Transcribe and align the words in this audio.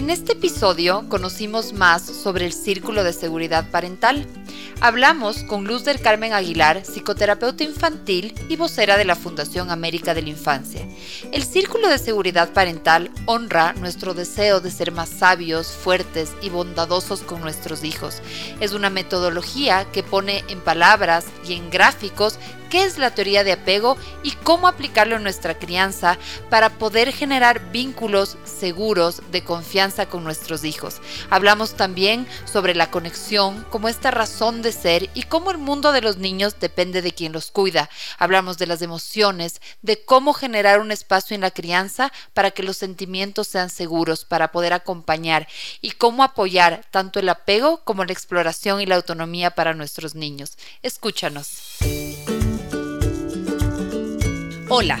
En 0.00 0.08
este 0.08 0.32
episodio 0.32 1.04
conocimos 1.10 1.74
más 1.74 2.00
sobre 2.00 2.46
el 2.46 2.54
círculo 2.54 3.04
de 3.04 3.12
seguridad 3.12 3.70
parental. 3.70 4.26
Hablamos 4.80 5.42
con 5.42 5.64
Luz 5.64 5.84
del 5.84 6.00
Carmen 6.00 6.32
Aguilar, 6.32 6.86
psicoterapeuta 6.86 7.64
infantil 7.64 8.32
y 8.48 8.56
vocera 8.56 8.96
de 8.96 9.04
la 9.04 9.14
Fundación 9.14 9.70
América 9.70 10.14
de 10.14 10.22
la 10.22 10.30
Infancia. 10.30 10.88
El 11.32 11.44
círculo 11.44 11.90
de 11.90 11.98
seguridad 11.98 12.54
parental 12.54 13.10
honra 13.26 13.74
nuestro 13.74 14.14
deseo 14.14 14.60
de 14.60 14.70
ser 14.70 14.90
más 14.90 15.10
sabios, 15.10 15.66
fuertes 15.66 16.32
y 16.40 16.48
bondadosos 16.48 17.20
con 17.20 17.42
nuestros 17.42 17.84
hijos. 17.84 18.22
Es 18.58 18.72
una 18.72 18.88
metodología 18.88 19.84
que 19.92 20.02
pone 20.02 20.44
en 20.48 20.62
palabras 20.62 21.26
y 21.46 21.52
en 21.52 21.68
gráficos 21.68 22.38
qué 22.70 22.84
es 22.84 22.96
la 22.96 23.14
teoría 23.14 23.44
de 23.44 23.52
apego 23.52 23.98
y 24.22 24.30
cómo 24.30 24.68
aplicarlo 24.68 25.16
en 25.16 25.22
nuestra 25.22 25.58
crianza 25.58 26.18
para 26.48 26.70
poder 26.78 27.12
generar 27.12 27.70
vínculos 27.72 28.38
seguros 28.44 29.22
de 29.30 29.44
confianza 29.44 30.06
con 30.06 30.24
nuestros 30.24 30.64
hijos. 30.64 31.02
Hablamos 31.28 31.74
también 31.74 32.26
sobre 32.44 32.74
la 32.74 32.90
conexión 32.90 33.66
como 33.70 33.88
esta 33.88 34.10
razón 34.10 34.62
de 34.62 34.72
ser 34.72 35.10
y 35.14 35.24
cómo 35.24 35.50
el 35.50 35.58
mundo 35.58 35.92
de 35.92 36.00
los 36.00 36.16
niños 36.16 36.58
depende 36.60 37.02
de 37.02 37.12
quien 37.12 37.32
los 37.32 37.50
cuida. 37.50 37.90
Hablamos 38.18 38.56
de 38.56 38.66
las 38.66 38.82
emociones, 38.82 39.60
de 39.82 40.04
cómo 40.04 40.32
generar 40.32 40.80
un 40.80 40.92
espacio 40.92 41.34
en 41.34 41.40
la 41.40 41.50
crianza 41.50 42.12
para 42.32 42.52
que 42.52 42.62
los 42.62 42.76
sentimientos 42.76 43.48
sean 43.48 43.70
seguros, 43.70 44.24
para 44.24 44.52
poder 44.52 44.72
acompañar 44.72 45.48
y 45.80 45.92
cómo 45.92 46.22
apoyar 46.22 46.86
tanto 46.90 47.18
el 47.18 47.28
apego 47.28 47.82
como 47.84 48.04
la 48.04 48.12
exploración 48.12 48.80
y 48.80 48.86
la 48.86 48.96
autonomía 48.96 49.50
para 49.50 49.74
nuestros 49.74 50.14
niños. 50.14 50.56
Escúchanos. 50.82 51.78
Hola, 54.72 55.00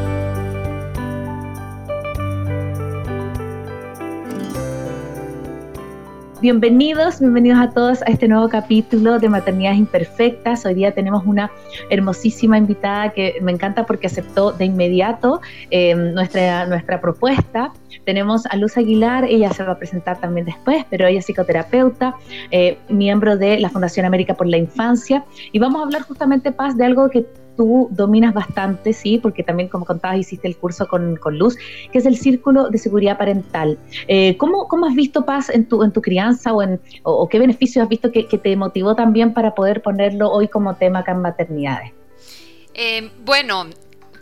Bienvenidos, 6.41 7.19
bienvenidos 7.19 7.59
a 7.59 7.69
todos 7.69 8.01
a 8.01 8.05
este 8.05 8.27
nuevo 8.27 8.49
capítulo 8.49 9.19
de 9.19 9.29
Maternidades 9.29 9.77
Imperfectas. 9.77 10.65
Hoy 10.65 10.73
día 10.73 10.91
tenemos 10.91 11.23
una 11.23 11.51
hermosísima 11.91 12.57
invitada 12.57 13.13
que 13.13 13.37
me 13.43 13.51
encanta 13.51 13.85
porque 13.85 14.07
aceptó 14.07 14.51
de 14.51 14.65
inmediato 14.65 15.39
eh, 15.69 15.93
nuestra, 15.93 16.65
nuestra 16.65 16.99
propuesta. 16.99 17.71
Tenemos 18.05 18.47
a 18.47 18.55
Luz 18.55 18.75
Aguilar, 18.75 19.25
ella 19.25 19.53
se 19.53 19.63
va 19.63 19.73
a 19.73 19.77
presentar 19.77 20.19
también 20.19 20.47
después, 20.47 20.83
pero 20.89 21.05
ella 21.05 21.19
es 21.19 21.25
psicoterapeuta, 21.25 22.15
eh, 22.49 22.79
miembro 22.89 23.37
de 23.37 23.59
la 23.59 23.69
Fundación 23.69 24.07
América 24.07 24.33
por 24.33 24.47
la 24.47 24.57
Infancia. 24.57 25.23
Y 25.51 25.59
vamos 25.59 25.79
a 25.81 25.83
hablar 25.85 26.01
justamente, 26.01 26.51
Paz, 26.51 26.75
de 26.75 26.85
algo 26.85 27.07
que 27.11 27.23
dominas 27.91 28.33
bastante, 28.33 28.93
sí, 28.93 29.17
porque 29.17 29.43
también, 29.43 29.69
como 29.69 29.85
contabas, 29.85 30.19
hiciste 30.19 30.47
el 30.47 30.57
curso 30.57 30.87
con, 30.87 31.17
Luz, 31.31 31.57
que 31.91 31.97
es 31.97 32.05
el 32.05 32.17
círculo 32.17 32.69
de 32.69 32.77
seguridad 32.77 33.17
parental. 33.17 33.77
Eh, 34.07 34.37
¿cómo, 34.37 34.67
¿cómo, 34.67 34.85
has 34.85 34.95
visto 34.95 35.25
paz 35.25 35.49
en 35.49 35.65
tu, 35.65 35.83
en 35.83 35.91
tu 35.91 36.01
crianza 36.01 36.53
o, 36.53 36.61
en, 36.61 36.79
o, 37.03 37.27
qué 37.29 37.39
beneficios 37.39 37.83
has 37.83 37.89
visto 37.89 38.11
que, 38.11 38.23
te 38.23 38.55
motivó 38.55 38.95
también 38.95 39.33
para 39.33 39.53
poder 39.53 39.81
ponerlo 39.81 40.31
hoy 40.31 40.47
como 40.47 40.75
tema 40.75 40.99
acá 40.99 41.11
en 41.11 41.21
maternidades? 41.21 41.91
Eh, 42.73 43.11
bueno, 43.23 43.65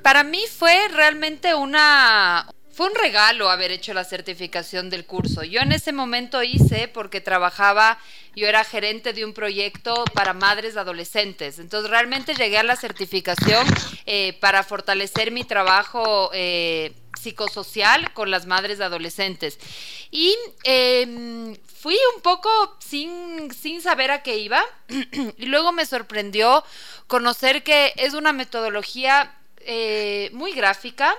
para 0.02 0.24
mí 0.24 0.42
fue 0.50 0.74
realmente 0.94 1.56
una, 1.56 2.48
fue 2.80 2.88
un 2.88 2.96
regalo 2.96 3.50
haber 3.50 3.74
hecho 3.74 3.94
la 3.94 4.06
certificación 4.06 4.90
del 4.90 5.06
curso. 5.06 5.44
Yo 5.44 5.60
en 5.60 5.74
ese 5.74 5.92
momento 5.92 6.42
hice 6.44 6.88
porque 6.88 7.20
trabajaba, 7.20 8.00
yo 8.38 8.48
era 8.48 8.64
gerente 8.64 9.12
de 9.12 9.26
un 9.26 9.34
proyecto 9.34 10.06
para 10.14 10.32
madres 10.32 10.78
adolescentes. 10.78 11.60
Entonces 11.60 11.92
realmente 11.92 12.36
llegué 12.36 12.58
a 12.58 12.64
la 12.64 12.78
certificación 12.78 13.68
eh, 14.06 14.38
para 14.40 14.64
fortalecer 14.64 15.30
mi 15.30 15.44
trabajo 15.44 16.30
eh, 16.32 16.94
psicosocial 17.20 18.14
con 18.14 18.32
las 18.32 18.46
madres 18.46 18.80
adolescentes. 18.80 19.60
Y 20.10 20.38
em, 20.64 21.58
fui 21.82 21.98
un 22.16 22.22
poco 22.22 22.50
sin, 22.80 23.54
sin 23.54 23.82
saber 23.82 24.10
a 24.10 24.24
qué 24.24 24.38
iba. 24.38 24.64
y 25.38 25.48
luego 25.48 25.74
me 25.74 25.86
sorprendió 25.86 26.64
conocer 27.08 27.62
que 27.62 27.92
es 27.98 28.14
una 28.14 28.32
metodología 28.32 29.36
eh, 29.66 30.30
muy 30.32 30.54
gráfica 30.54 31.14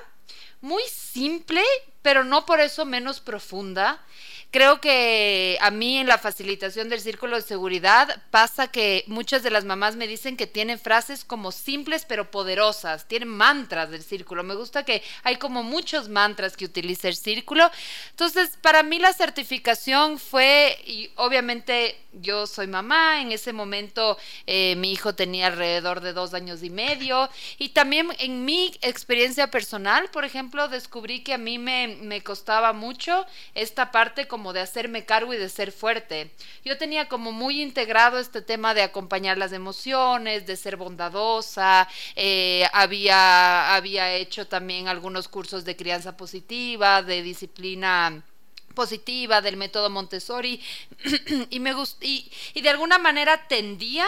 muy 0.61 0.83
simple, 0.85 1.63
pero 2.03 2.25
no 2.25 2.47
por 2.47 2.61
eso 2.61 2.85
menos 2.85 3.21
profunda. 3.21 4.05
Creo 4.53 4.81
que 4.81 5.57
a 5.61 5.71
mí 5.71 5.99
en 5.99 6.09
la 6.09 6.19
facilitación 6.19 6.89
del 6.89 7.01
círculo 7.01 7.37
de 7.37 7.43
seguridad 7.43 8.21
pasa 8.33 8.67
que 8.67 9.05
muchas 9.07 9.45
de 9.45 9.51
las 9.51 9.65
mamás 9.65 9.95
me 9.95 10.09
dicen 10.09 10.37
que 10.37 10.49
tienen 10.49 10.81
frases 10.81 11.25
como 11.25 11.53
simples 11.53 12.05
pero 12.05 12.33
poderosas, 12.33 13.07
tienen 13.07 13.29
mantras 13.29 13.91
del 13.91 14.03
círculo. 14.03 14.43
Me 14.43 14.57
gusta 14.57 14.85
que 14.85 15.05
hay 15.23 15.37
como 15.37 15.63
muchos 15.63 16.09
mantras 16.09 16.57
que 16.57 16.65
utiliza 16.65 17.07
el 17.07 17.15
círculo. 17.15 17.71
Entonces, 18.11 18.59
para 18.61 18.83
mí 18.83 18.99
la 18.99 19.13
certificación 19.13 20.19
fue, 20.19 20.77
y 20.85 21.13
obviamente 21.15 21.97
yo 22.13 22.47
soy 22.47 22.67
mamá, 22.67 23.21
en 23.21 23.33
ese 23.33 23.53
momento 23.53 24.19
eh, 24.47 24.75
mi 24.77 24.93
hijo 24.93 25.15
tenía 25.15 25.47
alrededor 25.47 26.01
de 26.01 26.13
dos 26.13 26.35
años 26.35 26.63
y 26.63 26.71
medio, 26.71 27.29
y 27.59 27.71
también 27.71 28.09
en 28.19 28.45
mi 28.45 28.73
experiencia 28.83 29.51
personal, 29.51 30.11
por 30.11 30.25
ejemplo, 30.25 30.69
descubrí 30.69 31.23
que 31.23 31.35
a 31.35 31.39
mí 31.39 31.59
me, 31.59 31.99
me 32.03 32.23
costaba 32.23 32.73
mucho 32.73 33.27
esta 33.55 33.91
parte 33.91 34.27
como 34.29 34.53
de 34.53 34.61
hacerme 34.61 35.05
cargo 35.05 35.35
y 35.35 35.39
de 35.39 35.49
ser 35.49 35.73
fuerte. 35.73 36.31
Yo 36.65 36.79
tenía 36.79 37.09
como 37.09 37.33
muy 37.33 37.63
integrado 37.63 38.19
este 38.19 38.43
tema 38.43 38.75
de 38.75 38.83
acompañar 38.83 39.39
las 39.39 39.53
emociones, 39.53 40.47
de 40.47 40.57
ser 40.57 40.77
bondadosa, 40.77 41.89
eh, 42.17 42.67
había, 42.73 43.75
había 43.75 44.13
hecho 44.15 44.47
también 44.47 44.89
algunos 44.89 45.29
cursos 45.29 45.65
de 45.65 45.77
crianza 45.77 46.17
positiva, 46.17 47.03
de 47.03 47.23
disciplina 47.23 48.23
positiva 48.81 49.43
del 49.43 49.59
método 49.59 49.91
Montessori 49.91 50.59
y 51.51 51.61
me 51.61 51.75
y, 52.01 52.33
y, 52.55 52.61
de 52.63 52.71
alguna 52.71 52.99
manera 52.99 53.47
tendía 53.47 54.07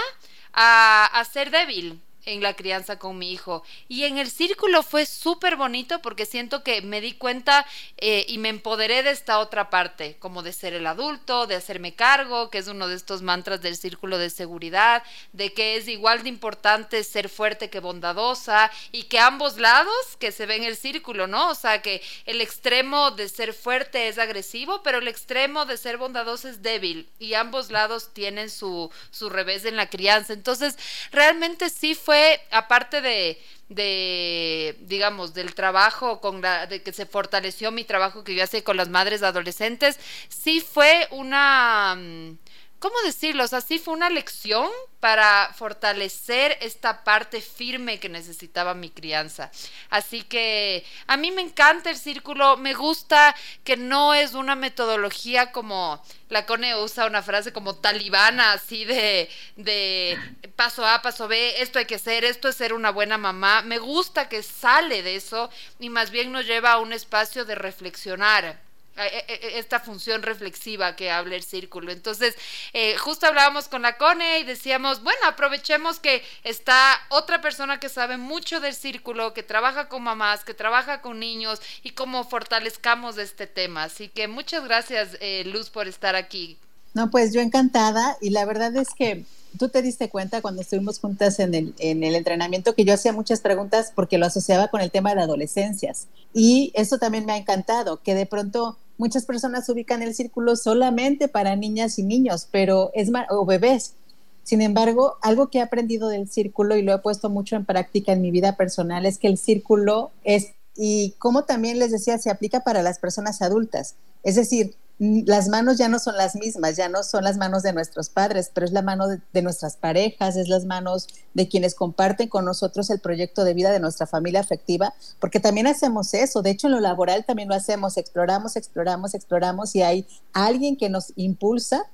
a, 0.54 1.04
a 1.12 1.24
ser 1.26 1.50
débil 1.50 2.00
en 2.24 2.42
la 2.42 2.54
crianza 2.54 2.98
con 2.98 3.18
mi 3.18 3.32
hijo. 3.32 3.62
Y 3.88 4.04
en 4.04 4.18
el 4.18 4.30
círculo 4.30 4.82
fue 4.82 5.06
súper 5.06 5.56
bonito 5.56 6.00
porque 6.00 6.26
siento 6.26 6.62
que 6.62 6.82
me 6.82 7.00
di 7.00 7.12
cuenta 7.12 7.66
eh, 7.98 8.24
y 8.28 8.38
me 8.38 8.48
empoderé 8.48 9.02
de 9.02 9.10
esta 9.10 9.38
otra 9.38 9.70
parte, 9.70 10.16
como 10.18 10.42
de 10.42 10.52
ser 10.52 10.74
el 10.74 10.86
adulto, 10.86 11.46
de 11.46 11.56
hacerme 11.56 11.94
cargo, 11.94 12.50
que 12.50 12.58
es 12.58 12.68
uno 12.68 12.88
de 12.88 12.96
estos 12.96 13.22
mantras 13.22 13.60
del 13.60 13.76
círculo 13.76 14.18
de 14.18 14.30
seguridad, 14.30 15.02
de 15.32 15.52
que 15.52 15.76
es 15.76 15.88
igual 15.88 16.22
de 16.22 16.28
importante 16.28 17.02
ser 17.04 17.28
fuerte 17.28 17.70
que 17.70 17.80
bondadosa 17.80 18.70
y 18.92 19.04
que 19.04 19.18
ambos 19.18 19.58
lados 19.58 19.94
que 20.18 20.32
se 20.32 20.46
ve 20.46 20.56
en 20.56 20.64
el 20.64 20.76
círculo, 20.76 21.26
¿no? 21.26 21.50
O 21.50 21.54
sea, 21.54 21.82
que 21.82 22.02
el 22.26 22.40
extremo 22.40 23.10
de 23.10 23.28
ser 23.28 23.54
fuerte 23.54 24.08
es 24.08 24.18
agresivo, 24.18 24.82
pero 24.82 24.98
el 24.98 25.08
extremo 25.08 25.64
de 25.64 25.76
ser 25.76 25.96
bondadoso 25.96 26.48
es 26.48 26.62
débil 26.62 27.08
y 27.18 27.34
ambos 27.34 27.70
lados 27.70 28.12
tienen 28.12 28.50
su, 28.50 28.90
su 29.10 29.28
revés 29.28 29.64
en 29.64 29.76
la 29.76 29.88
crianza. 29.88 30.32
Entonces, 30.32 30.76
realmente 31.10 31.70
sí 31.70 31.94
fue 31.94 32.11
fue, 32.12 32.42
aparte 32.50 33.00
de, 33.00 34.76
digamos, 34.80 35.32
del 35.32 35.54
trabajo 35.54 36.20
con 36.20 36.42
la, 36.42 36.66
de 36.66 36.82
que 36.82 36.92
se 36.92 37.06
fortaleció 37.06 37.70
mi 37.70 37.84
trabajo 37.84 38.22
que 38.22 38.34
yo 38.34 38.44
hacía 38.44 38.62
con 38.62 38.76
las 38.76 38.90
madres 38.90 39.22
adolescentes, 39.22 39.98
sí 40.28 40.60
fue 40.60 41.08
una, 41.10 41.94
mm, 41.96 42.36
¿cómo 42.82 43.00
decirlo? 43.04 43.44
O 43.44 43.46
sea, 43.46 43.60
sí 43.60 43.78
fue 43.78 43.94
una 43.94 44.10
lección 44.10 44.68
para 44.98 45.54
fortalecer 45.56 46.58
esta 46.60 47.04
parte 47.04 47.40
firme 47.40 48.00
que 48.00 48.08
necesitaba 48.08 48.74
mi 48.74 48.90
crianza. 48.90 49.52
Así 49.88 50.22
que 50.22 50.84
a 51.06 51.16
mí 51.16 51.30
me 51.30 51.42
encanta 51.42 51.90
el 51.90 51.96
círculo, 51.96 52.56
me 52.56 52.74
gusta 52.74 53.36
que 53.62 53.76
no 53.76 54.14
es 54.14 54.34
una 54.34 54.56
metodología 54.56 55.52
como 55.52 56.02
la 56.28 56.44
Cone 56.44 56.74
usa 56.76 57.06
una 57.06 57.22
frase 57.22 57.52
como 57.52 57.76
talibana, 57.76 58.52
así 58.52 58.84
de, 58.84 59.30
de 59.54 60.18
paso 60.56 60.84
A, 60.84 61.02
paso 61.02 61.28
B, 61.28 61.62
esto 61.62 61.78
hay 61.78 61.84
que 61.84 61.96
hacer, 61.96 62.24
esto 62.24 62.48
es 62.48 62.56
ser 62.56 62.72
una 62.72 62.90
buena 62.90 63.16
mamá. 63.16 63.62
Me 63.62 63.78
gusta 63.78 64.28
que 64.28 64.42
sale 64.42 65.02
de 65.02 65.14
eso 65.14 65.50
y 65.78 65.88
más 65.88 66.10
bien 66.10 66.32
nos 66.32 66.46
lleva 66.46 66.72
a 66.72 66.78
un 66.78 66.92
espacio 66.92 67.44
de 67.44 67.54
reflexionar 67.54 68.71
esta 68.96 69.80
función 69.80 70.22
reflexiva 70.22 70.96
que 70.96 71.10
habla 71.10 71.36
el 71.36 71.42
círculo. 71.42 71.92
Entonces, 71.92 72.34
eh, 72.72 72.96
justo 72.98 73.26
hablábamos 73.26 73.68
con 73.68 73.82
la 73.82 73.96
Cone 73.96 74.40
y 74.40 74.44
decíamos, 74.44 75.02
bueno, 75.02 75.20
aprovechemos 75.26 75.98
que 75.98 76.22
está 76.44 77.00
otra 77.08 77.40
persona 77.40 77.80
que 77.80 77.88
sabe 77.88 78.16
mucho 78.16 78.60
del 78.60 78.74
círculo, 78.74 79.32
que 79.32 79.42
trabaja 79.42 79.88
con 79.88 80.02
mamás, 80.02 80.44
que 80.44 80.54
trabaja 80.54 81.00
con 81.00 81.18
niños 81.18 81.60
y 81.82 81.90
cómo 81.90 82.24
fortalezcamos 82.24 83.18
este 83.18 83.46
tema. 83.46 83.84
Así 83.84 84.08
que 84.08 84.28
muchas 84.28 84.64
gracias, 84.64 85.16
eh, 85.20 85.44
Luz, 85.46 85.70
por 85.70 85.88
estar 85.88 86.14
aquí. 86.14 86.58
No, 86.94 87.10
pues 87.10 87.32
yo 87.32 87.40
encantada 87.40 88.18
y 88.20 88.30
la 88.30 88.44
verdad 88.44 88.76
es 88.76 88.88
que 88.90 89.24
tú 89.58 89.68
te 89.68 89.82
diste 89.82 90.08
cuenta 90.08 90.42
cuando 90.42 90.62
estuvimos 90.62 90.98
juntas 90.98 91.38
en 91.38 91.54
el, 91.54 91.74
en 91.78 92.04
el 92.04 92.14
entrenamiento 92.14 92.74
que 92.74 92.84
yo 92.84 92.94
hacía 92.94 93.12
muchas 93.12 93.40
preguntas 93.40 93.92
porque 93.94 94.18
lo 94.18 94.26
asociaba 94.26 94.68
con 94.68 94.80
el 94.80 94.90
tema 94.90 95.14
de 95.14 95.22
adolescencias. 95.22 96.08
Y 96.34 96.72
eso 96.74 96.98
también 96.98 97.24
me 97.24 97.32
ha 97.32 97.36
encantado, 97.36 98.02
que 98.02 98.14
de 98.14 98.26
pronto 98.26 98.76
muchas 98.98 99.24
personas 99.24 99.68
ubican 99.68 100.02
el 100.02 100.14
círculo 100.14 100.56
solamente 100.56 101.28
para 101.28 101.56
niñas 101.56 101.98
y 101.98 102.02
niños, 102.02 102.48
pero 102.50 102.90
es 102.94 103.10
o 103.30 103.44
bebés. 103.44 103.94
Sin 104.42 104.60
embargo, 104.60 105.16
algo 105.22 105.48
que 105.48 105.58
he 105.58 105.62
aprendido 105.62 106.08
del 106.08 106.28
círculo 106.28 106.76
y 106.76 106.82
lo 106.82 106.92
he 106.92 106.98
puesto 106.98 107.30
mucho 107.30 107.56
en 107.56 107.64
práctica 107.64 108.12
en 108.12 108.22
mi 108.22 108.30
vida 108.30 108.56
personal 108.56 109.06
es 109.06 109.18
que 109.18 109.28
el 109.28 109.38
círculo 109.38 110.10
es, 110.24 110.52
y 110.76 111.14
como 111.18 111.44
también 111.44 111.78
les 111.78 111.92
decía, 111.92 112.18
se 112.18 112.30
aplica 112.30 112.60
para 112.60 112.82
las 112.82 112.98
personas 112.98 113.40
adultas. 113.40 113.94
Es 114.24 114.34
decir, 114.34 114.74
las 114.98 115.48
manos 115.48 115.78
ya 115.78 115.88
no 115.88 115.98
son 115.98 116.16
las 116.16 116.36
mismas, 116.36 116.76
ya 116.76 116.88
no 116.88 117.02
son 117.02 117.24
las 117.24 117.36
manos 117.36 117.62
de 117.62 117.72
nuestros 117.72 118.08
padres, 118.08 118.50
pero 118.54 118.66
es 118.66 118.72
la 118.72 118.82
mano 118.82 119.06
de, 119.08 119.42
nuestras 119.42 119.76
parejas, 119.76 120.36
es 120.36 120.48
las 120.48 120.64
manos 120.64 121.08
de 121.34 121.48
quienes 121.48 121.74
comparten 121.74 122.28
con 122.28 122.44
nosotros 122.44 122.88
el 122.90 123.00
proyecto 123.00 123.42
de 123.42 123.54
vida 123.54 123.72
de 123.72 123.80
nuestra 123.80 124.06
familia 124.06 124.40
afectiva, 124.40 124.94
porque 125.18 125.40
también 125.40 125.66
hacemos 125.66 126.14
eso, 126.14 126.42
de 126.42 126.50
hecho 126.50 126.68
en 126.68 126.74
lo 126.74 126.80
laboral 126.80 127.24
también 127.24 127.48
lo 127.48 127.54
hacemos, 127.54 127.96
exploramos, 127.96 128.54
exploramos, 128.54 129.14
exploramos 129.14 129.74
y 129.74 129.82
hay 129.82 130.06
alguien 130.32 130.76
que 130.76 130.88
nos 130.88 131.12
impulsa 131.16 131.84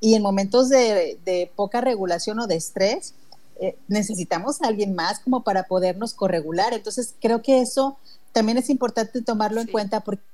y 0.00 0.14
en 0.14 0.22
momentos 0.22 0.68
de, 0.68 1.50
poca 1.56 1.80
regulación 1.80 2.40
o 2.40 2.46
de 2.46 2.56
estrés, 2.56 3.14
eh, 3.60 3.76
necesitamos 3.88 4.62
a 4.62 4.68
alguien 4.68 4.94
más 4.94 5.20
como 5.20 5.44
para 5.44 5.64
podernos 5.64 6.14
corregular. 6.14 6.72
Entonces 6.72 7.14
creo 7.20 7.42
que 7.42 7.60
eso 7.60 7.98
también 8.32 8.56
es 8.56 8.70
importante 8.70 9.20
tomarlo 9.20 9.60
en 9.60 9.66
cuenta 9.66 10.00
porque 10.00 10.24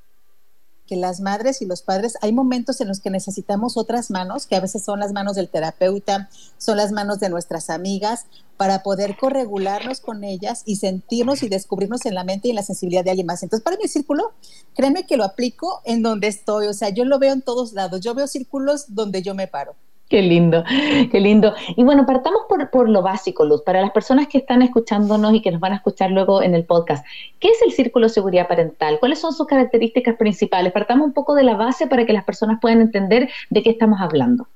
que 0.87 0.97
las 0.97 1.21
madres 1.21 1.63
y 1.63 1.67
los 1.67 1.83
padres, 1.83 2.17
hay 2.23 2.33
momentos 2.33 2.81
en 2.81 2.89
los 2.89 3.01
que 3.01 3.11
necesitamos 3.11 3.77
otras 3.77 4.11
manos, 4.11 4.47
que 4.47 4.57
a 4.57 4.61
veces 4.61 4.85
son 4.85 5.01
las 5.01 5.13
manos 5.13 5.37
del 5.37 5.49
terapeuta, 5.49 6.29
son 6.59 6.77
las 6.77 6.93
manos 6.93 7.21
de 7.21 7.29
nuestras 7.29 7.71
amigas, 7.71 8.27
para 8.57 8.83
poder 8.83 9.17
corregularnos 9.19 10.01
con 10.01 10.25
ellas 10.25 10.63
y 10.65 10.77
sentirnos 10.77 11.43
y 11.43 11.49
descubrirnos 11.49 12.07
en 12.07 12.15
la 12.15 12.25
mente 12.25 12.49
y 12.49 12.51
en 12.53 12.57
la 12.57 12.63
sensibilidad 12.63 13.05
de 13.05 13.11
alguien 13.11 13.27
más. 13.27 13.43
Entonces, 13.43 13.65
para 13.65 13.77
mi 13.77 13.89
círculo, 13.89 14.33
créeme 14.75 15.07
que 15.07 15.17
lo 15.17 15.25
aplico 15.25 15.83
en 15.85 16.03
donde 16.03 16.29
estoy, 16.29 16.67
o 16.67 16.73
sea, 16.73 16.89
yo 16.89 17.05
lo 17.05 17.19
veo 17.19 17.33
en 17.33 17.43
todos 17.43 17.73
lados, 17.73 18.01
yo 18.01 18.15
veo 18.15 18.27
círculos 18.27 18.87
donde 18.89 19.23
yo 19.23 19.35
me 19.35 19.47
paro. 19.47 19.75
Qué 20.09 20.23
lindo, 20.23 20.63
qué 21.11 21.19
lindo. 21.19 21.53
Y 21.75 21.83
bueno, 21.83 22.07
partamos 22.07 22.43
por, 22.49 22.71
por, 22.71 22.89
lo 22.89 23.03
básico, 23.03 23.45
Luz. 23.45 23.63
Para 23.63 23.81
las 23.81 23.91
personas 23.91 24.29
que 24.29 24.39
están 24.39 24.63
escuchándonos 24.63 25.35
y 25.35 25.43
que 25.43 25.51
nos 25.51 25.61
van 25.61 25.73
a 25.73 25.77
escuchar 25.77 26.13
luego 26.13 26.43
en 26.43 26.55
el 26.55 26.65
podcast, 26.65 27.05
¿qué 27.41 27.49
es 27.49 27.61
el 27.63 27.73
Círculo 27.73 28.07
de 28.07 28.13
Seguridad 28.13 28.47
Parental? 28.47 29.01
¿Cuáles 29.01 29.19
son 29.19 29.33
sus 29.33 29.49
características 29.49 30.15
principales? 30.17 30.73
Partamos 30.73 31.09
un 31.09 31.13
poco 31.13 31.35
de 31.35 31.43
la 31.43 31.57
base 31.57 31.89
para 31.89 32.07
que 32.07 32.13
las 32.13 32.25
personas 32.25 32.61
puedan 32.61 32.81
entender 32.81 33.29
de 33.51 33.63
qué 33.65 33.71
estamos 33.71 34.01
hablando. 34.01 34.47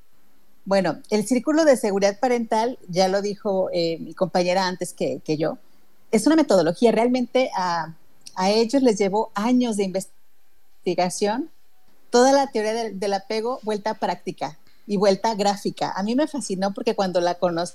Bueno, 0.67 0.99
el 1.11 1.26
Círculo 1.26 1.64
de 1.64 1.76
Seguridad 1.76 2.20
Parental, 2.20 2.79
ya 2.87 3.08
lo 3.08 3.20
dijo 3.20 3.70
eh, 3.73 3.99
mi 3.99 4.14
compañera 4.14 4.69
antes 4.69 4.93
que, 4.93 5.20
que, 5.25 5.37
yo, 5.37 5.58
es 6.12 6.29
una 6.29 6.37
metodología. 6.37 6.93
Realmente 6.93 7.50
a, 7.56 7.96
a, 8.37 8.50
ellos 8.50 8.82
les 8.82 8.99
llevó 8.99 9.32
años 9.35 9.76
de 9.76 9.82
investigación, 9.82 11.50
toda 12.11 12.31
la 12.31 12.46
teoría 12.53 12.91
del 12.91 13.14
apego 13.14 13.58
vuelta 13.64 13.91
a 13.91 13.94
práctica 13.94 14.59
y 14.90 14.96
vuelta 14.96 15.37
gráfica. 15.37 15.92
A 15.92 16.02
mí 16.02 16.16
me 16.16 16.26
fascinó 16.26 16.75
porque 16.75 16.96
cuando 16.96 17.20
la 17.20 17.37
conocí 17.37 17.75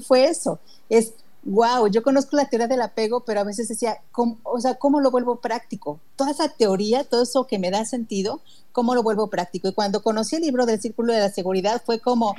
fue 0.00 0.24
eso, 0.24 0.60
es, 0.88 1.12
wow, 1.42 1.88
yo 1.88 2.02
conozco 2.02 2.36
la 2.36 2.48
teoría 2.48 2.68
del 2.68 2.80
apego, 2.80 3.20
pero 3.20 3.40
a 3.40 3.44
veces 3.44 3.68
decía, 3.68 4.00
¿cómo, 4.12 4.38
o 4.42 4.58
sea, 4.58 4.76
¿cómo 4.76 5.00
lo 5.00 5.10
vuelvo 5.10 5.42
práctico? 5.42 6.00
Toda 6.16 6.30
esa 6.30 6.48
teoría, 6.48 7.04
todo 7.04 7.24
eso 7.24 7.46
que 7.46 7.58
me 7.58 7.70
da 7.70 7.84
sentido, 7.84 8.40
¿cómo 8.72 8.94
lo 8.94 9.02
vuelvo 9.02 9.28
práctico? 9.28 9.68
Y 9.68 9.74
cuando 9.74 10.02
conocí 10.02 10.36
el 10.36 10.42
libro 10.42 10.64
del 10.64 10.80
Círculo 10.80 11.12
de 11.12 11.20
la 11.20 11.28
Seguridad 11.28 11.82
fue 11.84 12.00
como, 12.00 12.34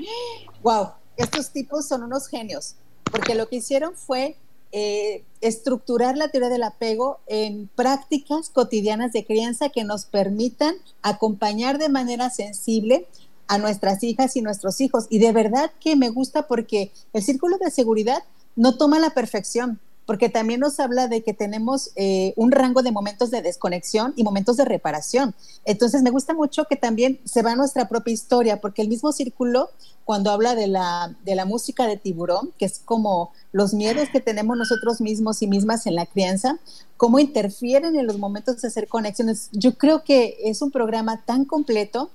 wow, 0.64 0.94
estos 1.16 1.52
tipos 1.52 1.88
son 1.88 2.02
unos 2.02 2.26
genios, 2.26 2.74
porque 3.12 3.36
lo 3.36 3.48
que 3.48 3.58
hicieron 3.58 3.94
fue 3.94 4.38
eh, 4.72 5.24
estructurar 5.40 6.18
la 6.18 6.30
teoría 6.30 6.50
del 6.50 6.64
apego 6.64 7.20
en 7.28 7.68
prácticas 7.76 8.50
cotidianas 8.50 9.14
de 9.14 9.24
crianza 9.24 9.70
que 9.70 9.84
nos 9.84 10.06
permitan 10.06 10.74
acompañar 11.04 11.78
de 11.78 11.90
manera 11.90 12.32
sensible 12.32 13.08
a 13.48 13.58
nuestras 13.58 14.04
hijas 14.04 14.36
y 14.36 14.42
nuestros 14.42 14.82
hijos. 14.82 15.08
Y 15.10 15.20
de 15.20 15.32
verdad 15.32 15.72
que 15.80 15.96
me 15.96 16.10
gusta 16.10 16.48
porque 16.48 16.92
el 17.14 17.24
círculo 17.24 17.58
de 17.58 17.72
seguridad 17.72 18.24
no 18.56 18.78
toma 18.78 19.00
la 19.00 19.12
perfección, 19.12 19.80
porque 20.06 20.30
también 20.30 20.60
nos 20.60 20.80
habla 20.80 21.08
de 21.08 21.24
que 21.24 21.34
tenemos 21.34 21.92
eh, 21.96 22.34
un 22.36 22.52
rango 22.52 22.82
de 22.82 22.92
momentos 22.92 23.32
de 23.32 23.42
desconexión 23.42 24.14
y 24.16 24.24
momentos 24.24 24.58
de 24.58 24.66
reparación. 24.66 25.34
Entonces 25.66 26.02
me 26.04 26.10
gusta 26.10 26.34
mucho 26.34 26.66
que 26.66 26.76
también 26.76 27.20
se 27.24 27.42
va 27.42 27.56
nuestra 27.56 27.88
propia 27.88 28.14
historia, 28.14 28.60
porque 28.60 28.82
el 28.82 28.90
mismo 28.90 29.12
círculo, 29.12 29.70
cuando 30.04 30.32
habla 30.32 30.56
de 30.56 30.68
la, 30.68 31.16
de 31.24 31.36
la 31.36 31.46
música 31.46 31.88
de 31.88 31.98
tiburón, 31.98 32.52
que 32.58 32.66
es 32.66 32.82
como 32.84 33.32
los 33.52 33.74
miedos 33.74 34.10
que 34.10 34.20
tenemos 34.20 34.58
nosotros 34.58 35.00
mismos 35.00 35.42
y 35.42 35.48
mismas 35.48 35.88
en 35.88 35.96
la 35.96 36.06
crianza, 36.06 36.60
cómo 36.98 37.20
interfieren 37.20 37.96
en 37.96 38.06
los 38.06 38.18
momentos 38.18 38.62
de 38.62 38.68
hacer 38.68 38.88
conexiones. 38.88 39.50
Yo 39.54 39.78
creo 39.78 40.04
que 40.04 40.38
es 40.44 40.62
un 40.62 40.72
programa 40.72 41.24
tan 41.26 41.46
completo 41.46 42.12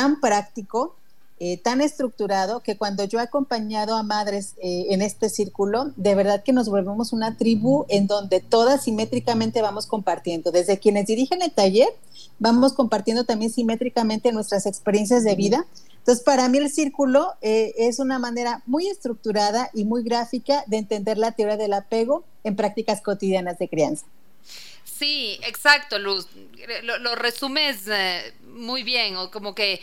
tan 0.00 0.18
práctico, 0.18 0.96
eh, 1.40 1.58
tan 1.58 1.82
estructurado, 1.82 2.60
que 2.60 2.78
cuando 2.78 3.04
yo 3.04 3.18
he 3.18 3.22
acompañado 3.22 3.96
a 3.96 4.02
madres 4.02 4.54
eh, 4.62 4.86
en 4.88 5.02
este 5.02 5.28
círculo, 5.28 5.92
de 5.96 6.14
verdad 6.14 6.42
que 6.42 6.54
nos 6.54 6.70
volvemos 6.70 7.12
una 7.12 7.36
tribu 7.36 7.84
en 7.90 8.06
donde 8.06 8.40
todas 8.40 8.84
simétricamente 8.84 9.60
vamos 9.60 9.86
compartiendo. 9.86 10.52
Desde 10.52 10.78
quienes 10.78 11.04
dirigen 11.04 11.42
el 11.42 11.52
taller, 11.52 11.90
vamos 12.38 12.72
compartiendo 12.72 13.24
también 13.24 13.52
simétricamente 13.52 14.32
nuestras 14.32 14.64
experiencias 14.64 15.22
de 15.22 15.34
vida. 15.34 15.66
Entonces, 15.98 16.24
para 16.24 16.48
mí 16.48 16.56
el 16.56 16.70
círculo 16.70 17.34
eh, 17.42 17.74
es 17.76 17.98
una 17.98 18.18
manera 18.18 18.62
muy 18.64 18.86
estructurada 18.86 19.68
y 19.74 19.84
muy 19.84 20.02
gráfica 20.02 20.64
de 20.66 20.78
entender 20.78 21.18
la 21.18 21.32
teoría 21.32 21.58
del 21.58 21.74
apego 21.74 22.24
en 22.42 22.56
prácticas 22.56 23.02
cotidianas 23.02 23.58
de 23.58 23.68
crianza. 23.68 24.06
Sí, 25.00 25.40
exacto, 25.44 25.98
Luz. 25.98 26.26
Lo, 26.82 27.14
resumes 27.14 27.88
eh, 27.88 28.34
muy 28.42 28.82
bien, 28.82 29.16
o 29.16 29.30
como 29.30 29.54
que, 29.54 29.80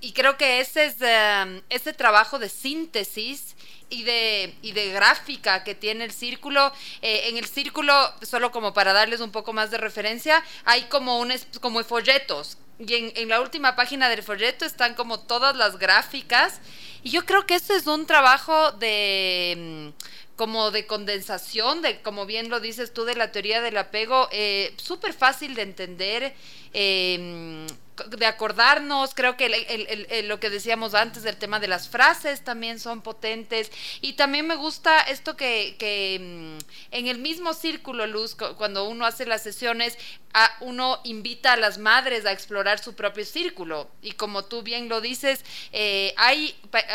y 0.00 0.12
creo 0.12 0.36
que 0.36 0.60
ese 0.60 0.84
es 0.84 0.94
eh, 1.00 1.60
ese 1.68 1.92
trabajo 1.92 2.38
de 2.38 2.48
síntesis 2.48 3.56
y 3.88 4.04
de, 4.04 4.54
y 4.62 4.70
de 4.70 4.92
gráfica 4.92 5.64
que 5.64 5.74
tiene 5.74 6.04
el 6.04 6.12
círculo. 6.12 6.72
Eh, 7.02 7.30
en 7.30 7.36
el 7.36 7.46
círculo, 7.46 7.92
solo 8.22 8.52
como 8.52 8.72
para 8.72 8.92
darles 8.92 9.20
un 9.20 9.32
poco 9.32 9.52
más 9.52 9.72
de 9.72 9.78
referencia, 9.78 10.40
hay 10.64 10.82
como 10.84 11.18
un 11.18 11.32
como 11.60 11.82
folletos. 11.82 12.56
Y 12.78 12.94
en, 12.94 13.12
en 13.16 13.28
la 13.28 13.40
última 13.40 13.74
página 13.74 14.08
del 14.08 14.22
folleto 14.22 14.64
están 14.64 14.94
como 14.94 15.18
todas 15.18 15.56
las 15.56 15.80
gráficas. 15.80 16.60
Y 17.02 17.10
yo 17.10 17.26
creo 17.26 17.44
que 17.44 17.56
eso 17.56 17.74
es 17.74 17.88
un 17.88 18.06
trabajo 18.06 18.70
de 18.72 19.92
mm, 19.96 20.19
como 20.40 20.70
de 20.70 20.86
condensación, 20.86 21.82
de 21.82 22.00
como 22.00 22.24
bien 22.24 22.48
lo 22.48 22.60
dices 22.60 22.94
tú, 22.94 23.04
de 23.04 23.14
la 23.14 23.30
teoría 23.30 23.60
del 23.60 23.76
apego, 23.76 24.26
eh, 24.32 24.72
súper 24.78 25.12
fácil 25.12 25.54
de 25.54 25.60
entender. 25.60 26.34
Eh, 26.72 27.66
de 28.08 28.26
acordarnos, 28.26 29.14
creo 29.14 29.36
que 29.36 30.22
lo 30.24 30.40
que 30.40 30.50
decíamos 30.50 30.94
antes 30.94 31.22
del 31.22 31.36
tema 31.36 31.60
de 31.60 31.68
las 31.68 31.88
frases 31.88 32.42
también 32.44 32.78
son 32.78 33.02
potentes. 33.02 33.70
Y 34.00 34.14
también 34.14 34.46
me 34.46 34.56
gusta 34.56 35.00
esto 35.02 35.36
que, 35.36 36.18
mm, 36.20 36.94
en 36.94 37.06
el 37.06 37.18
mismo 37.18 37.54
círculo 37.54 38.06
luz, 38.06 38.34
cuando 38.56 38.88
uno 38.88 39.06
hace 39.06 39.26
las 39.26 39.42
sesiones, 39.42 39.96
a, 40.32 40.48
uno 40.60 41.00
invita 41.04 41.54
a 41.54 41.56
las 41.56 41.78
madres 41.78 42.24
a 42.24 42.32
explorar 42.32 42.78
su 42.78 42.94
propio 42.94 43.24
círculo. 43.24 43.90
Y 44.00 44.12
como 44.12 44.44
tú 44.44 44.62
bien 44.62 44.88
lo 44.88 45.00
dices, 45.00 45.44
eh, 45.72 46.14
hay 46.16 46.54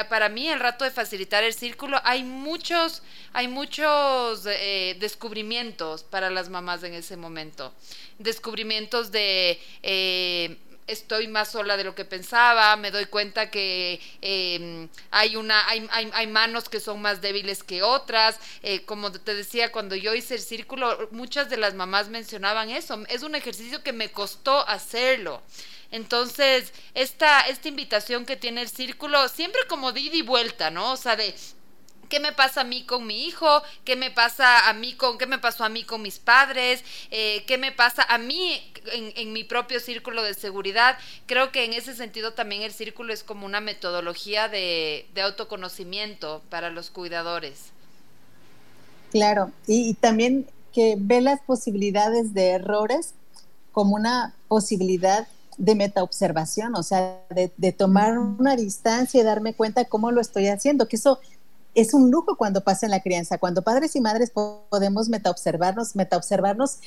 para 0.09 0.29
mí 0.29 0.47
el 0.47 0.59
rato 0.59 0.85
de 0.85 0.91
facilitar 0.91 1.43
el 1.43 1.53
círculo 1.53 1.99
hay 2.03 2.23
muchos, 2.23 3.01
hay 3.33 3.47
muchos 3.47 4.45
eh, 4.45 4.95
descubrimientos 4.99 6.03
para 6.03 6.29
las 6.29 6.49
mamás 6.49 6.83
en 6.83 6.93
ese 6.93 7.17
momento, 7.17 7.73
descubrimientos 8.19 9.11
de 9.11 9.59
eh, 9.83 10.57
estoy 10.87 11.27
más 11.27 11.51
sola 11.51 11.77
de 11.77 11.83
lo 11.83 11.95
que 11.95 12.05
pensaba, 12.05 12.75
me 12.75 12.91
doy 12.91 13.05
cuenta 13.05 13.49
que 13.49 13.99
em, 14.21 14.87
hay, 15.11 15.35
una, 15.35 15.67
hay, 15.67 15.87
hay, 15.91 16.27
manos 16.27 16.69
que 16.69 16.79
son 16.79 17.01
más 17.01 17.21
débiles 17.21 17.63
que 17.63 17.83
otras, 17.83 18.39
eh, 18.61 18.85
como 18.85 19.11
te 19.11 19.33
decía, 19.33 19.71
cuando 19.71 19.95
yo 19.95 20.13
hice 20.13 20.35
el 20.35 20.41
círculo, 20.41 21.09
muchas 21.11 21.49
de 21.49 21.57
las 21.57 21.73
mamás 21.73 22.09
mencionaban 22.09 22.69
eso, 22.69 23.03
es 23.09 23.23
un 23.23 23.35
ejercicio 23.35 23.83
que 23.83 23.93
me 23.93 24.11
costó 24.11 24.67
hacerlo. 24.67 25.41
Entonces, 25.91 26.73
esta, 26.93 27.41
esta 27.41 27.67
invitación 27.67 28.25
que 28.25 28.35
tiene 28.35 28.61
el 28.61 28.69
círculo, 28.69 29.27
siempre 29.29 29.61
como 29.69 29.91
di 29.91 30.09
y 30.11 30.21
vuelta, 30.23 30.69
¿no? 30.69 30.91
O 30.91 30.97
sea, 30.97 31.15
de 31.15 31.33
qué 32.15 32.21
me 32.21 32.31
pasa 32.31 32.61
a 32.61 32.63
mí 32.63 32.85
con 32.85 33.05
mi 33.05 33.25
hijo, 33.25 33.61
qué 33.83 33.97
me 33.97 34.09
pasa 34.09 34.69
a 34.69 34.73
mí 34.73 34.93
con, 34.93 35.17
qué 35.17 35.25
me 35.25 35.37
pasó 35.37 35.65
a 35.65 35.69
mí 35.69 35.83
con 35.83 36.01
mis 36.01 36.17
padres, 36.17 36.81
eh, 37.11 37.43
qué 37.45 37.57
me 37.57 37.73
pasa 37.73 38.03
a 38.07 38.17
mí 38.17 38.57
en, 38.93 39.33
mi 39.33 39.43
propio 39.43 39.81
círculo 39.81 40.23
de 40.23 40.33
seguridad. 40.33 40.95
Creo 41.25 41.51
que 41.51 41.65
en 41.65 41.73
ese 41.73 41.93
sentido 41.93 42.31
también 42.31 42.61
el 42.61 42.71
círculo 42.71 43.11
es 43.11 43.21
como 43.25 43.45
una 43.45 43.59
metodología 43.59 44.47
de, 44.47 45.07
autoconocimiento 45.21 46.41
para 46.49 46.69
los 46.69 46.89
cuidadores. 46.89 47.73
Claro, 49.11 49.51
y, 49.67 49.95
también 49.95 50.47
que 50.71 50.95
ve 50.97 51.19
las 51.19 51.41
posibilidades 51.41 52.33
de 52.33 52.51
errores 52.51 53.13
como 53.73 53.97
una 53.97 54.33
posibilidad 54.47 55.27
de 55.57 55.75
metaobservación, 55.75 56.75
o 56.75 56.83
sea, 56.83 57.21
de, 57.29 57.51
de, 57.57 57.71
tomar 57.73 58.17
una 58.17 58.55
distancia 58.55 59.19
y 59.19 59.23
darme 59.23 59.53
cuenta 59.53 59.83
cómo 59.85 60.11
lo 60.11 60.19
estoy 60.19 60.47
haciendo, 60.47 60.87
que 60.87 60.97
eso 60.97 61.19
es 61.75 61.93
un 61.93 62.09
lujo 62.09 62.37
cuando 62.37 62.61
pasa 62.61 62.87
en 62.87 62.91
la 62.91 63.01
crianza, 63.01 63.37
cuando 63.37 63.61
padres 63.61 63.95
y 63.95 64.01
madres 64.01 64.31
podemos 64.31 65.09
metaobservarnos, 65.09 65.95
metaobservarnos. 65.95 66.79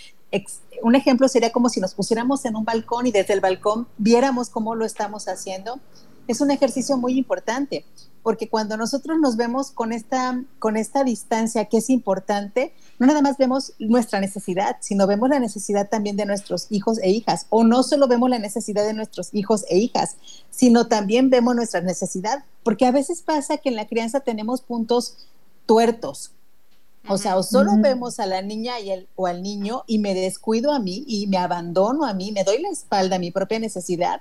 Un 0.83 0.95
ejemplo 0.95 1.29
sería 1.29 1.53
como 1.53 1.69
si 1.69 1.81
nos 1.81 1.95
pusiéramos 1.95 2.45
en 2.47 2.57
un 2.57 2.65
balcón 2.65 3.07
y 3.07 3.13
desde 3.13 3.35
el 3.35 3.41
balcón 3.41 3.87
viéramos 3.99 4.49
cómo 4.49 4.75
lo 4.75 4.87
estamos 4.87 5.29
haciendo. 5.29 5.79
Es 6.27 6.41
un 6.41 6.51
ejercicio 6.51 6.97
muy 6.97 7.19
importante, 7.19 7.85
porque 8.23 8.49
cuando 8.49 8.77
nosotros 8.77 9.19
nos 9.21 9.37
vemos 9.37 9.71
con 9.71 9.93
esta, 9.93 10.43
con 10.59 10.77
esta 10.77 11.05
distancia 11.05 11.67
que 11.67 11.79
es 11.79 11.91
importante, 11.91 12.75
no 12.99 13.07
nada 13.07 13.23
más 13.23 13.37
vemos 13.39 13.73
nuestra 13.79 14.21
necesidad, 14.21 14.77
sino 14.81 15.07
vemos 15.07 15.29
la 15.29 15.39
necesidad 15.39 15.89
también 15.89 16.17
de 16.17 16.27
nuestros 16.27 16.67
hijos 16.71 16.99
e 17.01 17.11
hijas, 17.11 17.47
o 17.51 17.65
no 17.65 17.83
solo 17.83 18.09
vemos 18.09 18.29
la 18.29 18.39
necesidad 18.39 18.85
de 18.85 18.95
nuestros 18.95 19.29
hijos 19.33 19.65
e 19.69 19.79
hijas, 19.79 20.17
sino 20.51 20.89
también 20.89 21.31
vemos 21.31 21.55
nuestra 21.55 21.81
necesidad, 21.81 22.45
porque 22.65 22.87
a 22.87 22.91
veces 22.91 23.23
pasa 23.23 23.59
que 23.59 23.69
en 23.69 23.77
la 23.77 23.87
crianza 23.87 24.21
tenemos 24.21 24.63
puntos 24.63 25.29
tuertos. 25.67 26.33
O 27.07 27.17
sea, 27.17 27.39
o 27.39 27.43
solo 27.43 27.73
vemos 27.79 28.21
a 28.21 28.27
la 28.27 28.43
niña 28.43 28.81
y 28.81 28.91
el, 28.91 29.09
o 29.17 29.27
al 29.27 29.43
niño 29.43 29.85
y 29.87 29.99
me 29.99 30.13
descuido 30.13 30.73
a 30.73 30.79
mí 30.79 31.05
y 31.07 31.27
me 31.27 31.39
abandono 31.39 32.05
a 32.05 32.13
mí, 32.13 32.33
me 32.33 32.45
doy 32.45 32.61
la 32.61 32.69
espalda 32.69 33.17
a 33.17 33.19
mi 33.19 33.31
propia 33.31 33.59
necesidad, 33.59 34.21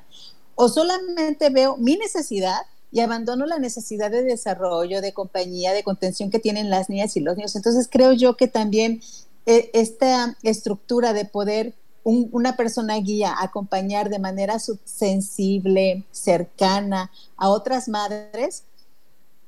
o 0.56 0.70
solamente 0.70 1.50
veo 1.50 1.78
mi 1.78 1.98
necesidad 1.98 2.62
y 2.92 3.02
abandono 3.02 3.46
la 3.46 3.60
necesidad 3.60 4.12
de 4.12 4.24
desarrollo, 4.24 5.02
de 5.02 5.14
compañía, 5.14 5.74
de 5.74 5.84
contención 5.84 6.30
que 6.30 6.40
tienen 6.40 6.70
las 6.70 6.90
niñas 6.90 7.16
y 7.18 7.20
los 7.20 7.36
niños. 7.36 7.56
Entonces 7.56 7.88
creo 7.92 8.14
yo 8.14 8.38
que 8.38 8.48
también 8.48 9.02
eh, 9.46 9.70
esta 9.74 10.38
estructura 10.44 11.14
de 11.14 11.26
poder 11.26 11.74
una 12.10 12.56
persona 12.56 12.96
guía 13.00 13.36
acompañar 13.38 14.10
de 14.10 14.18
manera 14.18 14.60
sensible, 14.86 16.06
cercana 16.12 17.12
a 17.36 17.50
otras 17.50 17.90
madres, 17.90 18.64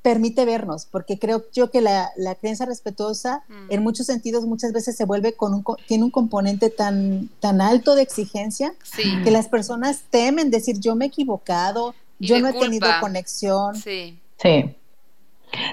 permite 0.02 0.46
vernos, 0.46 0.86
porque 0.86 1.20
creo 1.20 1.44
yo 1.54 1.72
que 1.72 1.82
la, 1.82 2.12
la 2.16 2.36
creencia 2.36 2.66
respetuosa 2.66 3.44
mm. 3.48 3.72
en 3.72 3.84
muchos 3.84 4.06
sentidos 4.06 4.46
muchas 4.46 4.72
veces 4.72 4.96
se 4.96 5.06
vuelve 5.06 5.34
con 5.34 5.54
un, 5.54 5.64
tiene 5.88 6.06
un 6.06 6.12
componente 6.12 6.70
tan, 6.70 7.30
tan 7.40 7.62
alto 7.62 7.96
de 7.96 8.02
exigencia 8.02 8.74
que 9.24 9.32
las 9.32 9.48
personas 9.48 10.04
temen 10.10 10.52
decir 10.52 10.80
yo 10.80 10.96
me 10.96 11.06
he 11.06 11.08
equivocado, 11.10 11.96
yo 12.20 12.40
no 12.40 12.50
he 12.50 12.54
tenido 12.54 12.88
conexión. 13.02 13.76
Sí. 13.76 14.20
Sí. 14.38 14.76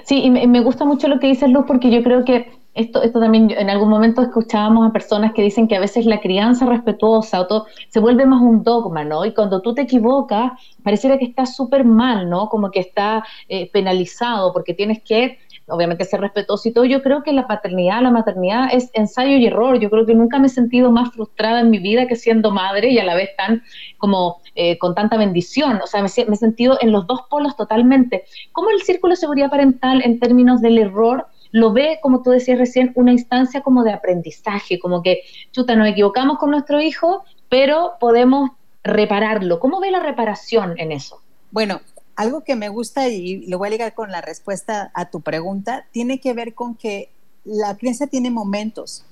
Sí, 0.05 0.23
y 0.23 0.29
me, 0.31 0.59
gusta 0.61 0.85
mucho 0.85 1.07
lo 1.07 1.19
que 1.19 1.27
dices, 1.27 1.49
Luz, 1.49 1.65
porque 1.67 1.91
yo 1.91 2.01
creo 2.01 2.25
que 2.25 2.51
esto, 2.73 3.01
esto 3.01 3.19
también, 3.19 3.51
en 3.51 3.69
algún 3.69 3.89
momento 3.89 4.21
escuchábamos 4.21 4.87
a 4.87 4.93
personas 4.93 5.33
que 5.33 5.41
dicen 5.41 5.67
que 5.67 5.75
a 5.75 5.79
veces 5.79 6.05
la 6.05 6.19
crianza 6.19 6.65
respetuosa 6.65 7.41
o 7.41 7.47
todo, 7.47 7.65
se 7.89 7.99
vuelve 7.99 8.25
más 8.25 8.41
un 8.41 8.63
dogma, 8.63 9.03
¿no? 9.03 9.25
Y 9.25 9.33
cuando 9.33 9.61
tú 9.61 9.73
te 9.73 9.81
equivocas, 9.83 10.53
pareciera 10.83 11.17
que 11.17 11.25
está 11.25 11.45
súper 11.45 11.85
mal, 11.85 12.29
¿no? 12.29 12.49
Como 12.49 12.71
que 12.71 12.79
está 12.79 13.23
eh, 13.49 13.69
penalizado, 13.71 14.53
porque 14.53 14.73
tienes 14.73 15.01
que 15.01 15.39
obviamente 15.67 16.05
ser 16.05 16.21
respetuoso 16.21 16.69
y 16.69 16.71
todo, 16.71 16.85
yo 16.85 17.01
creo 17.01 17.23
que 17.23 17.33
la 17.33 17.47
paternidad, 17.47 18.01
la 18.01 18.11
maternidad 18.11 18.69
es 18.71 18.89
ensayo 18.93 19.37
y 19.37 19.45
error. 19.45 19.79
Yo 19.79 19.89
creo 19.89 20.05
que 20.05 20.13
nunca 20.13 20.39
me 20.39 20.47
he 20.47 20.49
sentido 20.49 20.91
más 20.91 21.11
frustrada 21.13 21.59
en 21.59 21.69
mi 21.69 21.79
vida 21.79 22.07
que 22.07 22.15
siendo 22.15 22.51
madre 22.51 22.89
y 22.89 22.99
a 22.99 23.03
la 23.03 23.15
vez 23.15 23.35
tan 23.35 23.63
como 23.97 24.41
eh, 24.55 24.77
con 24.77 24.95
tanta 24.95 25.17
bendición. 25.17 25.79
O 25.83 25.87
sea, 25.87 26.01
me, 26.01 26.09
me, 26.27 26.33
he 26.33 26.37
sentido 26.37 26.77
en 26.81 26.91
los 26.91 27.05
dos 27.05 27.21
polos 27.29 27.55
totalmente. 27.55 28.23
¿Cómo 28.51 28.69
el 28.69 28.81
círculo 28.81 29.11
de 29.11 29.17
seguridad 29.17 29.49
parental 29.49 30.01
en 30.03 30.19
términos 30.19 30.61
del 30.61 30.77
error 30.77 31.27
lo 31.51 31.71
ve, 31.71 31.99
como 32.01 32.21
tú 32.21 32.31
decías 32.31 32.59
recién, 32.59 32.91
una 32.95 33.11
instancia 33.11 33.61
como 33.61 33.83
de 33.83 33.93
aprendizaje, 33.93 34.79
como 34.79 35.01
que, 35.01 35.21
chuta, 35.51 35.75
nos 35.75 35.87
equivocamos 35.87 36.37
con 36.37 36.51
nuestro 36.51 36.81
hijo, 36.81 37.23
pero 37.49 37.93
podemos 37.99 38.51
repararlo. 38.83 39.59
¿Cómo 39.59 39.79
ve 39.79 39.91
la 39.91 40.01
reparación 40.01 40.75
en 40.77 40.91
eso? 40.91 41.21
Bueno, 41.51 41.81
algo 42.17 42.43
que 42.43 42.55
me 42.55 42.67
gusta 42.67 43.07
y 43.07 43.45
lo 43.45 43.59
voy 43.59 43.67
a 43.67 43.71
ligar 43.71 43.93
con 43.93 44.11
la 44.11 44.21
respuesta 44.21 44.91
a 44.95 45.09
tu 45.09 45.21
pregunta, 45.21 45.85
tiene 45.91 46.19
que 46.19 46.33
ver 46.33 46.55
con 46.55 46.75
que 46.75 47.09
la 47.45 47.77
crianza 47.77 48.07
tiene 48.07 48.31
momentos 48.31 49.05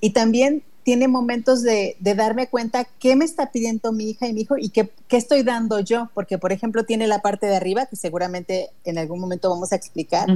y 0.00 0.10
también 0.10 0.64
tiene 0.82 1.08
momentos 1.08 1.62
de, 1.62 1.96
darme 2.00 2.48
cuenta 2.48 2.84
qué 2.98 3.16
me 3.16 3.26
está 3.26 3.52
pidiendo 3.52 3.92
mi 3.92 4.08
hija 4.10 4.26
y 4.26 4.32
mi 4.32 4.40
hijo 4.40 4.56
y 4.56 4.70
qué, 4.70 4.90
qué, 5.08 5.18
estoy 5.18 5.42
dando 5.42 5.80
yo, 5.80 6.08
porque 6.14 6.38
por 6.38 6.50
ejemplo 6.50 6.84
tiene 6.84 7.06
la 7.06 7.20
parte 7.20 7.46
de 7.46 7.56
arriba, 7.56 7.84
que 7.84 7.96
seguramente 7.96 8.70
en 8.84 8.96
algún 8.96 9.20
momento 9.20 9.50
vamos 9.50 9.72
a 9.72 9.76
explicar, 9.76 10.26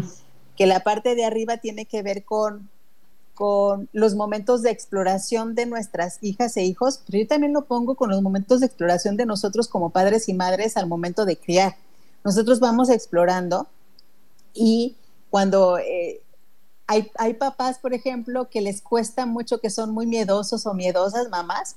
que 0.54 0.66
la 0.66 0.80
parte 0.80 1.14
de 1.14 1.24
arriba 1.24 1.56
tiene 1.56 1.86
que 1.86 2.02
ver 2.02 2.24
con, 2.24 2.68
con 3.32 3.88
los 3.94 4.14
momentos 4.14 4.60
de 4.60 4.70
exploración 4.70 5.54
de 5.54 5.64
nuestras 5.64 6.18
hijas 6.20 6.58
e 6.58 6.64
hijos, 6.64 7.00
pero 7.06 7.20
yo 7.22 7.26
también 7.26 7.54
lo 7.54 7.64
pongo 7.64 7.94
con 7.94 8.10
los 8.10 8.20
momentos 8.20 8.60
de 8.60 8.66
exploración 8.66 9.16
de 9.16 9.24
nosotros 9.24 9.66
como 9.66 9.88
padres 9.88 10.28
y 10.28 10.34
madres 10.34 10.76
al 10.76 10.86
momento 10.86 11.24
de 11.24 11.38
criar 11.38 11.76
nosotros 12.24 12.60
vamos 12.60 12.90
explorando 12.90 13.66
y 14.54 14.96
cuando 15.30 15.78
eh, 15.78 16.20
hay, 16.86 17.10
hay, 17.16 17.34
papás, 17.34 17.78
por 17.78 17.94
ejemplo, 17.94 18.50
que 18.50 18.60
les 18.60 18.82
cuesta 18.82 19.24
mucho, 19.24 19.60
que 19.60 19.70
son 19.70 19.92
muy 19.92 20.06
miedosos 20.06 20.66
o 20.66 20.74
miedosas 20.74 21.30
mamás, 21.30 21.76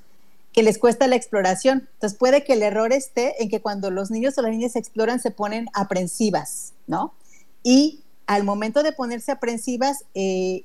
que 0.51 0.63
les 0.63 0.77
cuesta 0.77 1.07
la 1.07 1.15
exploración. 1.15 1.87
Entonces 1.93 2.17
puede 2.17 2.43
que 2.43 2.53
el 2.53 2.63
error 2.63 2.93
esté 2.93 3.41
en 3.43 3.49
que 3.49 3.61
cuando 3.61 3.91
los 3.91 4.11
niños 4.11 4.37
o 4.37 4.41
las 4.41 4.51
niñas 4.51 4.75
exploran 4.75 5.19
se 5.19 5.31
ponen 5.31 5.67
aprensivas, 5.73 6.73
¿no? 6.87 7.13
Y 7.63 8.03
al 8.27 8.43
momento 8.43 8.83
de 8.83 8.91
ponerse 8.91 9.31
aprensivas, 9.31 10.05
eh, 10.13 10.63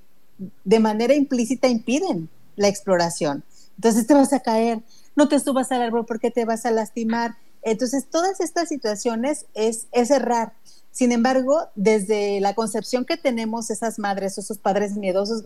de 0.64 0.78
manera 0.80 1.14
implícita 1.14 1.68
impiden 1.68 2.28
la 2.56 2.68
exploración. 2.68 3.44
Entonces 3.76 4.06
te 4.06 4.14
vas 4.14 4.32
a 4.32 4.40
caer, 4.40 4.80
no 5.16 5.28
te 5.28 5.40
subas 5.40 5.72
al 5.72 5.82
árbol 5.82 6.06
porque 6.06 6.30
te 6.30 6.44
vas 6.44 6.66
a 6.66 6.70
lastimar, 6.70 7.36
entonces, 7.62 8.08
todas 8.08 8.40
estas 8.40 8.68
situaciones 8.68 9.46
es, 9.54 9.86
es 9.92 10.10
errar. 10.10 10.54
Sin 10.90 11.12
embargo, 11.12 11.68
desde 11.74 12.40
la 12.40 12.54
concepción 12.54 13.04
que 13.04 13.16
tenemos 13.16 13.70
esas 13.70 13.98
madres 13.98 14.36
o 14.36 14.40
esos 14.40 14.58
padres 14.58 14.96
miedosos, 14.96 15.44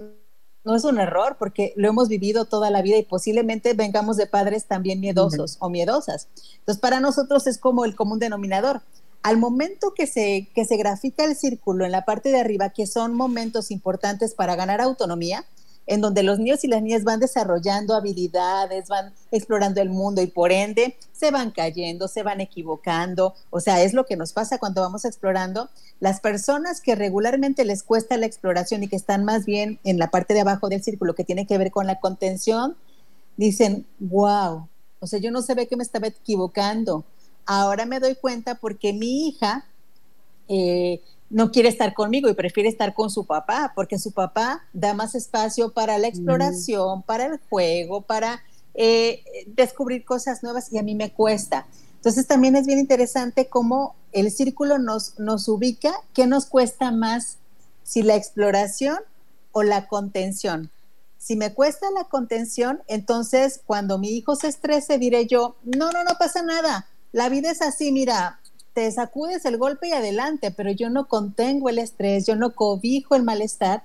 no 0.64 0.74
es 0.74 0.84
un 0.84 0.98
error 0.98 1.36
porque 1.38 1.74
lo 1.76 1.88
hemos 1.88 2.08
vivido 2.08 2.46
toda 2.46 2.70
la 2.70 2.80
vida 2.80 2.96
y 2.96 3.02
posiblemente 3.02 3.74
vengamos 3.74 4.16
de 4.16 4.26
padres 4.26 4.64
también 4.66 5.00
miedosos 5.00 5.58
o 5.60 5.68
miedosas. 5.68 6.28
Entonces, 6.60 6.80
para 6.80 7.00
nosotros 7.00 7.46
es 7.46 7.58
como 7.58 7.84
el 7.84 7.94
común 7.94 8.18
denominador. 8.18 8.80
Al 9.22 9.36
momento 9.36 9.92
que 9.94 10.06
se, 10.06 10.50
que 10.54 10.64
se 10.64 10.76
grafica 10.76 11.24
el 11.24 11.36
círculo 11.36 11.84
en 11.84 11.92
la 11.92 12.04
parte 12.04 12.30
de 12.30 12.40
arriba, 12.40 12.70
que 12.70 12.86
son 12.86 13.14
momentos 13.14 13.70
importantes 13.70 14.34
para 14.34 14.56
ganar 14.56 14.80
autonomía, 14.80 15.44
en 15.86 16.00
donde 16.00 16.22
los 16.22 16.38
niños 16.38 16.64
y 16.64 16.68
las 16.68 16.82
niñas 16.82 17.04
van 17.04 17.20
desarrollando 17.20 17.94
habilidades, 17.94 18.88
van 18.88 19.12
explorando 19.30 19.80
el 19.80 19.90
mundo 19.90 20.22
y 20.22 20.26
por 20.26 20.50
ende 20.52 20.96
se 21.12 21.30
van 21.30 21.50
cayendo, 21.50 22.08
se 22.08 22.22
van 22.22 22.40
equivocando. 22.40 23.34
O 23.50 23.60
sea, 23.60 23.82
es 23.82 23.92
lo 23.92 24.06
que 24.06 24.16
nos 24.16 24.32
pasa 24.32 24.58
cuando 24.58 24.80
vamos 24.80 25.04
explorando. 25.04 25.68
Las 26.00 26.20
personas 26.20 26.80
que 26.80 26.94
regularmente 26.94 27.64
les 27.64 27.82
cuesta 27.82 28.16
la 28.16 28.26
exploración 28.26 28.82
y 28.82 28.88
que 28.88 28.96
están 28.96 29.24
más 29.24 29.44
bien 29.44 29.78
en 29.84 29.98
la 29.98 30.10
parte 30.10 30.34
de 30.34 30.40
abajo 30.40 30.68
del 30.68 30.82
círculo 30.82 31.14
que 31.14 31.24
tiene 31.24 31.46
que 31.46 31.58
ver 31.58 31.70
con 31.70 31.86
la 31.86 32.00
contención, 32.00 32.76
dicen, 33.36 33.86
wow, 33.98 34.68
o 35.00 35.06
sea, 35.06 35.18
yo 35.18 35.30
no 35.30 35.42
sabía 35.42 35.66
que 35.66 35.76
me 35.76 35.82
estaba 35.82 36.06
equivocando. 36.06 37.04
Ahora 37.46 37.84
me 37.84 38.00
doy 38.00 38.14
cuenta 38.14 38.54
porque 38.54 38.92
mi 38.92 39.28
hija... 39.28 39.66
Eh, 40.46 41.00
no 41.34 41.50
quiere 41.50 41.68
estar 41.68 41.94
conmigo 41.94 42.28
y 42.28 42.34
prefiere 42.34 42.68
estar 42.68 42.94
con 42.94 43.10
su 43.10 43.26
papá, 43.26 43.72
porque 43.74 43.98
su 43.98 44.12
papá 44.12 44.62
da 44.72 44.94
más 44.94 45.16
espacio 45.16 45.72
para 45.72 45.98
la 45.98 46.06
exploración, 46.06 47.02
para 47.02 47.26
el 47.26 47.40
juego, 47.50 48.02
para 48.02 48.40
eh, 48.72 49.24
descubrir 49.48 50.04
cosas 50.04 50.44
nuevas 50.44 50.72
y 50.72 50.78
a 50.78 50.84
mí 50.84 50.94
me 50.94 51.12
cuesta. 51.12 51.66
Entonces 51.96 52.28
también 52.28 52.54
es 52.54 52.68
bien 52.68 52.78
interesante 52.78 53.48
cómo 53.48 53.96
el 54.12 54.30
círculo 54.30 54.78
nos, 54.78 55.18
nos 55.18 55.48
ubica, 55.48 55.92
qué 56.12 56.28
nos 56.28 56.46
cuesta 56.46 56.92
más, 56.92 57.38
si 57.82 58.02
la 58.02 58.14
exploración 58.14 58.98
o 59.50 59.64
la 59.64 59.88
contención. 59.88 60.70
Si 61.18 61.34
me 61.34 61.52
cuesta 61.52 61.90
la 61.90 62.04
contención, 62.04 62.80
entonces 62.86 63.60
cuando 63.66 63.98
mi 63.98 64.10
hijo 64.10 64.36
se 64.36 64.46
estrese 64.46 64.98
diré 64.98 65.26
yo, 65.26 65.56
no, 65.64 65.90
no, 65.90 66.04
no 66.04 66.12
pasa 66.16 66.42
nada. 66.42 66.86
La 67.10 67.28
vida 67.28 67.50
es 67.50 67.60
así, 67.60 67.90
mira, 67.90 68.38
te 68.74 68.90
sacudes 68.90 69.44
el 69.44 69.56
golpe 69.56 69.88
y 69.88 69.92
adelante, 69.92 70.50
pero 70.50 70.70
yo 70.72 70.90
no 70.90 71.06
contengo 71.06 71.68
el 71.68 71.78
estrés, 71.78 72.26
yo 72.26 72.36
no 72.36 72.54
cobijo 72.54 73.14
el 73.14 73.22
malestar, 73.22 73.84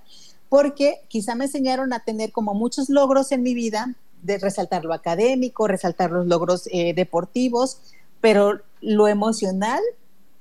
porque 0.49 1.01
quizá 1.07 1.35
me 1.35 1.45
enseñaron 1.45 1.93
a 1.93 2.03
tener 2.03 2.31
como 2.31 2.55
muchos 2.55 2.89
logros 2.89 3.31
en 3.31 3.43
mi 3.43 3.53
vida, 3.53 3.95
de 4.23 4.37
resaltar 4.37 4.83
lo 4.83 4.93
académico, 4.93 5.67
resaltar 5.67 6.11
los 6.11 6.27
logros 6.27 6.67
eh, 6.71 6.93
deportivos, 6.93 7.79
pero 8.19 8.59
lo 8.81 9.07
emocional 9.07 9.79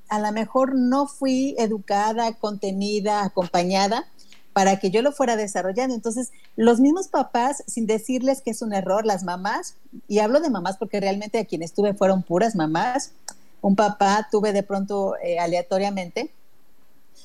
a 0.09 0.19
lo 0.19 0.33
mejor 0.33 0.75
no 0.75 1.07
fui 1.07 1.55
educada, 1.59 2.33
contenida, 2.33 3.25
acompañada 3.25 4.07
para 4.55 4.81
que 4.81 4.91
yo 4.91 5.03
lo 5.03 5.13
fuera 5.13 5.37
desarrollando. 5.37 5.95
Entonces, 5.95 6.33
los 6.57 6.81
mismos 6.81 7.09
papás, 7.09 7.63
sin 7.67 7.87
decirles 7.87 8.41
que 8.41 8.51
es 8.51 8.63
un 8.63 8.73
error, 8.73 9.07
las 9.07 9.23
mamás, 9.23 9.77
y 10.09 10.19
hablo 10.19 10.41
de 10.41 10.51
mamás 10.51 10.79
porque 10.79 10.99
realmente 10.99 11.39
a 11.39 11.45
quienes 11.45 11.75
tuve 11.75 11.95
fueron 11.95 12.23
puras 12.23 12.57
mamás, 12.57 13.13
un 13.61 13.77
papá 13.77 14.29
tuve 14.31 14.53
de 14.53 14.63
pronto 14.63 15.15
eh, 15.23 15.39
aleatoriamente, 15.39 16.33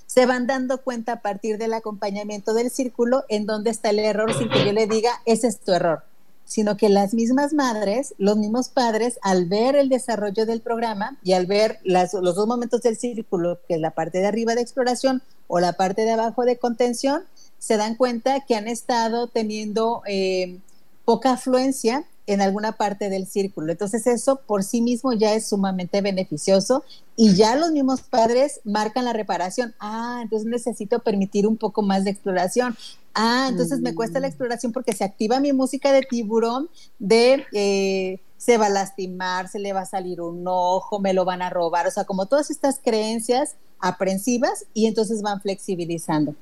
se 0.05 0.25
van 0.25 0.47
dando 0.47 0.81
cuenta 0.81 1.13
a 1.13 1.21
partir 1.21 1.57
del 1.57 1.73
acompañamiento 1.73 2.53
del 2.53 2.69
círculo 2.69 3.23
en 3.29 3.45
dónde 3.45 3.71
está 3.71 3.89
el 3.89 3.99
error 3.99 4.33
sin 4.37 4.49
que 4.49 4.65
yo 4.65 4.71
le 4.71 4.87
diga, 4.87 5.21
ese 5.25 5.47
es 5.47 5.59
tu 5.59 5.71
error, 5.71 6.03
sino 6.45 6.77
que 6.77 6.89
las 6.89 7.13
mismas 7.13 7.53
madres, 7.53 8.13
los 8.17 8.37
mismos 8.37 8.69
padres, 8.69 9.17
al 9.21 9.45
ver 9.45 9.75
el 9.75 9.89
desarrollo 9.89 10.45
del 10.45 10.61
programa 10.61 11.17
y 11.23 11.33
al 11.33 11.45
ver 11.45 11.79
los 11.83 12.11
dos 12.11 12.47
momentos 12.47 12.81
del 12.81 12.97
círculo, 12.97 13.59
que 13.67 13.75
es 13.75 13.79
la 13.79 13.91
parte 13.91 14.19
de 14.19 14.27
arriba 14.27 14.55
de 14.55 14.61
exploración 14.61 15.23
o 15.47 15.59
la 15.59 15.73
parte 15.73 16.03
de 16.03 16.11
abajo 16.11 16.45
de 16.45 16.57
contención, 16.57 17.23
se 17.57 17.77
dan 17.77 17.95
cuenta 17.95 18.41
que 18.41 18.55
han 18.55 18.67
estado 18.67 19.27
teniendo 19.27 20.03
eh, 20.05 20.59
poca 21.05 21.33
afluencia 21.33 22.05
en 22.25 22.41
alguna 22.41 22.73
parte 22.73 23.09
del 23.09 23.27
círculo. 23.27 23.71
Entonces 23.71 24.07
eso 24.07 24.37
por 24.47 24.63
sí 24.63 24.81
mismo 24.81 25.13
ya 25.13 25.33
es 25.33 25.47
sumamente 25.47 26.01
beneficioso 26.01 26.83
y 27.15 27.35
ya 27.35 27.55
los 27.55 27.71
mismos 27.71 28.01
padres 28.01 28.61
marcan 28.63 29.05
la 29.05 29.13
reparación. 29.13 29.73
Ah, 29.79 30.19
entonces 30.23 30.47
necesito 30.47 30.99
permitir 30.99 31.47
un 31.47 31.57
poco 31.57 31.81
más 31.81 32.03
de 32.03 32.11
exploración. 32.11 32.75
Ah, 33.13 33.47
entonces 33.49 33.79
me 33.81 33.93
cuesta 33.93 34.19
la 34.19 34.27
mm. 34.27 34.29
exploración 34.29 34.71
porque 34.71 34.93
se 34.93 35.03
activa 35.03 35.39
mi 35.39 35.53
música 35.53 35.91
de 35.91 36.01
tiburón 36.01 36.69
de 36.97 37.45
eh, 37.53 38.19
se 38.37 38.57
va 38.57 38.65
a 38.65 38.69
lastimar, 38.69 39.47
se 39.47 39.59
le 39.59 39.71
va 39.71 39.81
a 39.81 39.85
salir 39.85 40.19
un 40.19 40.43
ojo, 40.47 40.99
me 40.99 41.13
lo 41.13 41.23
van 41.23 41.41
a 41.41 41.49
robar, 41.49 41.87
o 41.87 41.91
sea, 41.91 42.03
como 42.03 42.25
todas 42.25 42.49
estas 42.49 42.79
creencias 42.83 43.55
aprensivas 43.79 44.65
y 44.73 44.87
entonces 44.87 45.21
van 45.21 45.41
flexibilizando. 45.41 46.35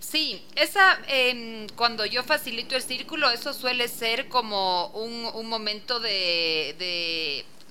Sí, 0.00 0.44
esa 0.56 0.98
em, 1.06 1.68
cuando 1.76 2.04
yo 2.04 2.22
facilito 2.24 2.74
el 2.74 2.82
círculo, 2.82 3.30
eso 3.30 3.54
suele 3.54 3.88
ser 3.88 4.28
como 4.28 4.88
un, 4.88 5.48
momento 5.48 6.00
de, 6.00 6.74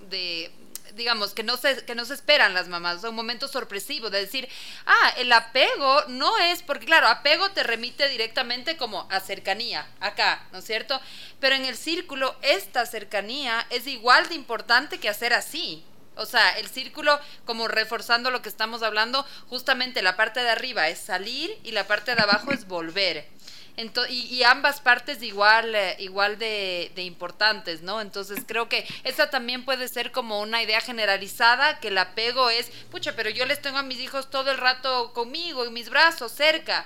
de, 0.10 0.52
digamos, 0.96 1.34
que 1.34 1.44
no, 1.44 1.58
se, 1.58 1.84
que 1.86 1.96
no 1.96 2.06
se 2.06 2.14
esperan 2.14 2.54
las 2.54 2.68
mamás, 2.68 3.04
un 3.04 3.16
momento 3.16 3.48
sorpresivo 3.48 4.10
de 4.10 4.22
decir, 4.22 4.48
ah, 4.86 5.14
el 5.18 5.32
apego 5.32 6.04
no 6.08 6.38
es, 6.40 6.64
porque 6.64 6.86
claro, 6.86 7.08
apego 7.08 7.50
te 7.52 7.64
remite 7.64 8.08
directamente 8.10 8.78
como 8.78 9.08
a 9.10 9.20
cercanía, 9.20 9.88
acá, 10.00 10.46
¿no 10.52 10.60
es 10.60 10.66
cierto? 10.66 11.00
Pero 11.40 11.56
en 11.56 11.66
el 11.66 11.76
círculo, 11.76 12.36
esta 12.42 12.86
cercanía 12.86 13.66
es 13.70 13.88
igual 13.88 14.30
de 14.30 14.36
importante 14.36 15.00
que 15.00 15.10
hacer 15.10 15.34
así, 15.34 15.84
o 16.16 16.26
sea, 16.26 16.52
el 16.58 16.68
círculo, 16.68 17.20
como 17.46 17.68
reforzando 17.68 18.32
lo 18.32 18.42
que 18.42 18.50
estamos 18.50 18.84
hablando, 18.84 19.26
justamente 19.48 20.02
la 20.02 20.16
parte 20.16 20.42
de 20.42 20.50
arriba 20.50 20.88
es 20.90 21.00
salir 21.00 21.58
y 21.64 21.72
la 21.72 21.88
parte 21.88 22.16
de 22.16 22.22
abajo 22.22 22.52
es 22.52 22.68
volver. 22.68 23.28
y, 24.10 24.44
ambas 24.44 24.82
partes 24.82 25.24
igual, 25.24 25.74
eh, 25.74 25.96
igual 26.00 26.38
de, 26.38 26.92
de, 26.96 27.02
importantes, 27.02 27.82
¿no? 27.82 28.02
Entonces 28.02 28.44
creo 28.46 28.70
que 28.70 28.86
esa 29.04 29.32
también 29.32 29.66
puede 29.66 29.88
ser 29.88 30.12
como 30.12 30.42
una 30.42 30.62
idea 30.62 30.80
generalizada, 30.80 31.80
que 31.80 31.88
el 31.88 31.98
apego 31.98 32.52
es, 32.52 32.68
pucha, 32.92 33.16
pero 33.16 33.32
yo 33.32 33.46
les 33.46 33.62
tengo 33.62 33.80
a 33.80 33.84
mis 33.84 34.00
hijos 34.00 34.30
todo 34.30 34.52
el 34.52 34.58
rato 34.58 35.12
conmigo, 35.14 35.66
en 35.66 35.74
mis 35.74 35.90
brazos, 35.90 36.32
cerca 36.32 36.86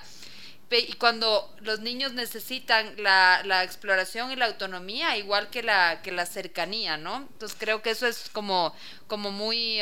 y 0.70 0.92
cuando 0.94 1.50
los 1.60 1.80
niños 1.80 2.12
necesitan 2.12 2.94
la, 2.98 3.40
la, 3.44 3.64
exploración 3.64 4.30
y 4.30 4.36
la 4.36 4.46
autonomía, 4.46 5.16
igual 5.16 5.48
que 5.48 5.62
la, 5.62 6.02
que 6.02 6.12
la 6.12 6.26
cercanía, 6.26 6.98
¿no? 6.98 7.16
Entonces 7.32 7.56
creo 7.58 7.80
que 7.80 7.90
eso 7.90 8.06
es 8.06 8.28
como, 8.30 8.74
como 9.08 9.32
muy, 9.32 9.80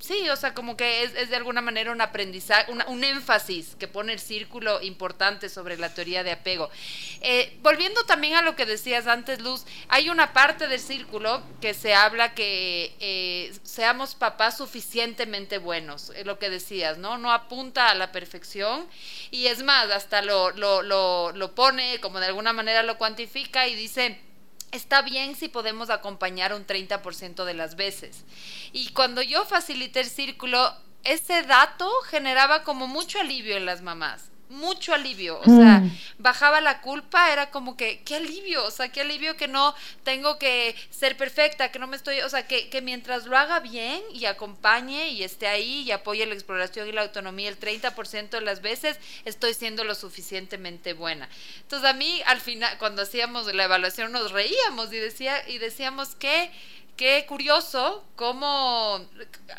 sí, 0.00 0.28
o 0.28 0.36
sea, 0.36 0.54
como 0.54 0.76
que 0.76 1.04
es, 1.04 1.30
de 1.30 1.36
alguna 1.36 1.60
manera 1.60 1.92
un 1.92 2.00
aprendizaje, 2.00 2.70
un 2.70 3.04
énfasis 3.04 3.76
que 3.78 3.88
pone 3.88 4.12
el 4.12 4.18
círculo 4.18 4.82
importante 4.82 5.48
sobre 5.48 5.78
la 5.78 5.94
teoría 5.94 6.24
de 6.24 6.32
apego. 6.32 6.68
Eh, 7.20 7.56
volviendo 7.62 8.04
también 8.04 8.34
a 8.34 8.42
lo 8.42 8.56
que 8.56 8.66
decías 8.66 9.06
antes, 9.06 9.40
Luz, 9.40 9.64
hay 9.88 10.10
una 10.10 10.32
parte 10.32 10.66
del 10.66 10.80
círculo 10.80 11.42
que 11.60 11.74
se 11.74 11.94
habla 11.94 12.34
que 12.34 12.94
eh, 12.98 13.54
seamos 13.62 14.16
papás 14.16 14.58
suficientemente 14.58 15.58
buenos, 15.58 16.10
es 16.10 16.26
lo 16.26 16.38
que 16.38 16.50
decías, 16.50 16.98
¿no? 16.98 17.16
No 17.16 17.32
apunta 17.32 17.88
a 17.88 17.94
la 17.94 18.10
perfección 18.10 18.86
y 19.30 19.46
es 19.46 19.62
más, 19.62 19.90
hasta 19.90 20.22
lo, 20.22 20.50
lo, 20.50 20.82
lo, 20.82 21.30
lo 21.32 21.54
pone, 21.54 22.00
como 22.00 22.18
de 22.18 22.26
alguna 22.26 22.52
manera 22.52 22.82
lo 22.82 22.98
cuantifica 22.98 23.68
y 23.68 23.76
dice 23.76 24.20
está 24.74 25.02
bien 25.02 25.36
si 25.36 25.48
podemos 25.48 25.90
acompañar 25.90 26.52
un 26.52 26.66
30% 26.66 27.44
de 27.44 27.54
las 27.54 27.76
veces. 27.76 28.24
Y 28.72 28.90
cuando 28.90 29.22
yo 29.22 29.44
facilité 29.44 30.00
el 30.00 30.10
círculo, 30.10 30.74
ese 31.04 31.42
dato 31.42 31.90
generaba 32.08 32.64
como 32.64 32.86
mucho 32.86 33.20
alivio 33.20 33.56
en 33.56 33.66
las 33.66 33.82
mamás 33.82 34.33
mucho 34.48 34.94
alivio, 34.94 35.40
o 35.40 35.44
sea, 35.44 35.80
mm. 35.80 35.98
bajaba 36.18 36.60
la 36.60 36.80
culpa, 36.80 37.32
era 37.32 37.50
como 37.50 37.76
que, 37.76 38.02
qué 38.04 38.16
alivio, 38.16 38.64
o 38.64 38.70
sea, 38.70 38.90
qué 38.90 39.00
alivio 39.00 39.36
que 39.36 39.48
no 39.48 39.74
tengo 40.02 40.38
que 40.38 40.76
ser 40.90 41.16
perfecta, 41.16 41.72
que 41.72 41.78
no 41.78 41.86
me 41.86 41.96
estoy, 41.96 42.20
o 42.20 42.28
sea, 42.28 42.46
que, 42.46 42.68
que 42.68 42.82
mientras 42.82 43.26
lo 43.26 43.36
haga 43.36 43.60
bien 43.60 44.00
y 44.12 44.26
acompañe 44.26 45.08
y 45.08 45.22
esté 45.22 45.46
ahí 45.46 45.82
y 45.82 45.90
apoye 45.92 46.26
la 46.26 46.34
exploración 46.34 46.88
y 46.88 46.92
la 46.92 47.02
autonomía 47.02 47.48
el 47.48 47.58
30% 47.58 48.28
de 48.30 48.40
las 48.40 48.60
veces, 48.60 48.98
estoy 49.24 49.54
siendo 49.54 49.84
lo 49.84 49.94
suficientemente 49.94 50.92
buena. 50.92 51.28
Entonces 51.62 51.88
a 51.88 51.94
mí 51.94 52.22
al 52.26 52.40
final, 52.40 52.76
cuando 52.78 53.02
hacíamos 53.02 53.52
la 53.52 53.64
evaluación 53.64 54.12
nos 54.12 54.30
reíamos 54.30 54.92
y, 54.92 54.96
decía, 54.96 55.48
y 55.48 55.58
decíamos 55.58 56.14
que 56.14 56.50
qué 56.96 57.24
curioso 57.28 58.04
cómo 58.16 59.00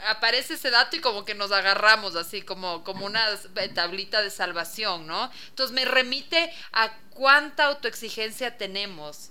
aparece 0.10 0.56
ese 0.56 0.71
dato 0.71 0.95
y 0.95 1.02
como 1.02 1.26
que 1.26 1.36
nos 1.36 1.52
agarramos 1.52 2.15
así, 2.15 2.41
como, 2.41 2.84
como 2.84 3.06
una 3.06 3.21
tablita 3.74 4.21
de 4.21 4.30
salvación, 4.30 5.08
¿no? 5.08 5.30
Entonces 5.50 5.74
me 5.74 5.86
remite 5.86 6.50
a 6.71 6.98
cuánta 7.12 7.65
autoexigencia 7.65 8.58
tenemos. 8.58 9.30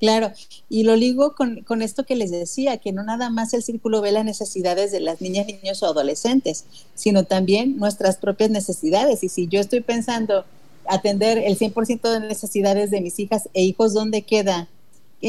Claro, 0.00 0.32
y 0.68 0.82
lo 0.82 0.96
ligo 0.96 1.34
con, 1.34 1.62
con, 1.62 1.80
esto 1.80 2.04
que 2.04 2.16
les 2.16 2.30
decía, 2.30 2.78
que 2.78 2.92
no 2.92 3.04
nada 3.04 3.30
más 3.30 3.54
el 3.54 3.62
círculo 3.62 4.00
ve 4.00 4.12
las 4.12 4.24
necesidades 4.24 4.92
de 4.92 5.00
las 5.00 5.20
niñas, 5.20 5.46
niños 5.46 5.82
o 5.82 5.86
adolescentes, 5.86 6.64
sino 6.94 7.24
también 7.24 7.76
nuestras 7.78 8.16
propias 8.16 8.50
necesidades. 8.50 9.22
Y 9.22 9.28
si 9.28 9.46
yo 9.46 9.60
estoy 9.60 9.80
pensando 9.80 10.44
atender 10.86 11.38
el 11.38 11.58
100% 11.58 12.10
de 12.10 12.20
necesidades 12.20 12.90
de 12.90 13.00
mis 13.00 13.18
hijas 13.18 13.48
e 13.54 13.62
hijos, 13.62 13.94
¿dónde 13.94 14.22
queda 14.22 14.68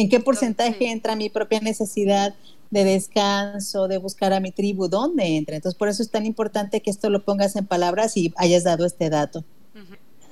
¿En 0.02 0.10
qué 0.10 0.20
porcentaje 0.20 0.92
entra 0.92 1.16
mi 1.16 1.30
propia 1.30 1.62
necesidad 1.62 2.36
de 2.70 2.84
descanso, 2.84 3.88
de 3.88 3.98
buscar 3.98 4.34
a 4.34 4.42
mi 4.42 4.52
tribu? 4.52 4.90
¿Dónde 4.90 5.38
entra? 5.38 5.56
Entonces, 5.56 5.78
por 5.78 5.88
eso 5.88 6.04
es 6.04 6.12
tan 6.12 6.26
importante 6.26 6.82
que 6.82 6.90
esto 6.90 7.10
lo 7.10 7.24
pongas 7.24 7.56
en 7.56 7.66
palabras 7.66 8.18
y 8.18 8.34
hayas 8.36 8.66
dado 8.66 8.86
este 8.86 9.10
dato. 9.10 9.44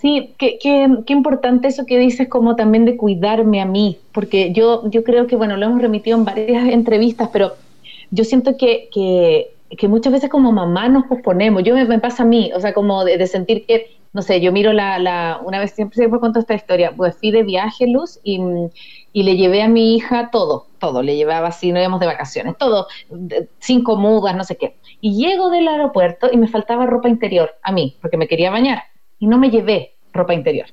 Sí, 0.01 0.33
qué, 0.37 0.59
qué, 0.61 0.85
qué, 1.05 1.13
importante 1.13 1.69
eso 1.69 1.85
que 1.85 1.97
dices, 1.97 2.27
como 2.27 2.57
también 2.57 2.83
de 2.83 2.97
cuidarme 2.97 3.61
a 3.61 3.65
mí, 3.65 3.99
porque 4.11 4.51
yo, 4.51 4.89
yo 4.89 5.01
creo 5.05 5.27
que, 5.27 5.37
bueno, 5.37 5.55
lo 5.55 5.67
hemos 5.67 5.81
remitido 5.81 6.17
en 6.17 6.25
varias 6.25 6.67
entrevistas, 6.73 7.29
pero 7.31 7.53
yo 8.11 8.25
siento 8.25 8.57
que, 8.57 8.89
que, 8.93 9.53
que 9.77 9.87
muchas 9.87 10.11
veces 10.11 10.29
como 10.29 10.51
mamá 10.51 10.89
nos 10.89 11.05
posponemos, 11.05 11.63
yo 11.63 11.73
me, 11.73 11.99
pasa 11.99 12.23
a 12.23 12.25
mí, 12.25 12.51
o 12.53 12.59
sea, 12.59 12.73
como 12.73 13.05
de, 13.05 13.25
sentir 13.27 13.65
que, 13.65 13.95
no 14.11 14.21
sé, 14.21 14.41
yo 14.41 14.51
miro 14.51 14.73
la, 14.73 14.99
la 14.99 15.39
una 15.41 15.59
vez 15.59 15.71
siempre, 15.71 15.95
siempre 15.95 16.19
cuento 16.19 16.39
esta 16.39 16.53
historia, 16.53 16.91
pues 16.93 17.15
fui 17.15 17.31
de 17.31 17.43
viaje, 17.43 17.87
Luz, 17.87 18.19
y 18.25 18.41
y 19.13 19.23
le 19.23 19.37
llevé 19.37 19.61
a 19.61 19.67
mi 19.67 19.95
hija 19.95 20.31
todo, 20.31 20.65
todo, 20.79 21.03
le 21.03 21.15
llevaba 21.15 21.49
así, 21.49 21.71
no 21.71 21.79
íbamos 21.79 21.99
de 21.99 22.07
vacaciones, 22.07 22.57
todo, 22.57 22.87
cinco 23.59 23.95
mudas, 23.95 24.35
no 24.35 24.43
sé 24.43 24.57
qué. 24.57 24.77
Y 24.99 25.15
llego 25.15 25.51
del 25.51 25.67
aeropuerto 25.67 26.29
y 26.31 26.37
me 26.37 26.47
faltaba 26.47 26.87
ropa 26.87 27.07
interior 27.07 27.51
a 27.61 27.71
mí, 27.71 27.95
porque 28.01 28.17
me 28.17 28.27
quería 28.27 28.49
bañar, 28.49 28.83
y 29.19 29.27
no 29.27 29.37
me 29.37 29.51
llevé 29.51 29.95
ropa 30.11 30.33
interior. 30.33 30.67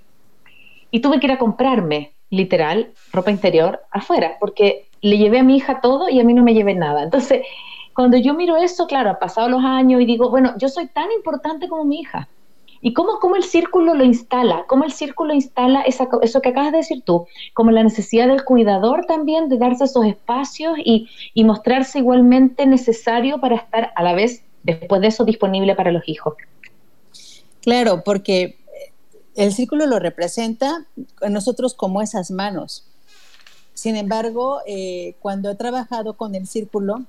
Y 0.90 1.00
tuve 1.00 1.20
que 1.20 1.26
ir 1.26 1.32
a 1.32 1.38
comprarme, 1.38 2.14
literal, 2.30 2.92
ropa 3.12 3.30
interior 3.30 3.82
afuera, 3.90 4.36
porque 4.40 4.88
le 5.02 5.18
llevé 5.18 5.40
a 5.40 5.44
mi 5.44 5.56
hija 5.56 5.80
todo 5.80 6.08
y 6.08 6.18
a 6.18 6.24
mí 6.24 6.32
no 6.32 6.42
me 6.42 6.54
llevé 6.54 6.74
nada. 6.74 7.02
Entonces, 7.02 7.42
cuando 7.94 8.16
yo 8.16 8.34
miro 8.34 8.56
eso, 8.56 8.86
claro, 8.86 9.10
han 9.10 9.18
pasado 9.18 9.48
los 9.48 9.62
años 9.62 10.00
y 10.00 10.06
digo, 10.06 10.30
bueno, 10.30 10.54
yo 10.56 10.68
soy 10.68 10.88
tan 10.88 11.12
importante 11.12 11.68
como 11.68 11.84
mi 11.84 12.00
hija 12.00 12.28
¿Y 12.82 12.94
cómo, 12.94 13.18
cómo 13.18 13.36
el 13.36 13.44
círculo 13.44 13.94
lo 13.94 14.04
instala? 14.04 14.64
¿Cómo 14.66 14.84
el 14.84 14.92
círculo 14.92 15.34
instala 15.34 15.82
eso 15.82 16.40
que 16.40 16.48
acabas 16.48 16.72
de 16.72 16.78
decir 16.78 17.02
tú? 17.02 17.26
Como 17.52 17.70
la 17.70 17.82
necesidad 17.82 18.28
del 18.28 18.44
cuidador 18.44 19.04
también 19.04 19.48
de 19.48 19.58
darse 19.58 19.84
esos 19.84 20.06
espacios 20.06 20.78
y, 20.82 21.08
mostrarse 21.44 21.98
igualmente 21.98 22.64
necesario 22.66 23.40
para 23.40 23.56
estar 23.56 23.92
a 23.96 24.02
la 24.02 24.14
vez, 24.14 24.44
después 24.62 25.00
de 25.00 25.08
eso, 25.08 25.24
disponible 25.24 25.74
para 25.74 25.90
los 25.90 26.08
hijos. 26.08 26.34
Claro, 27.60 28.02
porque 28.04 28.56
el 29.34 29.52
círculo 29.52 29.86
lo 29.86 29.98
representa 29.98 30.86
nosotros 31.28 31.74
como 31.74 32.00
esas 32.00 32.30
manos. 32.30 32.86
Sin 33.74 33.96
embargo, 33.96 34.60
eh, 34.66 35.16
cuando 35.20 35.50
he 35.50 35.54
trabajado 35.54 36.14
con 36.14 36.34
el 36.34 36.46
círculo, 36.46 37.04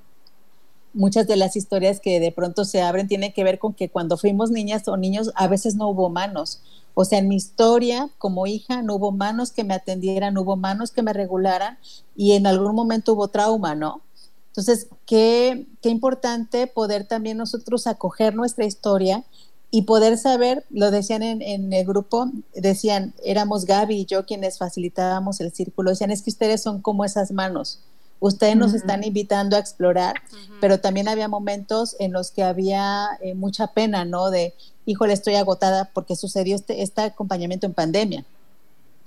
muchas 0.94 1.26
de 1.26 1.36
las 1.36 1.56
historias 1.56 2.00
que 2.00 2.20
de 2.20 2.32
pronto 2.32 2.64
se 2.64 2.82
abren 2.82 3.08
tienen 3.08 3.32
que 3.32 3.44
ver 3.44 3.58
con 3.58 3.74
que 3.74 3.88
cuando 3.88 4.16
fuimos 4.16 4.50
niñas 4.50 4.86
o 4.88 4.96
niños 4.96 5.30
a 5.34 5.48
veces 5.48 5.74
no 5.74 5.88
hubo 5.88 6.08
manos. 6.10 6.60
O 6.94 7.04
sea, 7.04 7.18
en 7.18 7.28
mi 7.28 7.36
historia 7.36 8.10
como 8.18 8.46
hija 8.46 8.82
no 8.82 8.96
hubo 8.96 9.12
manos 9.12 9.52
que 9.52 9.64
me 9.64 9.74
atendieran, 9.74 10.34
no 10.34 10.42
hubo 10.42 10.56
manos 10.56 10.90
que 10.90 11.02
me 11.02 11.12
regularan 11.12 11.78
y 12.16 12.32
en 12.32 12.46
algún 12.46 12.74
momento 12.74 13.14
hubo 13.14 13.28
trauma, 13.28 13.74
¿no? 13.74 14.02
Entonces, 14.48 14.88
qué, 15.06 15.66
qué 15.80 15.88
importante 15.88 16.66
poder 16.66 17.06
también 17.06 17.38
nosotros 17.38 17.86
acoger 17.86 18.34
nuestra 18.34 18.66
historia 18.66 19.24
y 19.70 19.82
poder 19.82 20.18
saber, 20.18 20.66
lo 20.68 20.90
decían 20.90 21.22
en, 21.22 21.40
en, 21.40 21.72
el 21.72 21.86
grupo, 21.86 22.30
decían, 22.54 23.14
éramos 23.24 23.64
Gaby 23.64 24.00
y 24.00 24.04
yo 24.04 24.26
quienes 24.26 24.58
facilitábamos 24.58 25.40
el 25.40 25.50
círculo, 25.52 25.88
decían, 25.88 26.10
es 26.10 26.20
que 26.20 26.28
ustedes 26.28 26.62
son 26.62 26.82
como 26.82 27.06
esas 27.06 27.32
manos, 27.32 27.78
ustedes 28.22 28.56
nos 28.56 28.72
están 28.72 29.02
invitando 29.02 29.56
a 29.56 29.58
explorar, 29.58 30.14
pero 30.60 30.78
también 30.78 31.08
había 31.08 31.26
momentos 31.26 31.96
en 31.98 32.12
los 32.12 32.30
que 32.30 32.44
había 32.44 33.08
eh, 33.20 33.34
mucha 33.34 33.66
pena, 33.66 34.04
¿no? 34.04 34.30
De, 34.30 34.54
híjole, 34.86 35.12
estoy 35.12 35.34
agotada 35.34 35.90
porque 35.92 36.14
sucedió 36.14 36.54
este, 36.54 36.82
este 36.82 37.00
acompañamiento 37.02 37.66
en 37.66 37.74
pandemia. 37.74 38.24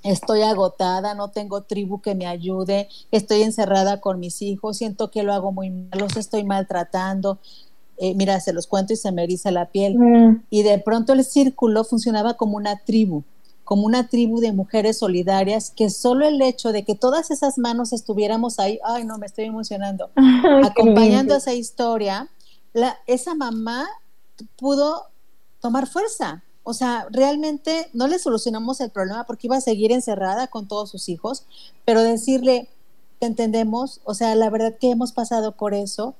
Estoy 0.04 0.42
agotada, 0.42 1.16
no 1.16 1.30
tengo 1.30 1.62
tribu 1.62 2.02
que 2.02 2.14
me 2.14 2.28
ayude, 2.28 2.90
estoy 3.10 3.42
encerrada 3.42 4.02
con 4.02 4.20
mis 4.20 4.42
hijos, 4.42 4.78
siento 4.78 5.10
que 5.10 5.24
lo 5.24 5.34
hago 5.34 5.54
muy 5.54 5.70
mal, 5.70 5.98
los 5.98 6.18
estoy 6.18 6.44
maltratando. 6.44 7.40
Eh, 7.98 8.14
mira, 8.16 8.42
se 8.42 8.52
los 8.52 8.68
cuento 8.68 8.92
y 8.92 8.98
se 8.98 9.14
me 9.14 9.24
eriza 9.24 9.50
la 9.50 9.68
piel. 9.68 9.98
Mm. 9.98 10.44
Y 10.50 10.64
de 10.64 10.78
pronto 10.80 11.14
el 11.14 11.24
círculo 11.24 11.86
funcionaba 11.86 12.34
como 12.34 12.58
una 12.58 12.80
tribu, 12.80 13.24
como 13.66 13.86
una 13.86 14.08
tribu 14.08 14.40
de 14.40 14.54
mujeres 14.54 15.00
solidarias, 15.00 15.74
que 15.76 15.90
solo 15.90 16.26
el 16.26 16.42
hecho 16.42 16.72
de 16.72 16.86
que 16.86 16.96
todas 16.96 17.32
esas 17.32 17.58
manos 17.58 17.92
estuviéramos 17.92 18.60
ahí, 18.60 18.80
ay 18.86 19.04
no, 19.04 19.18
me 19.18 19.26
estoy 19.26 19.46
emocionando, 19.46 20.12
acompañando 20.64 21.36
esa 21.36 21.54
historia, 21.54 22.30
la, 22.74 22.98
esa 23.08 23.34
mamá 23.34 23.88
pudo 24.56 25.08
tomar 25.60 25.88
fuerza. 25.88 26.44
O 26.64 26.74
sea, 26.74 27.08
realmente 27.12 27.90
no 27.94 28.08
le 28.08 28.18
solucionamos 28.20 28.82
el 28.82 28.90
problema 28.90 29.26
porque 29.26 29.48
iba 29.48 29.58
a 29.58 29.62
seguir 29.62 29.92
encerrada 29.92 30.48
con 30.48 30.68
todos 30.68 30.90
sus 30.90 31.10
hijos, 31.10 31.46
pero 31.86 32.02
decirle, 32.02 32.70
te 33.20 33.28
entendemos, 33.28 34.02
o 34.04 34.14
sea, 34.14 34.36
la 34.36 34.50
verdad 34.50 34.76
que 34.80 34.92
hemos 34.92 35.12
pasado 35.12 35.54
por 35.54 35.74
eso, 35.74 36.16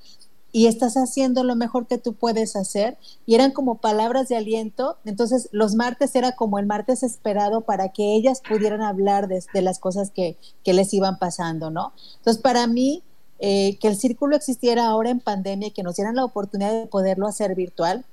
y 0.56 0.68
estás 0.68 0.96
haciendo 0.96 1.44
lo 1.44 1.58
mejor 1.58 1.86
que 1.86 1.98
tú 1.98 2.14
puedes 2.14 2.56
hacer. 2.56 2.98
Y 3.26 3.36
eran 3.36 3.52
como 3.52 3.76
palabras 3.76 4.30
de 4.30 4.38
aliento. 4.38 4.96
Entonces 5.04 5.50
los 5.52 5.76
martes 5.76 6.16
era 6.16 6.32
como 6.32 6.60
el 6.60 6.66
martes 6.66 7.04
esperado 7.04 7.60
para 7.60 7.90
que 7.90 8.16
ellas 8.16 8.42
pudieran 8.48 8.82
hablar 8.82 9.28
de, 9.28 9.44
las 9.62 9.80
cosas 9.80 10.12
que, 10.12 10.38
les 10.64 10.94
iban 10.94 11.20
pasando, 11.20 11.72
¿no? 11.72 11.92
Entonces 12.20 12.42
para 12.42 12.68
mí, 12.68 13.04
eh, 13.40 13.78
que 13.82 13.90
el 13.90 13.98
círculo 13.98 14.38
existiera 14.38 14.86
ahora 14.86 15.10
en 15.10 15.20
pandemia 15.20 15.68
y 15.68 15.72
que 15.72 15.84
nos 15.84 15.98
dieran 15.98 16.16
la 16.16 16.24
oportunidad 16.24 16.72
de 16.72 16.88
poderlo 16.88 17.28
hacer 17.28 17.54
virtual, 17.54 18.06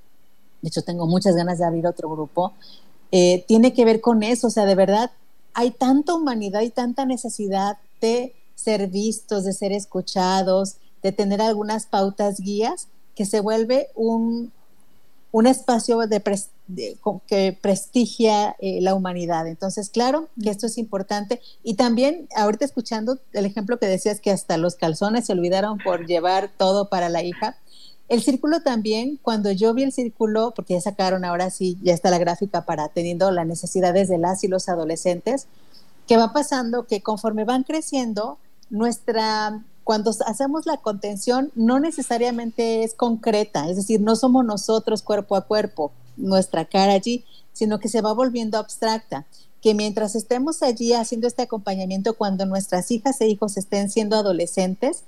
de 0.62 0.68
hecho 0.68 0.82
tengo 0.82 1.06
muchas 1.06 1.36
ganas 1.36 1.60
de 1.60 1.64
abrir 1.64 1.86
otro 1.86 2.10
grupo, 2.10 2.54
eh, 3.12 3.44
tiene 3.46 3.72
que 3.72 3.84
ver 3.84 4.00
con 4.00 4.24
eso, 4.24 4.48
o 4.48 4.50
sea, 4.50 4.64
de 4.64 4.74
verdad 4.74 5.12
hay 5.54 5.70
tanta 5.70 6.12
humanidad 6.12 6.62
y 6.62 6.70
tanta 6.70 7.06
necesidad 7.06 7.78
de 8.00 8.34
ser 8.56 8.88
vistos, 8.88 9.44
de 9.44 9.52
ser 9.52 9.70
escuchados, 9.70 10.78
de 11.02 11.12
tener 11.12 11.40
algunas 11.40 11.86
pautas 11.86 12.40
guías, 12.40 12.88
que 13.14 13.26
se 13.26 13.40
vuelve 13.40 13.88
un, 13.94 14.52
un 15.32 15.46
espacio 15.46 15.98
de, 16.06 16.22
que 17.26 17.58
prestigia 17.60 18.54
eh, 18.60 18.80
la 18.80 18.94
humanidad. 18.94 19.46
Entonces, 19.46 19.90
claro 19.90 20.28
que 20.40 20.50
esto 20.50 20.66
es 20.66 20.78
importante. 20.78 21.40
Y 21.62 21.74
también, 21.74 22.28
ahorita 22.36 22.64
escuchando 22.64 23.18
el 23.32 23.46
ejemplo 23.46 23.78
que 23.78 23.86
decías 23.86 24.20
que 24.20 24.30
hasta 24.30 24.58
los 24.58 24.76
calzones 24.76 25.26
se 25.26 25.32
olvidaron 25.32 25.78
por 25.78 26.06
llevar 26.06 26.50
todo 26.56 26.88
para 26.88 27.08
la 27.08 27.22
hija. 27.22 27.56
El 28.08 28.22
círculo 28.22 28.60
también, 28.60 29.18
cuando 29.22 29.50
yo 29.52 29.72
vi 29.72 29.84
el 29.84 29.92
círculo, 29.92 30.52
porque 30.54 30.74
ya 30.74 30.82
sacaron 30.82 31.24
ahora 31.24 31.48
sí, 31.48 31.78
ya 31.82 31.94
está 31.94 32.10
la 32.10 32.18
gráfica 32.18 32.66
para 32.66 32.88
teniendo 32.88 33.30
las 33.30 33.46
necesidades 33.46 34.08
de 34.08 34.18
las 34.18 34.44
y 34.44 34.48
los 34.48 34.68
adolescentes, 34.68 35.46
que 36.06 36.18
va 36.18 36.34
pasando 36.34 36.86
que 36.86 37.00
conforme 37.00 37.44
van 37.44 37.62
creciendo, 37.62 38.38
nuestra 38.68 39.62
cuando 39.84 40.14
hacemos 40.26 40.66
la 40.66 40.76
contención 40.76 41.50
no 41.54 41.80
necesariamente 41.80 42.84
es 42.84 42.94
concreta, 42.94 43.68
es 43.68 43.76
decir, 43.76 44.00
no 44.00 44.16
somos 44.16 44.44
nosotros 44.44 45.02
cuerpo 45.02 45.36
a 45.36 45.42
cuerpo, 45.42 45.92
nuestra 46.16 46.64
cara 46.64 46.92
allí, 46.92 47.24
sino 47.52 47.78
que 47.78 47.88
se 47.88 48.00
va 48.00 48.12
volviendo 48.12 48.58
abstracta, 48.58 49.26
que 49.60 49.74
mientras 49.74 50.14
estemos 50.14 50.62
allí 50.62 50.92
haciendo 50.92 51.26
este 51.26 51.42
acompañamiento 51.42 52.14
cuando 52.14 52.46
nuestras 52.46 52.90
hijas 52.90 53.20
e 53.20 53.28
hijos 53.28 53.56
estén 53.56 53.90
siendo 53.90 54.16
adolescentes, 54.16 55.04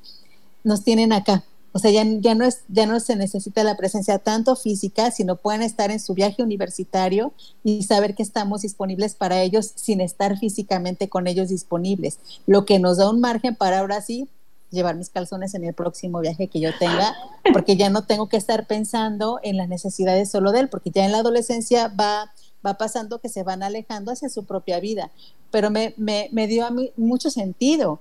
nos 0.63 0.85
tienen 0.85 1.13
acá. 1.13 1.45
O 1.73 1.81
sea, 1.81 1.91
ya, 1.91 2.05
ya, 2.21 2.37
no 2.37 2.45
es, 2.45 2.61
ya 2.69 2.87
no 2.87 3.01
se 3.01 3.17
necesita 3.17 3.65
la 3.65 3.77
presencia 3.77 4.21
tanto 4.21 4.55
física, 4.55 5.11
sino 5.11 5.35
pueden 5.35 5.61
estar 5.61 5.91
en 5.91 5.99
su 5.99 6.15
viaje 6.15 6.41
universitario 6.41 7.33
y 7.65 7.83
saber 7.83 8.15
que 8.15 8.23
estamos 8.23 8.63
disponibles 8.63 9.17
para 9.17 9.43
ellos 9.43 9.73
sin 9.75 10.01
estar 10.01 10.39
físicamente 10.39 11.09
con 11.09 11.27
ellos 11.27 11.49
disponibles, 11.49 12.21
lo 12.47 12.65
que 12.65 12.79
nos 12.79 12.99
da 12.99 13.11
un 13.11 13.21
margen 13.21 13.57
para 13.57 13.81
ahora 13.81 14.01
sí 14.03 14.29
llevar 14.75 14.97
mis 14.97 15.11
calzones 15.11 15.55
en 15.55 15.65
el 15.65 15.75
próximo 15.75 16.21
viaje 16.21 16.49
que 16.49 16.61
yo 16.61 16.71
tenga, 16.79 17.15
porque 17.53 17.77
ya 17.77 17.91
no 17.91 18.05
tengo 18.05 18.29
que 18.29 18.37
estar 18.37 18.67
pensando 18.67 19.41
en 19.43 19.57
las 19.57 19.69
necesidades 19.69 20.31
solo 20.31 20.53
de 20.53 20.61
él, 20.61 20.69
porque 20.69 20.91
ya 20.91 21.05
en 21.05 21.13
la 21.13 21.19
adolescencia 21.19 21.89
va, 21.89 22.33
va 22.65 22.75
pasando 22.75 23.21
que 23.21 23.29
se 23.29 23.43
van 23.43 23.63
alejando 23.63 24.13
hacia 24.13 24.29
su 24.29 24.45
propia 24.45 24.81
vida. 24.81 25.11
Pero 25.51 25.71
me, 25.71 25.95
me, 25.97 26.29
me 26.33 26.47
dio 26.47 26.67
a 26.67 26.71
mí 26.71 26.93
mucho 26.97 27.31
sentido, 27.31 28.01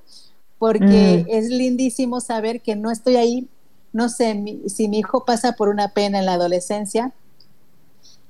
porque 0.57 1.25
mm. 1.27 1.31
es 1.31 1.49
lindísimo 1.49 2.21
saber 2.21 2.61
que 2.61 2.75
no 2.75 2.91
estoy 2.91 3.17
ahí, 3.17 3.47
no 3.91 4.09
sé, 4.09 4.61
si 4.67 4.87
mi 4.87 4.99
hijo 4.99 5.25
pasa 5.25 5.53
por 5.53 5.69
una 5.69 5.89
pena 5.89 6.19
en 6.19 6.25
la 6.25 6.33
adolescencia, 6.33 7.13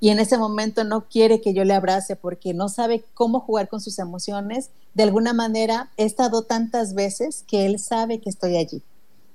y 0.04 0.10
en 0.10 0.20
ese 0.20 0.38
momento 0.38 0.84
no 0.84 1.08
quiere 1.08 1.40
que 1.40 1.54
yo 1.54 1.64
le 1.64 1.74
abrace 1.74 2.18
porque 2.18 2.54
no 2.54 2.68
sabe 2.68 3.06
cómo 3.14 3.40
jugar 3.40 3.70
con 3.70 3.80
sus 3.80 4.00
emociones, 4.00 4.70
de 4.94 5.04
alguna 5.04 5.32
manera 5.32 5.92
he 5.96 6.04
estado 6.04 6.42
tantas 6.42 6.94
veces 6.94 7.46
que 7.48 7.66
él 7.66 7.80
sabe 7.80 8.20
que 8.20 8.30
estoy 8.30 8.58
allí 8.58 8.84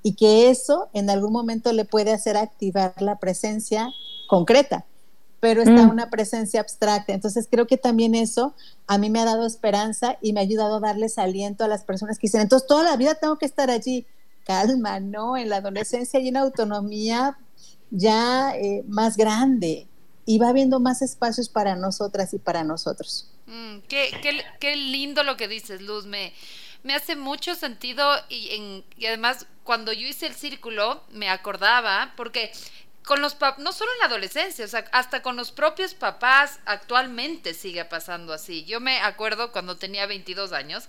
y 0.03 0.13
que 0.13 0.51
eso 0.51 0.91
en 0.93 1.09
algún 1.09 1.33
momento 1.33 1.73
le 1.73 1.87
puede 1.87 2.13
hacer 2.13 2.37
activar 2.37 2.93
la 3.01 3.17
presencia 3.17 3.89
concreta, 4.29 4.85
pero 5.41 5.63
está 5.63 5.87
mm. 5.87 5.89
una 5.91 6.11
presencia 6.11 6.61
abstracta. 6.61 7.15
Entonces 7.15 7.49
creo 7.51 7.67
que 7.67 7.79
también 7.79 8.15
eso 8.15 8.53
a 8.87 8.99
mí 8.99 9.09
me 9.09 9.21
ha 9.21 9.25
dado 9.25 9.47
esperanza 9.47 10.19
y 10.21 10.35
me 10.35 10.41
ha 10.41 10.43
ayudado 10.43 10.77
a 10.77 10.81
darles 10.81 11.17
aliento 11.17 11.65
a 11.65 11.69
las 11.69 11.83
personas 11.85 12.19
que 12.19 12.27
dicen, 12.27 12.43
entonces 12.43 12.69
toda 12.69 12.85
la 12.85 12.99
vida 12.99 13.15
tengo 13.15 13.39
que 13.39 13.47
estar 13.47 13.71
allí. 13.71 14.05
Calma, 14.45 15.01
¿no? 15.01 15.39
En 15.39 15.49
la 15.49 15.57
adolescencia 15.57 16.21
hay 16.21 16.29
una 16.29 16.41
autonomía 16.41 17.39
ya 17.91 18.55
eh, 18.55 18.85
más 18.87 19.17
grande 19.17 19.89
y 20.29 20.37
va 20.37 20.51
habiendo 20.51 20.79
más 20.79 21.01
espacios 21.01 21.49
para 21.49 21.75
nosotras 21.75 22.35
y 22.35 22.39
para 22.39 22.63
nosotros. 22.63 23.31
Mm, 23.47 23.79
qué, 23.89 24.11
qué, 24.21 24.45
qué, 24.61 24.77
lindo 24.77 25.23
lo 25.23 25.39
que 25.39 25.49
dices, 25.49 25.81
Luz. 25.81 26.05
Me, 26.05 26.35
me 26.83 26.95
hace 26.95 27.17
mucho 27.17 27.55
sentido 27.55 28.07
y, 28.29 28.85
además 29.07 29.47
cuando 29.65 29.91
yo 29.91 30.07
hice 30.07 30.27
el 30.27 30.35
círculo 30.35 31.03
me 31.13 31.31
acordaba, 31.31 32.13
porque 32.15 32.53
con 33.07 33.23
los 33.23 33.39
no 33.57 33.73
solo 33.73 33.91
en 33.95 33.99
la 34.01 34.05
adolescencia, 34.05 34.67
o 34.67 34.69
sea, 34.69 34.85
hasta 34.93 35.23
con 35.23 35.35
los 35.35 35.51
propios 35.51 35.95
papás 35.95 36.61
actualmente 36.67 37.55
sigue 37.55 37.87
pasando 37.87 38.35
así. 38.35 38.67
Yo 38.67 38.81
me 38.81 39.01
acuerdo 39.01 39.51
cuando 39.51 39.79
tenía 39.79 40.05
22 40.05 40.53
años 40.53 40.89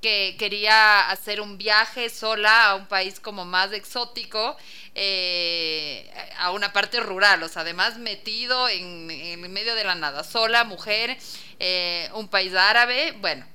que 0.00 0.36
quería 0.38 1.10
hacer 1.10 1.40
un 1.40 1.58
viaje 1.58 2.08
sola 2.10 2.70
a 2.70 2.74
un 2.74 2.86
país 2.86 3.20
como 3.20 3.44
más 3.44 3.72
exótico, 3.72 4.56
eh, 4.94 6.10
a 6.38 6.50
una 6.52 6.72
parte 6.72 7.00
rural, 7.00 7.42
o 7.42 7.48
sea, 7.48 7.62
además 7.62 7.98
metido 7.98 8.68
en, 8.68 9.10
en 9.10 9.52
medio 9.52 9.74
de 9.74 9.84
la 9.84 9.94
nada, 9.94 10.24
sola, 10.24 10.64
mujer, 10.64 11.16
eh, 11.58 12.08
un 12.14 12.28
país 12.28 12.54
árabe, 12.54 13.12
bueno. 13.20 13.46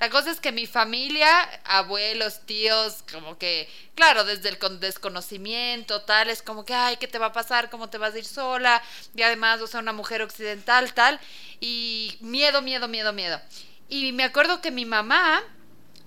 La 0.00 0.08
cosa 0.08 0.30
es 0.30 0.40
que 0.40 0.50
mi 0.50 0.66
familia, 0.66 1.28
abuelos, 1.62 2.46
tíos, 2.46 3.04
como 3.12 3.36
que, 3.36 3.68
claro, 3.94 4.24
desde 4.24 4.48
el 4.48 4.80
desconocimiento, 4.80 6.00
tal, 6.00 6.30
es 6.30 6.40
como 6.40 6.64
que, 6.64 6.72
ay, 6.72 6.96
¿qué 6.96 7.06
te 7.06 7.18
va 7.18 7.26
a 7.26 7.32
pasar? 7.34 7.68
¿Cómo 7.68 7.90
te 7.90 7.98
vas 7.98 8.14
a 8.14 8.18
ir 8.18 8.24
sola? 8.24 8.82
Y 9.14 9.20
además, 9.20 9.60
o 9.60 9.66
sea, 9.66 9.78
una 9.80 9.92
mujer 9.92 10.22
occidental, 10.22 10.94
tal. 10.94 11.20
Y 11.60 12.16
miedo, 12.20 12.62
miedo, 12.62 12.88
miedo, 12.88 13.12
miedo. 13.12 13.42
Y 13.90 14.12
me 14.12 14.24
acuerdo 14.24 14.62
que 14.62 14.70
mi 14.70 14.86
mamá 14.86 15.44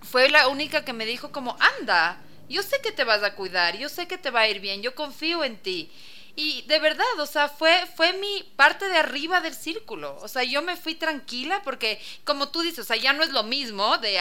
fue 0.04 0.30
la 0.30 0.48
única 0.48 0.86
que 0.86 0.94
me 0.94 1.06
dijo 1.06 1.32
como, 1.32 1.58
anda, 1.60 2.18
yo 2.50 2.62
sé 2.62 2.80
que 2.82 2.92
te 2.92 3.04
vas 3.04 3.24
a 3.24 3.36
cuidar, 3.36 3.78
yo 3.78 3.90
sé 3.90 4.08
que 4.08 4.18
te 4.18 4.30
va 4.30 4.42
a 4.42 4.48
ir 4.48 4.60
bien, 4.60 4.82
yo 4.82 4.94
confío 4.96 5.44
en 5.44 5.58
ti. 5.58 5.92
Y 6.36 6.64
de 6.64 6.80
verdad, 6.80 7.20
o 7.20 7.28
sea, 7.28 7.48
fue, 7.48 7.86
fue 7.96 8.14
mi 8.14 8.44
parte 8.56 8.88
de 8.90 8.98
arriba 8.98 9.40
del 9.40 9.54
círculo. 9.54 10.18
O 10.22 10.28
sea, 10.28 10.44
yo 10.44 10.64
me 10.64 10.76
fui 10.76 10.96
tranquila 10.96 11.62
porque, 11.64 12.02
como 12.24 12.50
tú 12.50 12.62
dices, 12.62 12.80
o 12.80 12.84
sea, 12.84 12.96
ya 12.96 13.14
no 13.14 13.24
es 13.24 13.32
lo 13.32 13.44
mismo 13.44 14.00
de 14.00 14.20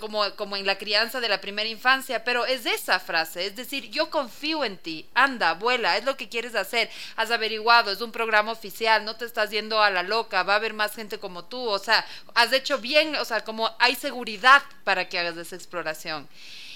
como, 0.00 0.34
como 0.34 0.56
en 0.56 0.66
la 0.66 0.78
crianza 0.78 1.20
de 1.20 1.28
la 1.28 1.40
primera 1.40 1.68
infancia, 1.68 2.24
pero 2.24 2.44
es 2.44 2.66
esa 2.66 2.98
frase, 2.98 3.46
es 3.46 3.56
decir, 3.56 3.90
yo 3.90 4.10
confío 4.10 4.64
en 4.64 4.78
ti, 4.78 5.06
anda, 5.14 5.54
vuela, 5.54 5.96
es 5.96 6.04
lo 6.04 6.16
que 6.16 6.28
quieres 6.28 6.54
hacer, 6.54 6.90
has 7.16 7.30
averiguado, 7.30 7.90
es 7.90 8.00
un 8.00 8.12
programa 8.12 8.52
oficial, 8.52 9.04
no 9.04 9.16
te 9.16 9.24
estás 9.24 9.50
yendo 9.50 9.82
a 9.82 9.90
la 9.90 10.02
loca, 10.02 10.42
va 10.42 10.54
a 10.54 10.56
haber 10.56 10.74
más 10.74 10.94
gente 10.94 11.18
como 11.18 11.44
tú, 11.44 11.60
o 11.60 11.78
sea, 11.78 12.04
has 12.34 12.52
hecho 12.52 12.78
bien, 12.78 13.16
o 13.16 13.24
sea, 13.24 13.44
como 13.44 13.70
hay 13.78 13.94
seguridad 13.94 14.62
para 14.84 15.08
que 15.08 15.18
hagas 15.18 15.36
esa 15.36 15.56
exploración. 15.56 16.28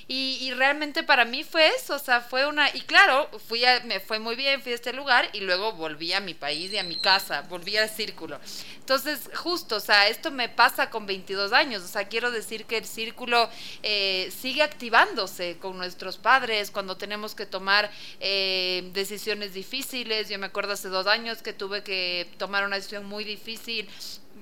Y, 0.07 0.53
realmente 0.55 1.03
para 1.03 1.25
mí 1.25 1.43
fue 1.43 1.69
eso, 1.69 1.97
o 1.97 1.99
sea, 1.99 2.21
fue 2.21 2.47
una, 2.47 2.69
y 2.75 2.83
claro, 2.83 3.29
fui 3.49 3.65
a, 3.65 3.81
me 3.85 4.01
fue 4.01 4.19
muy 4.19 4.37
bien, 4.37 4.63
fui 4.63 4.73
a 4.73 4.75
este 4.75 4.93
lugar 4.93 5.29
y 5.33 5.41
luego 5.41 5.73
volví 5.73 6.13
a 6.13 6.21
mi 6.21 6.35
país 6.35 6.73
y 6.73 6.79
a 6.79 6.85
mi 6.85 6.97
casa, 6.97 7.43
volví 7.49 7.77
al 7.77 7.89
círculo. 7.89 8.39
Entonces, 8.79 9.31
justo, 9.35 9.77
o 9.77 9.81
sea, 9.81 10.09
esto 10.09 10.31
me 10.31 10.49
pasa 10.49 10.91
con 10.91 11.07
22 11.07 11.53
años, 11.53 11.83
o 11.83 11.89
sea, 11.89 12.07
quiero 12.07 12.31
decir 12.31 12.67
que 12.67 12.77
el 12.77 12.85
círculo 12.85 13.49
eh, 13.83 14.31
sigue 14.37 14.63
activándose 14.63 15.57
con 15.59 15.79
nuestros 15.79 16.19
padres 16.19 16.71
cuando 16.71 16.97
tenemos 16.97 17.35
que 17.35 17.47
tomar 17.47 17.91
eh, 18.21 18.91
decisiones 18.93 19.55
difíciles. 19.55 20.29
Yo 20.29 20.39
me 20.39 20.47
acuerdo 20.47 20.75
hace 20.75 20.89
dos 20.89 21.07
años 21.07 21.43
que 21.43 21.53
tuve 21.53 21.83
que 21.83 22.29
tomar 22.39 22.65
una 22.65 22.77
decisión 22.77 23.05
muy 23.05 23.25
difícil. 23.25 23.89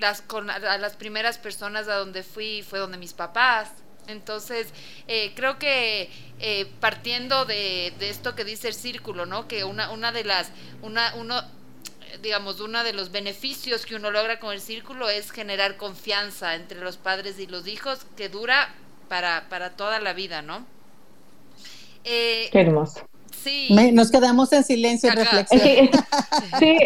Las, 0.01 0.23
con, 0.23 0.51
a 0.51 0.79
las 0.79 0.97
primeras 0.97 1.39
personas 1.39 1.87
a 1.87 1.97
donde 1.97 2.23
fui 2.23 2.63
fue 2.63 2.79
donde 2.79 2.99
mis 2.99 3.13
papás. 3.13 3.69
Entonces, 4.09 4.69
eh, 5.09 5.33
creo 5.35 5.59
que 5.59 6.11
eh, 6.41 6.67
partiendo 6.81 7.45
de, 7.45 7.93
esto 8.01 8.35
que 8.35 8.45
dice 8.45 8.69
el 8.69 8.75
círculo, 8.75 9.27
¿no? 9.27 9.47
Que 9.49 9.65
una, 9.65 9.91
una 9.91 10.13
de 10.13 10.25
las, 10.25 10.51
una, 10.83 11.15
uno, 11.17 11.41
digamos, 12.23 12.61
uno 12.61 12.83
de 12.85 12.93
los 12.93 13.13
beneficios 13.13 13.87
que 13.87 13.95
uno 13.95 14.11
logra 14.11 14.41
con 14.41 14.53
el 14.53 14.61
círculo 14.61 15.09
es 15.09 15.31
generar 15.31 15.77
confianza 15.77 16.55
entre 16.55 16.81
los 16.81 16.97
padres 16.97 17.39
y 17.39 17.47
los 17.47 17.67
hijos 17.67 18.07
que 18.17 18.29
dura 18.29 18.75
para, 19.09 19.49
para 19.49 19.71
toda 19.71 20.01
la 20.01 20.13
vida, 20.13 20.43
¿no? 20.43 20.67
Eh, 22.05 22.49
Qué 22.51 22.61
hermoso. 22.61 23.07
Sí. 23.43 23.69
nos 23.93 24.11
quedamos 24.11 24.53
en 24.53 24.63
silencio 24.63 25.13
y 25.13 25.17
reflexión. 25.17 25.61
sí, 26.59 26.77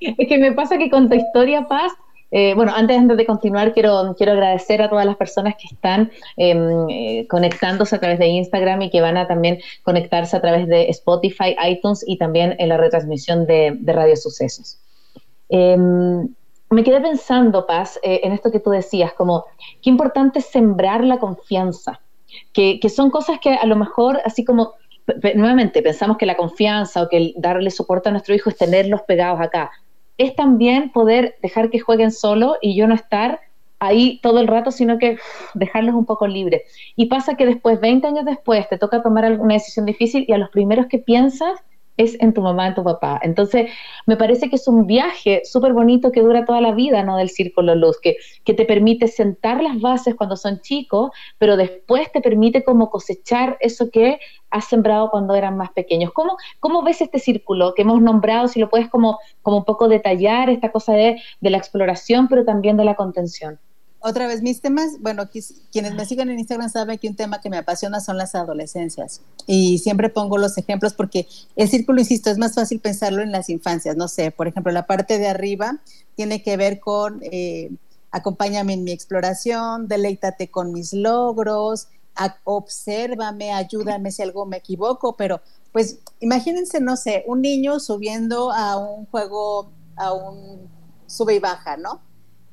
es 0.00 0.28
que 0.28 0.38
me 0.38 0.52
pasa 0.52 0.78
que 0.78 0.88
con 0.88 1.08
tu 1.08 1.16
historia, 1.16 1.66
Paz, 1.66 1.92
eh, 2.38 2.52
bueno, 2.52 2.70
antes, 2.76 3.16
de 3.16 3.24
continuar, 3.24 3.72
quiero, 3.72 4.14
quiero 4.14 4.32
agradecer 4.32 4.82
a 4.82 4.90
todas 4.90 5.06
las 5.06 5.16
personas 5.16 5.54
que 5.54 5.74
están 5.74 6.10
em, 6.36 6.86
eh, 6.90 7.26
conectándose 7.30 7.96
a 7.96 7.98
través 7.98 8.18
de 8.18 8.26
Instagram 8.26 8.82
y 8.82 8.90
que 8.90 9.00
van 9.00 9.16
a 9.16 9.26
también 9.26 9.58
conectarse 9.82 10.36
a 10.36 10.42
través 10.42 10.68
de 10.68 10.90
Spotify, 10.90 11.56
iTunes 11.66 12.04
y 12.06 12.18
también 12.18 12.54
en 12.58 12.68
la 12.68 12.76
retransmisión 12.76 13.46
de, 13.46 13.78
Radio 13.86 14.16
Sucesos. 14.16 14.78
Em, 15.48 16.28
me 16.68 16.84
quedé 16.84 17.00
pensando, 17.00 17.66
Paz, 17.66 17.98
eh, 18.02 18.20
en 18.22 18.32
esto 18.32 18.50
que 18.50 18.60
tú 18.60 18.68
decías, 18.68 19.14
como 19.14 19.46
qué 19.80 19.88
importante 19.88 20.40
es 20.40 20.44
sembrar 20.44 21.04
la 21.04 21.16
confianza, 21.18 22.02
que, 22.52 22.80
que 22.80 22.90
son 22.90 23.08
cosas 23.10 23.38
que 23.40 23.54
a 23.54 23.64
lo 23.64 23.76
mejor, 23.76 24.20
así 24.26 24.44
como 24.44 24.74
nuevamente 25.36 25.80
pensamos 25.80 26.18
que 26.18 26.26
la 26.26 26.36
confianza 26.36 27.00
o 27.00 27.08
que 27.08 27.32
darle 27.38 27.70
soporte 27.70 28.10
a 28.10 28.12
nuestro 28.12 28.34
hijo 28.34 28.50
es 28.50 28.58
tenerlos 28.58 29.00
pegados 29.02 29.40
acá 29.40 29.70
es 30.18 30.34
también 30.34 30.90
poder 30.90 31.36
dejar 31.42 31.70
que 31.70 31.80
jueguen 31.80 32.10
solo 32.10 32.56
y 32.60 32.76
yo 32.76 32.86
no 32.86 32.94
estar 32.94 33.40
ahí 33.78 34.20
todo 34.22 34.40
el 34.40 34.46
rato, 34.46 34.70
sino 34.70 34.98
que 34.98 35.18
dejarlos 35.54 35.94
un 35.94 36.06
poco 36.06 36.26
libres. 36.26 36.62
Y 36.96 37.06
pasa 37.06 37.36
que 37.36 37.46
después, 37.46 37.80
20 37.80 38.06
años 38.06 38.24
después, 38.24 38.68
te 38.68 38.78
toca 38.78 39.02
tomar 39.02 39.24
alguna 39.24 39.54
decisión 39.54 39.86
difícil 39.86 40.24
y 40.26 40.32
a 40.32 40.38
los 40.38 40.50
primeros 40.50 40.86
que 40.86 40.98
piensas 40.98 41.60
es 41.96 42.16
en 42.20 42.34
tu 42.34 42.42
mamá, 42.42 42.68
en 42.68 42.74
tu 42.74 42.84
papá. 42.84 43.20
Entonces, 43.22 43.70
me 44.06 44.16
parece 44.16 44.48
que 44.48 44.56
es 44.56 44.68
un 44.68 44.86
viaje 44.86 45.42
súper 45.44 45.72
bonito 45.72 46.12
que 46.12 46.22
dura 46.22 46.44
toda 46.44 46.60
la 46.60 46.72
vida, 46.72 47.02
¿no? 47.02 47.16
Del 47.16 47.30
Círculo 47.30 47.74
Luz, 47.74 47.98
que, 48.00 48.16
que 48.44 48.54
te 48.54 48.64
permite 48.64 49.08
sentar 49.08 49.62
las 49.62 49.80
bases 49.80 50.14
cuando 50.14 50.36
son 50.36 50.60
chicos, 50.60 51.10
pero 51.38 51.56
después 51.56 52.10
te 52.12 52.20
permite 52.20 52.64
como 52.64 52.90
cosechar 52.90 53.56
eso 53.60 53.90
que 53.90 54.18
has 54.50 54.66
sembrado 54.66 55.10
cuando 55.10 55.34
eran 55.34 55.56
más 55.56 55.70
pequeños. 55.72 56.12
¿Cómo, 56.12 56.36
cómo 56.60 56.82
ves 56.82 57.00
este 57.00 57.18
círculo 57.18 57.74
que 57.74 57.82
hemos 57.82 58.00
nombrado? 58.00 58.48
Si 58.48 58.60
lo 58.60 58.68
puedes 58.68 58.88
como, 58.88 59.18
como 59.42 59.58
un 59.58 59.64
poco 59.64 59.88
detallar, 59.88 60.50
esta 60.50 60.70
cosa 60.72 60.92
de, 60.92 61.20
de 61.40 61.50
la 61.50 61.58
exploración, 61.58 62.28
pero 62.28 62.44
también 62.44 62.76
de 62.76 62.84
la 62.84 62.94
contención 62.94 63.58
otra 64.00 64.28
vez, 64.28 64.42
mis 64.42 64.60
temas, 64.60 65.00
bueno, 65.00 65.28
quienes 65.72 65.94
me 65.94 66.06
siguen 66.06 66.30
en 66.30 66.38
Instagram 66.38 66.70
saben 66.70 66.98
que 66.98 67.08
un 67.08 67.16
tema 67.16 67.40
que 67.40 67.50
me 67.50 67.56
apasiona 67.56 68.00
son 68.00 68.16
las 68.16 68.34
adolescencias. 68.34 69.20
Y 69.46 69.78
siempre 69.78 70.10
pongo 70.10 70.38
los 70.38 70.58
ejemplos 70.58 70.94
porque 70.94 71.26
el 71.56 71.68
círculo, 71.68 72.00
insisto, 72.00 72.30
es 72.30 72.38
más 72.38 72.54
fácil 72.54 72.80
pensarlo 72.80 73.22
en 73.22 73.32
las 73.32 73.48
infancias. 73.48 73.96
No 73.96 74.08
sé, 74.08 74.30
por 74.30 74.46
ejemplo, 74.46 74.72
la 74.72 74.86
parte 74.86 75.18
de 75.18 75.28
arriba 75.28 75.80
tiene 76.14 76.42
que 76.42 76.56
ver 76.56 76.78
con 76.78 77.20
eh, 77.22 77.70
acompáñame 78.10 78.74
en 78.74 78.84
mi 78.84 78.92
exploración, 78.92 79.88
deleítate 79.88 80.50
con 80.50 80.72
mis 80.72 80.92
logros, 80.92 81.88
obsérvame, 82.44 83.52
ayúdame 83.52 84.10
si 84.10 84.22
algo 84.22 84.46
me 84.46 84.58
equivoco, 84.58 85.16
pero 85.16 85.40
pues 85.72 85.98
imagínense, 86.20 86.80
no 86.80 86.96
sé, 86.96 87.24
un 87.26 87.42
niño 87.42 87.78
subiendo 87.80 88.50
a 88.52 88.78
un 88.78 89.04
juego, 89.06 89.70
a 89.96 90.12
un 90.12 90.68
sube 91.06 91.34
y 91.34 91.38
baja, 91.38 91.76
¿no? 91.76 92.00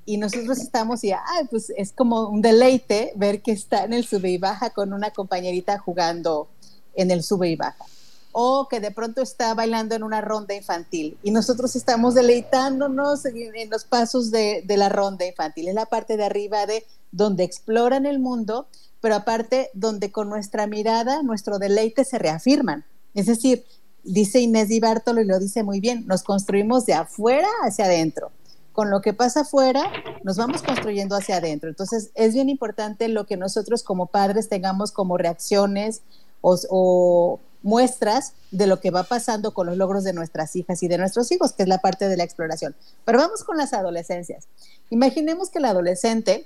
Y 0.05 0.17
nosotros 0.17 0.59
estamos 0.59 1.03
y, 1.03 1.11
ay, 1.11 1.45
pues 1.49 1.71
es 1.77 1.93
como 1.93 2.27
un 2.27 2.41
deleite 2.41 3.13
ver 3.15 3.41
que 3.41 3.51
está 3.51 3.85
en 3.85 3.93
el 3.93 4.05
sube 4.05 4.31
y 4.31 4.37
baja 4.37 4.71
con 4.71 4.93
una 4.93 5.11
compañerita 5.11 5.79
jugando 5.79 6.47
en 6.93 7.11
el 7.11 7.23
sube 7.23 7.49
y 7.49 7.55
baja. 7.55 7.85
O 8.33 8.67
que 8.67 8.79
de 8.79 8.91
pronto 8.91 9.21
está 9.21 9.53
bailando 9.53 9.95
en 9.95 10.03
una 10.03 10.19
ronda 10.19 10.55
infantil 10.55 11.17
y 11.23 11.31
nosotros 11.31 11.75
estamos 11.75 12.15
deleitándonos 12.15 13.25
en, 13.25 13.69
los 13.69 13.85
pasos 13.85 14.31
de, 14.31 14.63
de, 14.65 14.77
la 14.77 14.89
ronda 14.89 15.25
infantil. 15.25 15.67
Es 15.67 15.75
la 15.75 15.85
parte 15.85 16.17
de 16.17 16.25
arriba 16.25 16.65
de 16.65 16.83
donde 17.11 17.43
exploran 17.43 18.05
el 18.05 18.19
mundo, 18.19 18.67
pero 19.01 19.15
aparte 19.15 19.69
donde 19.73 20.11
con 20.11 20.29
nuestra 20.29 20.65
mirada, 20.67 21.21
nuestro 21.21 21.59
deleite 21.59 22.03
se 22.03 22.17
reafirman. 22.17 22.83
Es 23.13 23.27
decir, 23.27 23.65
dice 24.03 24.39
Inés 24.39 24.67
Di 24.67 24.79
Bartolo 24.79 25.21
y 25.21 25.25
lo 25.25 25.39
dice 25.39 25.63
muy 25.63 25.79
bien, 25.79 26.05
nos 26.07 26.23
construimos 26.23 26.87
de 26.87 26.95
afuera 26.95 27.47
hacia 27.63 27.85
adentro 27.85 28.31
con 28.73 28.89
lo 28.89 29.01
que 29.01 29.13
pasa 29.13 29.41
afuera, 29.41 29.83
nos 30.23 30.35
vamos 30.35 30.63
construyendo 30.63 31.15
hacia 31.15 31.37
adentro. 31.37 31.69
Entonces, 31.69 32.09
es 32.15 32.33
bien 32.33 32.49
importante 32.49 33.07
lo 33.07 33.25
que 33.25 33.37
nosotros 33.37 33.83
como 33.83 34.07
padres 34.07 34.49
tengamos 34.49 34.91
como 34.91 35.17
reacciones 35.17 36.01
o, 36.41 37.39
muestras 37.61 38.33
de 38.51 38.67
lo 38.67 38.81
que 38.81 38.91
va 38.91 39.03
pasando 39.03 39.53
con 39.53 39.67
los 39.67 39.77
logros 39.77 40.03
de 40.03 40.11
nuestras 40.11 40.53
hijas 40.57 40.83
y 40.83 40.89
de 40.89 40.97
nuestros 40.97 41.31
hijos, 41.31 41.53
que 41.53 41.63
es 41.63 41.69
la 41.69 41.77
parte 41.77 42.09
de 42.09 42.17
la 42.17 42.25
exploración. 42.25 42.75
Pero 43.05 43.19
vamos 43.19 43.45
con 43.45 43.55
las 43.55 43.71
adolescencias. 43.71 44.49
Imaginemos 44.89 45.49
que 45.49 45.59
el 45.59 45.65
adolescente 45.65 46.45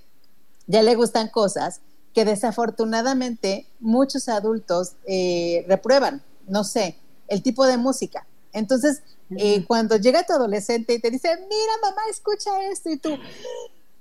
ya 0.68 0.84
le 0.84 0.94
gustan 0.94 1.30
cosas 1.30 1.82
que 2.14 2.24
desafortunadamente 2.24 3.66
muchos 3.80 4.30
adultos 4.30 4.94
eh, 5.08 5.66
reprueban, 5.68 6.22
no 6.48 6.64
sé, 6.64 7.00
el 7.28 7.42
tipo 7.42 7.66
de 7.66 7.78
música. 7.78 8.27
Entonces, 8.58 9.02
eh, 9.38 9.64
cuando 9.66 9.98
llega 9.98 10.26
tu 10.26 10.34
adolescente 10.34 10.94
y 10.94 11.00
te 11.00 11.12
dice, 11.12 11.30
mira 11.36 11.74
mamá, 11.82 12.02
escucha 12.10 12.50
esto, 12.72 12.90
y 12.90 12.98
tú, 12.98 13.18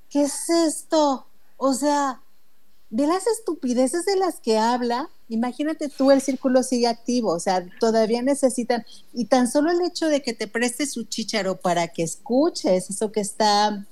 ¿qué 0.08 0.22
es 0.22 0.48
esto? 0.48 1.26
O 1.56 1.74
sea, 1.74 2.22
de 2.90 3.06
las 3.06 3.26
estupideces 3.26 4.06
de 4.06 4.16
las 4.16 4.40
que 4.40 4.58
habla, 4.58 5.10
imagínate 5.28 5.88
tú, 5.88 6.10
el 6.10 6.22
círculo 6.22 6.62
sigue 6.62 6.86
activo, 6.86 7.32
o 7.32 7.40
sea, 7.40 7.66
todavía 7.80 8.22
necesitan, 8.22 8.86
y 9.12 9.26
tan 9.26 9.50
solo 9.50 9.70
el 9.70 9.82
hecho 9.82 10.08
de 10.08 10.22
que 10.22 10.32
te 10.32 10.46
preste 10.46 10.86
su 10.86 11.04
chicharo 11.04 11.56
para 11.56 11.88
que 11.88 12.02
escuches 12.02 12.88
eso 12.88 13.12
que 13.12 13.20
está, 13.20 13.84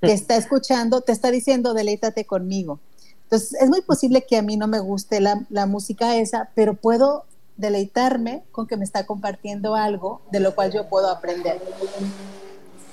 que 0.00 0.12
está 0.12 0.36
escuchando, 0.36 1.00
te 1.00 1.12
está 1.12 1.30
diciendo, 1.30 1.74
deleítate 1.74 2.24
conmigo. 2.24 2.78
Entonces, 3.24 3.54
es 3.60 3.68
muy 3.68 3.80
posible 3.80 4.26
que 4.28 4.36
a 4.36 4.42
mí 4.42 4.56
no 4.56 4.68
me 4.68 4.78
guste 4.80 5.20
la, 5.20 5.46
la 5.48 5.66
música 5.66 6.16
esa, 6.16 6.50
pero 6.54 6.74
puedo 6.74 7.24
deleitarme 7.56 8.44
con 8.50 8.66
que 8.66 8.76
me 8.76 8.84
está 8.84 9.06
compartiendo 9.06 9.74
algo 9.74 10.20
de 10.30 10.40
lo 10.40 10.54
cual 10.54 10.72
yo 10.72 10.88
puedo 10.88 11.08
aprender. 11.08 11.60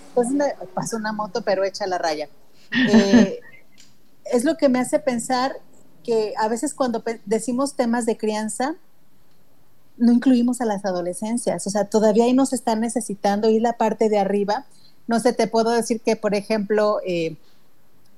Entonces 0.09 0.33
me 0.33 0.67
pasa 0.73 0.97
una 0.97 1.11
moto, 1.13 1.41
pero 1.41 1.63
echa 1.63 1.87
la 1.87 1.97
raya. 1.97 2.29
Eh, 2.73 3.41
es 4.23 4.45
lo 4.45 4.55
que 4.55 4.69
me 4.69 4.79
hace 4.79 4.99
pensar 4.99 5.57
que 6.03 6.33
a 6.37 6.47
veces 6.47 6.73
cuando 6.73 7.03
decimos 7.25 7.75
temas 7.75 8.05
de 8.05 8.15
crianza, 8.15 8.75
no 9.97 10.13
incluimos 10.13 10.61
a 10.61 10.65
las 10.65 10.85
adolescencias, 10.85 11.67
o 11.67 11.69
sea, 11.69 11.85
todavía 11.85 12.23
ahí 12.23 12.33
nos 12.33 12.53
están 12.53 12.79
necesitando 12.79 13.49
ir 13.49 13.61
la 13.61 13.73
parte 13.73 14.07
de 14.07 14.19
arriba. 14.19 14.65
No 15.07 15.19
sé, 15.19 15.33
te 15.33 15.47
puedo 15.47 15.71
decir 15.71 15.99
que, 15.99 16.15
por 16.15 16.33
ejemplo, 16.33 16.99
eh, 17.05 17.35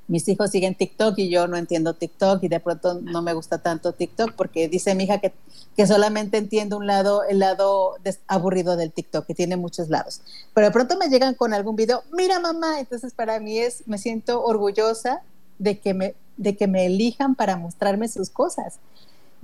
mis 0.08 0.28
hijos 0.28 0.52
siguen 0.52 0.76
TikTok 0.76 1.18
y 1.18 1.30
yo 1.30 1.48
no 1.48 1.56
entiendo 1.56 1.94
TikTok 1.94 2.44
y 2.44 2.48
de 2.50 2.60
pronto 2.60 3.00
no 3.02 3.22
me 3.22 3.34
gusta 3.34 3.60
tanto 3.60 3.94
TikTok 3.94 4.34
porque 4.34 4.68
dice 4.68 4.96
mi 4.96 5.06
hija 5.06 5.20
que, 5.20 5.34
que 5.78 5.88
solamente 5.88 6.38
entiendo 6.38 6.78
un 6.78 6.88
lado, 6.88 7.24
el 7.24 7.40
lado 7.40 7.96
aburrido 8.28 8.76
del 8.76 8.92
TikTok, 8.92 9.26
que 9.26 9.34
tiene 9.34 9.56
muchos 9.56 9.90
lados. 9.90 10.22
Pero 10.54 10.68
de 10.68 10.72
pronto 10.72 10.98
me 10.98 11.08
llegan 11.08 11.36
con 11.36 11.54
algún 11.54 11.76
video, 11.76 12.04
mira 12.12 12.40
mamá, 12.40 12.80
entonces 12.80 13.14
para 13.14 13.40
mí 13.40 13.60
es, 13.60 13.84
me 13.88 13.98
siento 13.98 14.44
orgullosa 14.44 15.22
de 15.58 15.80
que 15.80 15.94
me, 15.94 16.16
de 16.38 16.58
que 16.58 16.68
me 16.68 16.86
elijan 16.86 17.36
para 17.36 17.56
mostrarme 17.56 18.08
sus 18.08 18.30
cosas. 18.30 18.80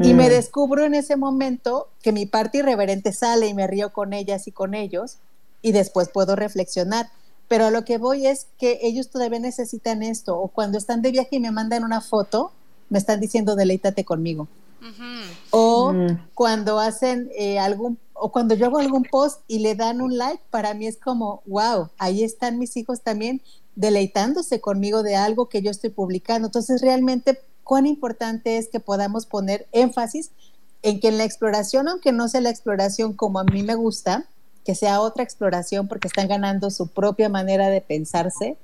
Y 0.01 0.13
me 0.13 0.27
mm. 0.27 0.29
descubro 0.29 0.85
en 0.85 0.95
ese 0.95 1.17
momento 1.17 1.89
que 2.01 2.13
mi 2.13 2.25
parte 2.25 2.59
irreverente 2.59 3.11
sale 3.11 3.47
y 3.47 3.53
me 3.53 3.67
río 3.67 3.91
con 3.91 4.13
ellas 4.13 4.47
y 4.47 4.51
con 4.51 4.73
ellos 4.73 5.17
y 5.61 5.73
después 5.73 6.09
puedo 6.09 6.35
reflexionar 6.35 7.09
pero 7.49 7.65
a 7.65 7.71
lo 7.71 7.83
que 7.83 7.97
voy 7.97 8.27
es 8.27 8.47
que 8.57 8.79
ellos 8.83 9.09
todavía 9.09 9.39
necesitan 9.39 10.03
esto, 10.03 10.39
o 10.39 10.47
cuando 10.47 10.77
están 10.77 11.01
de 11.01 11.11
viaje 11.11 11.35
y 11.35 11.39
me 11.39 11.51
mandan 11.51 11.83
una 11.83 11.99
foto, 11.99 12.51
me 12.89 12.99
están 12.99 13.19
diciendo 13.19 13.55
deleítate 13.57 14.05
conmigo. 14.05 14.47
O 15.49 15.91
mm. 15.91 16.27
cuando 16.35 16.79
hacen 16.79 17.29
eh, 17.35 17.59
algún, 17.59 17.97
o 18.13 18.31
cuando 18.31 18.55
yo 18.55 18.67
hago 18.67 18.77
algún 18.77 19.03
post 19.03 19.41
y 19.47 19.59
le 19.59 19.75
dan 19.75 19.99
un 19.99 20.17
like, 20.17 20.41
para 20.51 20.73
mí 20.73 20.87
es 20.87 20.97
como, 20.97 21.41
wow, 21.47 21.89
ahí 21.97 22.23
están 22.23 22.59
mis 22.59 22.77
hijos 22.77 23.01
también 23.01 23.41
deleitándose 23.75 24.61
conmigo 24.61 25.03
de 25.03 25.15
algo 25.15 25.49
que 25.49 25.61
yo 25.61 25.71
estoy 25.71 25.89
publicando. 25.89 26.47
Entonces 26.47 26.81
realmente 26.81 27.41
cuán 27.63 27.87
importante 27.87 28.57
es 28.57 28.69
que 28.69 28.79
podamos 28.79 29.25
poner 29.25 29.67
énfasis 29.71 30.31
en 30.81 30.99
que 30.99 31.09
en 31.09 31.17
la 31.17 31.25
exploración, 31.25 31.87
aunque 31.87 32.11
no 32.11 32.27
sea 32.27 32.41
la 32.41 32.51
exploración 32.51 33.13
como 33.13 33.39
a 33.39 33.43
mí 33.43 33.63
me 33.63 33.75
gusta, 33.75 34.27
que 34.69 34.75
sea 34.75 35.01
otra 35.01 35.23
exploración 35.23 35.87
porque 35.87 36.07
están 36.07 36.27
ganando 36.27 36.69
su 36.69 36.85
propia 36.89 37.27
manera 37.27 37.69
de 37.69 37.81
pensarse, 37.81 38.55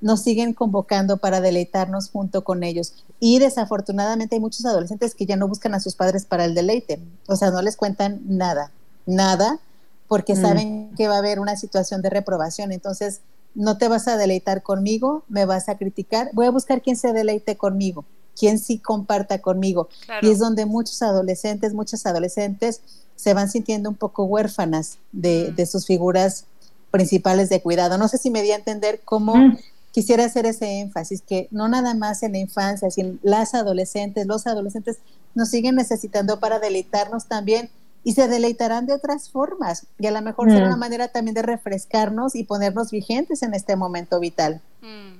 nos 0.00 0.22
siguen 0.22 0.54
convocando 0.54 1.18
para 1.18 1.42
deleitarnos 1.42 2.08
junto 2.08 2.42
con 2.42 2.62
ellos. 2.62 3.04
Y 3.18 3.38
desafortunadamente 3.38 4.36
hay 4.36 4.40
muchos 4.40 4.64
adolescentes 4.64 5.14
que 5.14 5.26
ya 5.26 5.36
no 5.36 5.46
buscan 5.46 5.74
a 5.74 5.80
sus 5.80 5.94
padres 5.94 6.24
para 6.24 6.46
el 6.46 6.54
deleite, 6.54 7.02
o 7.26 7.36
sea, 7.36 7.50
no 7.50 7.60
les 7.60 7.76
cuentan 7.76 8.22
nada, 8.24 8.72
nada, 9.04 9.60
porque 10.08 10.32
mm. 10.32 10.40
saben 10.40 10.94
que 10.96 11.06
va 11.06 11.16
a 11.16 11.18
haber 11.18 11.38
una 11.38 11.58
situación 11.58 12.00
de 12.00 12.08
reprobación. 12.08 12.72
Entonces, 12.72 13.20
no 13.54 13.76
te 13.76 13.88
vas 13.88 14.08
a 14.08 14.16
deleitar 14.16 14.62
conmigo, 14.62 15.24
me 15.28 15.44
vas 15.44 15.68
a 15.68 15.76
criticar, 15.76 16.30
voy 16.32 16.46
a 16.46 16.50
buscar 16.50 16.80
quién 16.80 16.96
se 16.96 17.12
deleite 17.12 17.58
conmigo, 17.58 18.06
quién 18.40 18.58
sí 18.58 18.78
comparta 18.78 19.42
conmigo. 19.42 19.90
Y 20.22 20.30
es 20.30 20.38
donde 20.38 20.64
muchos 20.64 21.02
adolescentes, 21.02 21.74
muchas 21.74 22.06
adolescentes 22.06 22.80
se 23.14 23.34
van 23.34 23.50
sintiendo 23.50 23.90
un 23.90 23.96
poco 23.96 24.24
huérfanas 24.24 24.96
de, 25.12 25.52
mm. 25.56 25.66
sus 25.66 25.84
figuras 25.86 26.46
principales 26.90 27.50
de 27.50 27.60
cuidado. 27.60 27.98
No 27.98 28.08
sé 28.08 28.16
si 28.16 28.30
me 28.30 28.42
di 28.42 28.52
a 28.52 28.56
entender 28.56 29.02
cómo 29.04 29.36
mm. 29.36 29.58
quisiera 29.92 30.24
hacer 30.24 30.46
ese 30.46 30.80
énfasis, 30.80 31.20
que 31.20 31.48
no 31.50 31.68
nada 31.68 31.92
más 31.92 32.22
en 32.22 32.32
la 32.32 32.38
infancia, 32.38 32.90
sino 32.90 33.18
las 33.22 33.54
adolescentes, 33.54 34.26
los 34.26 34.46
adolescentes 34.46 34.96
nos 35.34 35.50
siguen 35.50 35.74
necesitando 35.74 36.40
para 36.40 36.58
deleitarnos 36.58 37.26
también 37.26 37.68
y 38.04 38.14
se 38.14 38.26
deleitarán 38.26 38.86
de 38.86 38.94
otras 38.94 39.28
formas. 39.28 39.86
Y 39.98 40.06
a 40.06 40.12
lo 40.12 40.22
mejor 40.22 40.50
será 40.50 40.64
una 40.64 40.76
mm. 40.76 40.80
manera 40.80 41.08
también 41.08 41.34
de 41.34 41.42
refrescarnos 41.42 42.34
y 42.34 42.44
ponernos 42.44 42.90
vigentes 42.90 43.42
en 43.42 43.52
este 43.52 43.76
momento 43.76 44.18
vital. 44.18 44.62
Mm. 44.80 45.19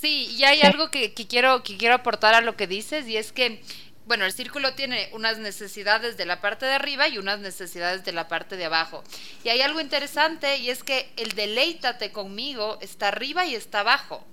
Sí, 0.00 0.34
y 0.36 0.44
hay 0.44 0.60
algo 0.62 0.90
que, 0.90 1.14
quiero, 1.14 1.62
que 1.62 1.76
quiero 1.76 1.94
aportar 1.94 2.34
a 2.34 2.40
lo 2.40 2.56
que 2.56 2.66
dices, 2.66 3.08
y 3.08 3.16
es 3.16 3.32
que, 3.32 3.62
bueno, 4.04 4.24
el 4.24 4.32
círculo 4.32 4.74
tiene 4.74 5.08
unas 5.12 5.38
necesidades 5.38 6.16
de 6.16 6.26
la 6.26 6.40
parte 6.40 6.66
de 6.66 6.74
arriba 6.74 7.08
y 7.08 7.18
unas 7.18 7.40
necesidades 7.40 8.04
de 8.04 8.12
la 8.12 8.28
parte 8.28 8.56
de 8.56 8.66
abajo. 8.66 9.02
Y 9.42 9.48
hay 9.48 9.62
algo 9.62 9.80
interesante, 9.80 10.58
y 10.58 10.70
es 10.70 10.82
que 10.82 11.10
el 11.16 11.30
deleítate 11.32 12.12
conmigo 12.12 12.78
está 12.80 13.08
arriba 13.08 13.46
y 13.46 13.54
está 13.54 13.80
abajo 13.80 14.26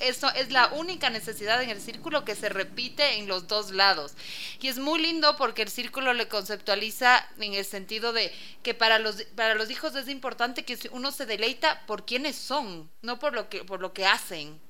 eso 0.00 0.30
es 0.34 0.50
la 0.50 0.68
única 0.68 1.10
necesidad 1.10 1.62
en 1.62 1.70
el 1.70 1.80
círculo 1.80 2.24
que 2.24 2.34
se 2.34 2.48
repite 2.48 3.18
en 3.18 3.28
los 3.28 3.46
dos 3.46 3.70
lados. 3.70 4.14
Y 4.60 4.68
es 4.68 4.78
muy 4.78 5.00
lindo 5.00 5.36
porque 5.36 5.62
el 5.62 5.68
círculo 5.68 6.12
le 6.12 6.28
conceptualiza 6.28 7.26
en 7.38 7.54
el 7.54 7.64
sentido 7.64 8.12
de 8.12 8.32
que 8.62 8.74
para 8.74 8.98
los, 8.98 9.22
para 9.36 9.54
los 9.54 9.70
hijos 9.70 9.94
es 9.94 10.08
importante 10.08 10.64
que 10.64 10.78
uno 10.92 11.12
se 11.12 11.26
deleita 11.26 11.84
por 11.86 12.04
quienes 12.04 12.36
son, 12.36 12.90
no 13.02 13.18
por 13.18 13.32
lo 13.32 13.48
que, 13.48 13.64
por 13.64 13.80
lo 13.80 13.92
que 13.92 14.06
hacen. 14.06 14.60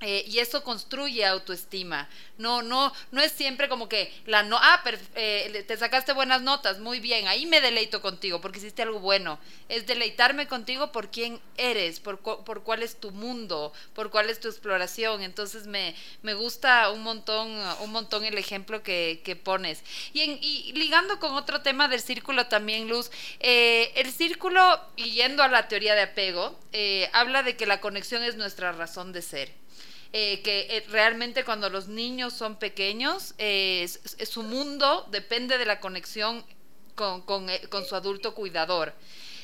Eh, 0.00 0.24
y 0.28 0.38
eso 0.38 0.62
construye 0.62 1.24
autoestima. 1.24 2.08
No, 2.36 2.62
no, 2.62 2.92
no 3.12 3.22
es 3.22 3.32
siempre 3.32 3.68
como 3.68 3.88
que 3.88 4.12
la 4.26 4.42
no, 4.42 4.58
ah, 4.60 4.82
eh, 5.14 5.64
te 5.66 5.76
sacaste 5.78 6.12
buenas 6.12 6.42
notas, 6.42 6.78
muy 6.78 6.98
bien, 7.00 7.28
ahí 7.28 7.46
me 7.46 7.60
deleito 7.60 8.02
contigo 8.02 8.40
porque 8.40 8.58
hiciste 8.58 8.82
algo 8.82 8.98
bueno. 9.00 9.38
Es 9.68 9.86
deleitarme 9.86 10.46
contigo 10.46 10.92
por 10.92 11.10
quién 11.10 11.40
eres, 11.56 12.00
por, 12.00 12.18
por 12.18 12.64
cuál 12.64 12.82
es 12.82 13.00
tu 13.00 13.12
mundo, 13.12 13.72
por 13.94 14.10
cuál 14.10 14.28
es 14.28 14.40
tu 14.40 14.48
exploración. 14.48 15.22
Entonces 15.22 15.66
me, 15.66 15.94
me 16.22 16.34
gusta 16.34 16.90
un 16.90 17.02
montón, 17.02 17.56
un 17.80 17.90
montón 17.92 18.24
el 18.24 18.36
ejemplo 18.36 18.82
que, 18.82 19.40
pones. 19.42 19.82
Y, 20.12 20.20
en, 20.20 20.38
y 20.42 20.72
ligando 20.72 21.18
con 21.18 21.34
otro 21.34 21.62
tema 21.62 21.88
del 21.88 22.00
círculo 22.00 22.46
también, 22.48 22.88
Luz, 22.88 23.10
eh, 23.40 23.92
el 23.94 24.12
círculo, 24.12 24.80
y 24.96 25.12
yendo 25.12 25.42
a 25.42 25.48
la 25.48 25.68
teoría 25.68 25.94
de 25.94 26.02
apego, 26.02 26.58
habla 27.12 27.42
de 27.42 27.56
que 27.56 27.64
la 27.66 27.80
conexión 27.80 28.22
es 28.22 28.36
nuestra 28.36 28.72
razón 28.72 29.12
de 29.12 29.22
ser. 29.22 29.63
Eh, 30.16 30.42
que 30.42 30.68
eh, 30.70 30.84
realmente 30.90 31.42
cuando 31.42 31.68
los 31.68 31.88
niños 31.88 32.34
son 32.34 32.54
pequeños, 32.54 33.34
eh, 33.38 33.90
su 34.24 34.44
mundo 34.44 35.08
depende 35.10 35.58
de 35.58 35.66
la 35.66 35.80
conexión 35.80 36.44
con, 36.94 37.22
con, 37.22 37.48
su 37.84 37.96
adulto 37.96 38.32
cuidador. 38.32 38.94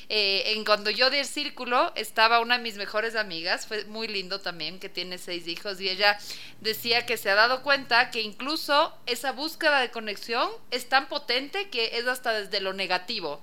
en 0.07 0.63
cuando 0.63 0.89
yo 0.89 1.09
di 1.09 1.17
el 1.17 1.25
círculo 1.25 1.91
estaba 1.95 2.39
una 2.39 2.57
de 2.57 2.63
mis 2.63 2.77
mejores 2.77 3.17
amigas, 3.17 3.67
fue 3.67 3.83
muy 3.83 4.07
lindo 4.07 4.39
también, 4.39 4.79
que 4.79 4.87
tiene 4.87 5.17
seis 5.17 5.45
hijos, 5.49 5.81
y 5.81 5.89
ella 5.89 6.17
decía 6.61 7.05
que 7.05 7.17
se 7.17 7.29
ha 7.29 7.35
dado 7.35 7.63
cuenta 7.63 8.09
que 8.09 8.21
incluso 8.21 8.97
esa 9.07 9.33
búsqueda 9.33 9.81
de 9.81 9.91
conexión 9.91 10.49
es 10.71 10.87
tan 10.87 11.09
potente 11.09 11.69
que 11.69 11.97
es 11.97 12.07
hasta 12.07 12.31
desde 12.31 12.61
lo 12.61 12.71
negativo. 12.71 13.41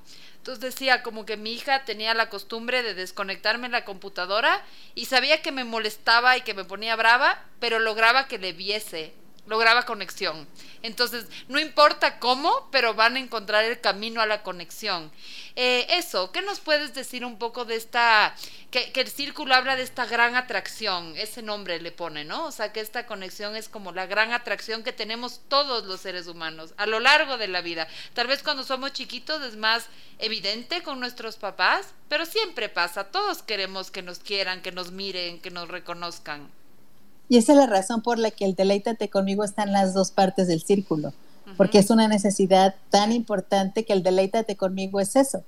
Entonces 0.48 0.74
decía 0.74 1.02
como 1.02 1.26
que 1.26 1.36
mi 1.36 1.52
hija 1.52 1.84
tenía 1.84 2.14
la 2.14 2.30
costumbre 2.30 2.82
de 2.82 2.94
desconectarme 2.94 3.68
la 3.68 3.84
computadora 3.84 4.64
y 4.94 5.04
sabía 5.04 5.42
que 5.42 5.52
me 5.52 5.62
molestaba 5.62 6.38
y 6.38 6.40
que 6.40 6.54
me 6.54 6.64
ponía 6.64 6.96
brava, 6.96 7.44
pero 7.60 7.78
lograba 7.78 8.28
que 8.28 8.38
le 8.38 8.54
viese 8.54 9.12
lograba 9.48 9.86
conexión. 9.86 10.46
Entonces, 10.82 11.26
no 11.48 11.58
importa 11.58 12.18
cómo, 12.18 12.68
pero 12.70 12.94
van 12.94 13.16
a 13.16 13.18
encontrar 13.18 13.64
el 13.64 13.80
camino 13.80 14.20
a 14.20 14.26
la 14.26 14.42
conexión. 14.42 15.10
Eh, 15.56 15.86
eso, 15.90 16.30
¿qué 16.30 16.42
nos 16.42 16.60
puedes 16.60 16.94
decir 16.94 17.24
un 17.24 17.38
poco 17.38 17.64
de 17.64 17.74
esta, 17.74 18.34
que, 18.70 18.92
el 18.94 19.08
círculo 19.08 19.54
habla 19.54 19.74
de 19.74 19.82
esta 19.82 20.06
gran 20.06 20.36
atracción, 20.36 21.14
ese 21.16 21.42
nombre 21.42 21.80
le 21.80 21.90
pone, 21.90 22.24
¿no? 22.24 22.44
O 22.46 22.52
sea, 22.52 22.72
que 22.72 22.80
esta 22.80 23.06
conexión 23.06 23.56
es 23.56 23.68
como 23.68 23.92
la 23.92 24.06
gran 24.06 24.32
atracción 24.32 24.84
que 24.84 24.92
tenemos 24.92 25.40
todos 25.48 25.84
los 25.86 26.00
seres 26.00 26.26
humanos 26.26 26.74
a 26.76 26.86
lo 26.86 27.00
largo 27.00 27.38
de 27.38 27.48
la 27.48 27.60
vida. 27.60 27.88
Tal 28.14 28.26
vez 28.26 28.42
cuando 28.42 28.62
somos 28.62 28.92
chiquitos 28.92 29.42
es 29.42 29.56
más 29.56 29.86
evidente 30.18 30.82
con 30.82 31.00
nuestros 31.00 31.36
papás, 31.36 31.94
pero 32.08 32.26
siempre 32.26 32.68
pasa, 32.68 33.10
todos 33.10 33.42
queremos 33.42 33.90
que 33.90 34.02
nos 34.02 34.18
quieran, 34.18 34.62
que 34.62 34.72
nos 34.72 34.92
miren, 34.92 35.40
que 35.40 35.50
nos 35.50 35.68
reconozcan. 35.68 36.57
Y 37.28 37.36
esa 37.36 37.52
es 37.52 37.58
la 37.58 37.66
razón 37.66 38.02
por 38.02 38.18
la 38.18 38.30
que 38.30 38.44
el 38.44 38.54
deleítate 38.54 39.08
conmigo 39.08 39.44
está 39.44 39.62
en 39.62 39.72
las 39.72 39.92
dos 39.94 40.10
partes 40.10 40.48
del 40.48 40.62
círculo, 40.62 41.12
porque 41.56 41.78
es 41.78 41.90
una 41.90 42.08
necesidad 42.08 42.74
tan 42.90 43.12
importante 43.12 43.84
que 43.84 43.92
el 43.92 44.02
deleítate 44.02 44.56
conmigo 44.56 45.00
es 45.00 45.14
eso. 45.16 45.44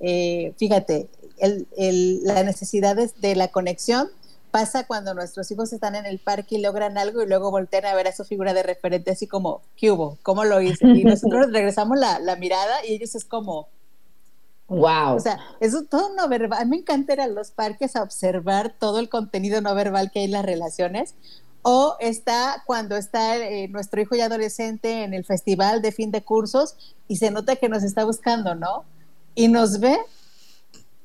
Eh, 0.00 0.52
fíjate, 0.56 1.08
la 1.40 2.42
necesidad 2.44 2.96
de, 2.96 3.34
la 3.34 3.48
conexión 3.48 4.08
pasa 4.50 4.86
cuando 4.86 5.14
nuestros 5.14 5.50
hijos 5.50 5.72
están 5.72 5.96
en 5.96 6.06
el 6.06 6.18
parque 6.18 6.56
y 6.56 6.60
logran 6.60 6.96
algo 6.96 7.22
y 7.22 7.26
luego 7.26 7.50
voltean 7.50 7.86
a 7.86 7.94
ver 7.94 8.08
a 8.08 8.12
su 8.12 8.24
figura 8.24 8.54
de 8.54 8.62
referente 8.62 9.10
así 9.10 9.26
como, 9.26 9.62
¿qué 9.76 9.90
hubo? 9.90 10.18
¿Cómo 10.22 10.44
lo 10.44 10.60
hice? 10.62 10.86
Y 10.86 11.04
nosotros 11.04 11.52
regresamos 11.52 11.98
la, 11.98 12.18
la 12.20 12.36
mirada 12.36 12.84
y 12.86 12.94
ellos 12.94 13.14
es 13.14 13.24
como, 13.24 13.68
Wow. 14.68 15.16
O 15.16 15.20
sea, 15.20 15.38
eso 15.60 15.84
todo 15.84 16.14
no 16.14 16.28
verbal. 16.28 16.60
A 16.60 16.64
mí 16.64 16.70
me 16.70 16.76
encanta 16.78 17.12
ir 17.12 17.20
a 17.20 17.26
los 17.28 17.50
parques 17.50 17.94
a 17.94 18.02
observar 18.02 18.74
todo 18.78 18.98
el 18.98 19.08
contenido 19.08 19.60
no 19.60 19.74
verbal 19.74 20.10
que 20.10 20.20
hay 20.20 20.24
en 20.24 20.32
las 20.32 20.44
relaciones. 20.44 21.14
O 21.62 21.96
está 22.00 22.62
cuando 22.66 22.96
está 22.96 23.36
eh, 23.36 23.68
nuestro 23.68 24.00
hijo 24.00 24.14
ya 24.14 24.26
adolescente 24.26 25.02
en 25.02 25.14
el 25.14 25.24
festival 25.24 25.82
de 25.82 25.92
fin 25.92 26.10
de 26.10 26.22
cursos 26.22 26.76
y 27.08 27.16
se 27.16 27.30
nota 27.30 27.56
que 27.56 27.68
nos 27.68 27.82
está 27.82 28.04
buscando, 28.04 28.54
¿no? 28.54 28.84
Y 29.34 29.48
nos 29.48 29.80
ve 29.80 29.96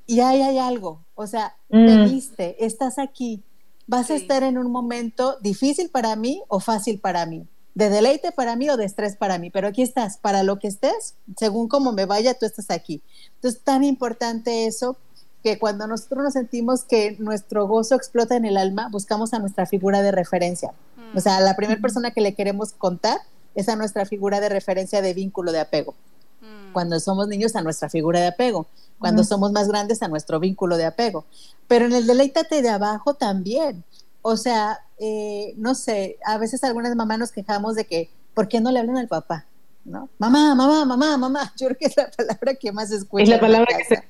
y 0.05 0.19
ahí 0.19 0.41
hay 0.41 0.59
algo. 0.59 1.03
O 1.15 1.25
sea, 1.25 1.55
mm. 1.69 2.05
viste, 2.05 2.63
estás 2.63 2.99
aquí. 2.99 3.43
Vas 3.87 4.11
a 4.11 4.15
estar 4.15 4.43
en 4.43 4.57
un 4.57 4.71
momento 4.71 5.37
difícil 5.41 5.89
para 5.89 6.15
mí 6.15 6.41
o 6.47 6.59
fácil 6.59 6.99
para 6.99 7.25
mí 7.25 7.47
de 7.73 7.89
deleite 7.89 8.31
para 8.31 8.55
mí 8.55 8.69
o 8.69 8.77
de 8.77 8.85
estrés 8.85 9.15
para 9.15 9.37
mí, 9.37 9.49
pero 9.49 9.67
aquí 9.67 9.81
estás, 9.81 10.17
para 10.17 10.43
lo 10.43 10.59
que 10.59 10.67
estés, 10.67 11.15
según 11.37 11.67
cómo 11.67 11.93
me 11.93 12.05
vaya, 12.05 12.33
tú 12.33 12.45
estás 12.45 12.69
aquí. 12.69 13.01
Entonces, 13.35 13.61
tan 13.63 13.83
importante 13.83 14.65
eso 14.65 14.97
que 15.43 15.57
cuando 15.57 15.87
nosotros 15.87 16.23
nos 16.23 16.33
sentimos 16.33 16.83
que 16.83 17.15
nuestro 17.19 17.67
gozo 17.67 17.95
explota 17.95 18.35
en 18.35 18.45
el 18.45 18.57
alma, 18.57 18.89
buscamos 18.91 19.33
a 19.33 19.39
nuestra 19.39 19.65
figura 19.65 20.01
de 20.01 20.11
referencia. 20.11 20.71
O 21.15 21.19
sea, 21.19 21.39
la 21.39 21.55
primera 21.55 21.81
persona 21.81 22.11
que 22.11 22.21
le 22.21 22.35
queremos 22.35 22.73
contar 22.73 23.17
es 23.55 23.67
a 23.67 23.75
nuestra 23.75 24.05
figura 24.05 24.39
de 24.39 24.49
referencia 24.49 25.01
de 25.01 25.13
vínculo 25.13 25.51
de 25.51 25.59
apego. 25.59 25.93
Mm. 26.41 26.73
Cuando 26.73 26.99
somos 26.99 27.27
niños, 27.27 27.55
a 27.55 27.61
nuestra 27.61 27.89
figura 27.89 28.19
de 28.19 28.27
apego. 28.27 28.67
Cuando 28.99 29.23
somos 29.23 29.51
más 29.51 29.67
grandes, 29.67 30.03
a 30.03 30.07
nuestro 30.07 30.39
vínculo 30.39 30.77
de 30.77 30.85
apego. 30.85 31.25
Pero 31.67 31.85
en 31.85 31.93
el 31.93 32.05
deleítate 32.05 32.61
de 32.61 32.69
abajo 32.69 33.15
también. 33.15 33.83
O 34.21 34.37
sea, 34.37 34.79
eh, 35.03 35.55
no 35.57 35.73
sé, 35.73 36.19
a 36.23 36.37
veces 36.37 36.63
algunas 36.63 36.95
mamás 36.95 37.17
nos 37.17 37.31
quejamos 37.31 37.75
de 37.75 37.85
que, 37.85 38.11
¿por 38.35 38.47
qué 38.47 38.61
no 38.61 38.71
le 38.71 38.79
hablan 38.79 38.97
al 38.97 39.07
papá? 39.07 39.47
¿No? 39.83 40.09
Mamá, 40.19 40.53
mamá, 40.53 40.85
mamá, 40.85 41.17
mamá. 41.17 41.53
Yo 41.57 41.67
creo 41.69 41.77
que 41.79 41.85
es 41.87 41.97
la 41.97 42.11
palabra 42.11 42.53
que 42.53 42.71
más 42.71 42.91
escucha. 42.91 43.23
Es 43.23 43.29
la 43.29 43.39
palabra 43.39 43.75
que 43.75 43.83
se 43.83 44.03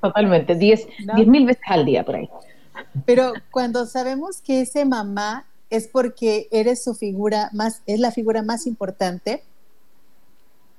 totalmente, 0.00 0.54
diez, 0.54 0.86
mil 1.26 1.46
veces 1.46 1.62
al 1.66 1.84
día 1.84 2.04
por 2.04 2.14
ahí. 2.14 2.30
Pero 3.04 3.32
cuando 3.50 3.86
sabemos 3.86 4.40
que 4.40 4.60
ese 4.60 4.84
mamá 4.84 5.46
es 5.68 5.88
porque 5.88 6.46
eres 6.52 6.84
su 6.84 6.94
figura 6.94 7.50
más, 7.52 7.82
es 7.86 7.98
la 7.98 8.12
figura 8.12 8.42
más 8.42 8.68
importante, 8.68 9.42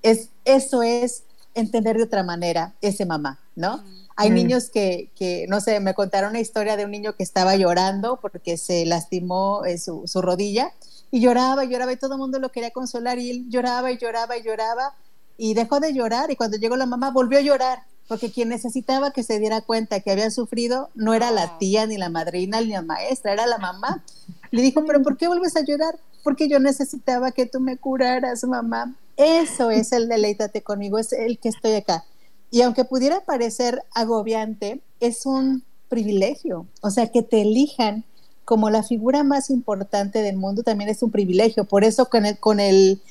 es, 0.01 0.29
eso 0.45 0.81
es 0.81 1.23
entender 1.53 1.97
de 1.97 2.03
otra 2.03 2.23
manera 2.23 2.73
ese 2.79 3.05
mamá, 3.05 3.39
¿no? 3.55 3.77
Mm. 3.77 4.06
Hay 4.17 4.31
mm. 4.31 4.33
niños 4.33 4.69
que, 4.69 5.09
que, 5.15 5.45
no 5.47 5.61
sé, 5.61 5.79
me 5.79 5.93
contaron 5.93 6.31
una 6.31 6.39
historia 6.39 6.75
de 6.75 6.83
un 6.83 6.91
niño 6.91 7.15
que 7.15 7.23
estaba 7.23 7.55
llorando 7.55 8.19
porque 8.21 8.57
se 8.57 8.85
lastimó 8.85 9.63
eh, 9.63 9.77
su, 9.77 10.03
su, 10.05 10.21
rodilla 10.21 10.73
y 11.11 11.21
lloraba 11.21 11.63
y 11.63 11.69
lloraba 11.69 11.93
y 11.93 11.97
todo 11.97 12.13
el 12.15 12.19
mundo 12.19 12.39
lo 12.39 12.51
quería 12.51 12.71
consolar 12.71 13.17
y 13.19 13.29
él 13.29 13.45
lloraba 13.49 13.91
y 13.91 13.97
lloraba 13.97 14.37
y 14.37 14.43
lloraba 14.43 14.93
y 15.37 15.53
dejó 15.53 15.79
de 15.79 15.93
llorar 15.93 16.29
y 16.31 16.35
cuando 16.35 16.57
llegó 16.57 16.75
la 16.75 16.85
mamá 16.85 17.11
volvió 17.11 17.37
a 17.37 17.41
llorar 17.41 17.83
porque 18.09 18.31
quien 18.31 18.49
necesitaba 18.49 19.11
que 19.11 19.23
se 19.23 19.39
diera 19.39 19.61
cuenta 19.61 19.99
que 19.99 20.11
había 20.11 20.31
sufrido 20.31 20.89
no 20.95 21.13
era 21.13 21.31
la 21.31 21.57
tía 21.57 21.85
ni 21.85 21.97
la 21.97 22.09
madrina 22.09 22.59
ni 22.61 22.67
la 22.67 22.81
maestra, 22.81 23.33
era 23.33 23.45
la 23.47 23.57
mamá. 23.57 24.03
Le 24.51 24.61
dijo, 24.61 24.83
pero 24.85 25.01
¿por 25.03 25.17
qué 25.17 25.27
vuelves 25.27 25.57
a 25.57 25.61
llorar? 25.61 25.95
porque 26.27 26.49
yo 26.49 26.59
necesitaba 26.59 27.31
que 27.31 27.45
tú 27.45 27.61
me 27.61 27.77
curaras, 27.77 28.43
mamá. 28.43 28.93
Eso 29.15 29.71
es 29.71 29.93
el 29.93 30.09
deleítate 30.09 30.61
conmigo, 30.61 30.99
es 30.99 31.13
el 31.13 31.39
que 31.39 31.47
estoy 31.47 31.75
acá. 31.75 32.03
Y 32.49 32.61
aunque 32.61 32.85
pudiera 32.85 33.21
parecer 33.25 33.83
agobiante, 33.93 34.81
es 34.99 35.25
un 35.25 35.63
privilegio. 35.89 36.65
O 36.81 36.89
sea, 36.89 37.07
que 37.07 37.21
te 37.21 37.41
elijan 37.41 38.03
como 38.45 38.69
la 38.69 38.83
figura 38.83 39.23
más 39.23 39.49
importante 39.49 40.21
del 40.21 40.37
mundo 40.37 40.63
también 40.63 40.89
es 40.89 41.03
un 41.03 41.11
privilegio. 41.11 41.65
Por 41.65 41.83
eso 41.83 42.09
con 42.09 42.25
el, 42.25 42.39
con 42.39 42.59
el 42.59 43.01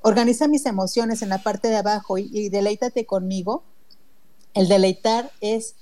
organiza 0.00 0.48
mis 0.48 0.64
emociones 0.64 1.20
en 1.22 1.28
la 1.28 1.42
parte 1.42 1.68
de 1.68 1.76
abajo 1.76 2.16
y, 2.16 2.30
y 2.32 2.48
deleítate 2.48 3.04
conmigo, 3.04 3.62
el 4.54 4.68
deleitar 4.68 5.30
es 5.40 5.74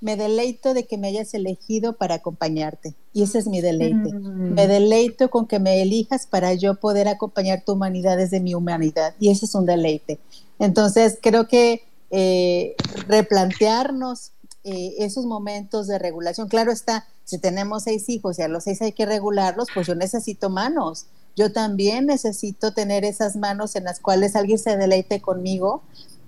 me 0.00 0.16
deleito 0.16 0.74
de 0.74 0.84
que 0.84 0.98
me 0.98 1.08
hayas 1.08 1.32
elegido 1.34 1.94
para 1.94 2.16
acompañarte. 2.16 2.94
Y 3.12 3.22
ese 3.22 3.38
es 3.38 3.46
mi 3.46 3.60
deleite. 3.60 4.12
Mm. 4.12 4.52
Me 4.54 4.66
deleito 4.66 5.30
con 5.30 5.46
que 5.46 5.58
me 5.58 5.80
elijas 5.80 6.26
para 6.26 6.52
yo 6.54 6.74
poder 6.74 7.08
acompañar 7.08 7.62
tu 7.64 7.72
humanidad 7.72 8.16
desde 8.16 8.40
mi 8.40 8.54
humanidad. 8.54 9.14
Y 9.18 9.30
ese 9.30 9.46
es 9.46 9.54
un 9.54 9.64
deleite. 9.64 10.18
Entonces, 10.58 11.18
creo 11.20 11.48
que 11.48 11.82
eh, 12.10 12.74
replantearnos 13.08 14.32
eh, 14.64 14.94
esos 14.98 15.26
momentos 15.26 15.86
de 15.86 15.98
regulación. 15.98 16.48
Claro 16.48 16.72
está, 16.72 17.06
si 17.24 17.38
tenemos 17.38 17.84
seis 17.84 18.08
hijos 18.08 18.38
y 18.38 18.42
a 18.42 18.48
los 18.48 18.64
seis 18.64 18.82
hay 18.82 18.92
que 18.92 19.06
regularlos, 19.06 19.68
pues 19.74 19.86
yo 19.86 19.94
necesito 19.94 20.50
manos. 20.50 21.06
Yo 21.36 21.52
también 21.52 22.06
necesito 22.06 22.72
tener 22.72 23.04
esas 23.04 23.36
manos 23.36 23.76
en 23.76 23.84
las 23.84 24.00
cuales 24.00 24.34
alguien 24.34 24.58
se 24.58 24.76
deleite 24.76 25.20
conmigo. 25.20 25.82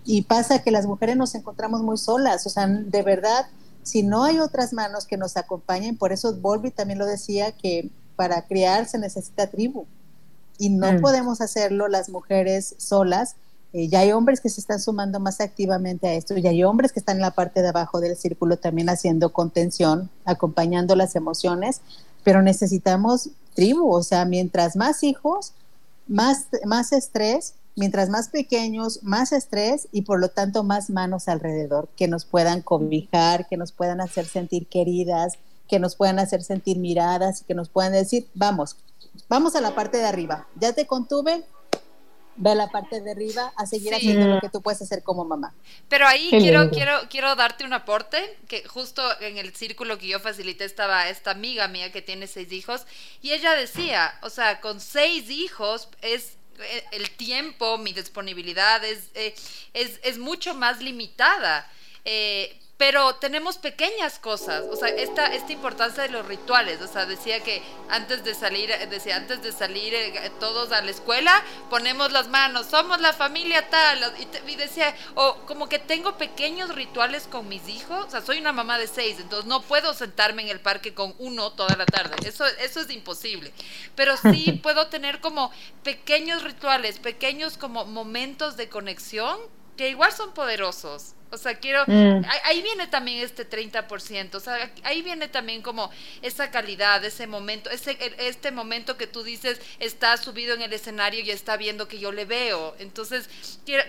Y 0.05 0.23
pasa 0.23 0.63
que 0.63 0.71
las 0.71 0.87
mujeres 0.87 1.17
nos 1.17 1.35
encontramos 1.35 1.83
muy 1.83 1.99
solas. 1.99 2.47
O 2.47 2.51
sea, 2.51 2.67
de 2.67 3.03
verdad, 3.03 3.47
si 3.83 4.03
no 4.03 4.25
hay 4.25 4.39
otras 4.39 4.73
manos 4.73 5.07
que 5.07 5.17
nos 5.17 5.37
acompañen, 5.37 5.97
por 5.97 6.13
eso 6.13 6.35
Volvi 6.35 6.71
también 6.71 6.99
lo 6.99 7.07
decía, 7.07 7.53
que 7.53 7.91
para 8.17 8.43
criar 8.47 8.87
se 8.87 8.99
necesita 8.99 9.49
tribu. 9.49 9.87
Y 10.59 10.71
no 10.71 10.93
mm. 10.93 11.01
podemos 11.01 11.41
hacerlo 11.41 11.89
las 11.89 12.09
mujeres 12.09 12.75
solas. 12.79 13.37
Eh, 13.79 13.87
ya 13.87 14.01
hay 14.01 14.11
hombres 14.11 14.41
que 14.41 14.49
se 14.49 14.61
están 14.61 14.81
sumando 14.81 15.21
más 15.21 15.41
activamente 15.41 16.09
a 16.09 16.15
esto, 16.15 16.37
y 16.37 16.45
hay 16.49 16.65
hombres 16.65 16.91
que 16.91 16.99
están 16.99 17.19
en 17.19 17.23
la 17.23 17.31
parte 17.31 17.63
de 17.63 17.69
abajo 17.69 18.01
del 18.01 18.17
círculo 18.17 18.57
también 18.57 18.89
haciendo 18.89 19.33
contención, 19.33 20.11
acompañando 20.25 20.97
las 20.97 21.15
emociones, 21.15 21.81
pero 22.25 22.43
necesitamos 22.43 23.31
tribu, 23.55 23.89
o 23.95 24.03
sea, 24.03 24.25
mientras 24.25 24.75
más 24.75 25.05
hijos, 25.05 25.53
más, 26.09 26.47
más 26.65 26.93
estrés, 26.93 27.55
mientras 27.77 28.09
más 28.09 28.31
pequeños, 28.31 28.99
más 29.05 29.31
estrés 29.31 29.87
y 29.93 30.03
por 30.03 30.19
lo 30.19 30.29
tanto 30.29 30.65
más 30.65 30.91
manos 30.91 31.29
alrededor 31.29 31.89
que 31.97 32.09
nos 32.09 32.25
puedan 32.25 32.63
cobijar, 32.63 33.47
que 33.47 33.57
nos 33.57 33.71
puedan 33.71 34.01
hacer 34.01 34.27
sentir 34.27 34.67
queridas, 34.67 35.35
que 35.69 35.79
nos 35.79 35.95
puedan 35.95 36.19
hacer 36.19 36.43
sentir 36.43 36.79
miradas, 36.79 37.45
que 37.47 37.55
nos 37.55 37.69
puedan 37.69 37.93
decir, 37.93 38.27
vamos, 38.35 38.75
vamos 39.29 39.55
a 39.55 39.61
la 39.61 39.77
parte 39.77 39.99
de 39.99 40.07
arriba, 40.07 40.49
ya 40.59 40.73
te 40.73 40.89
contuve, 40.89 41.45
ve 42.39 42.51
a 42.51 42.55
la 42.55 42.69
parte 42.69 43.01
de 43.01 43.11
arriba 43.11 43.53
a 43.57 43.67
seguir 43.67 43.95
haciendo 43.95 44.27
lo 44.27 44.41
que 44.41 44.49
tú 44.49 44.63
puedes 44.63 44.81
hacer 44.81 45.03
como 45.03 45.25
mamá. 45.25 45.55
Pero 45.89 46.07
ahí 46.07 46.31
quiero, 46.31 46.71
quiero, 46.71 46.93
quiero 47.11 47.35
darte 47.35 47.65
un 47.65 47.73
aporte, 47.73 48.37
que 48.49 48.67
justo 48.67 49.03
en 49.21 49.37
el 49.37 49.55
círculo 49.55 49.99
que 49.99 50.09
yo 50.09 50.21
facilité 50.21 50.65
estaba 50.65 51.09
esta 51.09 51.33
amiga 51.33 51.69
mía 51.69 51.93
que 51.93 52.01
tiene 52.01 52.27
seis 52.27 52.53
hijos, 52.53 52.87
y 53.21 53.33
ella 53.33 53.55
decía, 53.55 54.15
o 54.23 54.31
sea, 54.31 54.61
con 54.61 54.81
seis 54.81 55.29
hijos 55.31 55.89
es 56.01 56.39
el 56.93 57.11
tiempo, 57.11 57.79
mi 57.79 57.93
disponibilidad 57.93 58.85
es, 58.85 59.11
eh, 59.15 59.35
es, 59.75 60.01
es, 60.03 60.19
mucho 60.19 60.55
más 60.55 60.81
limitada. 60.81 61.71
Eh, 62.05 62.59
pero 62.79 63.17
tenemos 63.17 63.59
pequeñas 63.59 64.21
cosas, 64.21 64.63
o 64.71 64.77
sea, 64.77 64.89
esta, 64.89 65.27
esta 65.35 65.53
importancia 65.53 66.05
de 66.05 66.11
los 66.11 66.25
rituales, 66.25 66.81
o 66.81 66.87
sea, 66.87 67.07
decía 67.07 67.43
que 67.43 67.61
antes 67.91 68.23
de 68.23 68.37
salir, 68.37 68.71
decía, 68.89 69.17
antes 69.17 69.43
de 69.43 69.51
salir 69.51 69.93
eh, 69.95 70.31
todos 70.39 70.71
a 70.71 70.81
la 70.81 70.93
escuela, 70.93 71.43
ponemos 71.71 72.13
las 72.13 72.29
manos, 72.29 72.69
somos 72.69 73.01
la 73.01 73.13
familia 73.13 73.69
tal, 73.69 73.99
y, 74.47 74.55
decía, 74.55 74.95
o 75.17 75.39
como 75.47 75.69
que 75.69 75.81
tengo 75.81 76.17
pequeños 76.17 76.73
rituales 76.73 77.27
con 77.27 77.49
mis 77.49 77.69
hijos, 77.69 78.07
o 78.07 78.11
sea, 78.13 78.23
soy 78.23 78.39
una 78.39 78.53
mamá 78.53 78.79
de 78.79 78.87
seis, 78.87 79.17
entonces 79.19 79.47
no 79.47 79.61
puedo 79.61 79.93
sentarme 79.93 80.43
en 80.43 80.49
el 80.49 80.61
parque 80.61 80.95
con 80.95 81.17
uno 81.19 81.51
toda 81.51 81.75
la 81.75 81.85
tarde, 81.85 82.15
eso, 82.29 82.47
eso 82.47 82.81
es 82.81 82.91
imposible, 82.91 83.53
pero 83.97 84.17
sí 84.17 84.53
puedo 84.63 84.87
tener 84.87 85.21
como 85.21 85.51
pequeños 85.83 86.45
rituales, 86.45 87.01
pequeños 87.01 87.59
como 87.59 87.87
momentos 87.87 88.57
de 88.57 88.69
conexión 88.69 89.37
que 89.77 89.89
igual 89.89 90.13
son 90.13 90.33
poderosos. 90.33 91.15
O 91.31 91.37
sea, 91.37 91.59
quiero, 91.59 91.85
mm. 91.87 92.25
ahí 92.45 92.63
viene 92.63 92.87
también 92.87 93.23
este 93.23 93.49
30%, 93.49 94.35
o 94.35 94.41
sea, 94.41 94.73
ahí 94.83 95.03
viene 95.03 95.29
también 95.29 95.61
como 95.61 95.91
esa 96.23 96.51
calidad, 96.51 97.05
ese 97.05 97.27
momento, 97.27 97.69
ese, 97.69 97.93
e, 97.93 98.29
este 98.29 98.51
momento 98.51 98.97
que 98.97 99.07
tú 99.07 99.23
dices, 99.23 99.61
está 99.79 100.17
subido 100.17 100.55
en 100.55 100.63
el 100.63 100.73
escenario 100.73 101.21
y 101.21 101.31
está 101.31 101.59
viendo 101.59 101.87
que 101.87 101.99
yo 101.99 102.13
le 102.13 102.25
veo. 102.25 102.75
Entonces, 102.79 103.29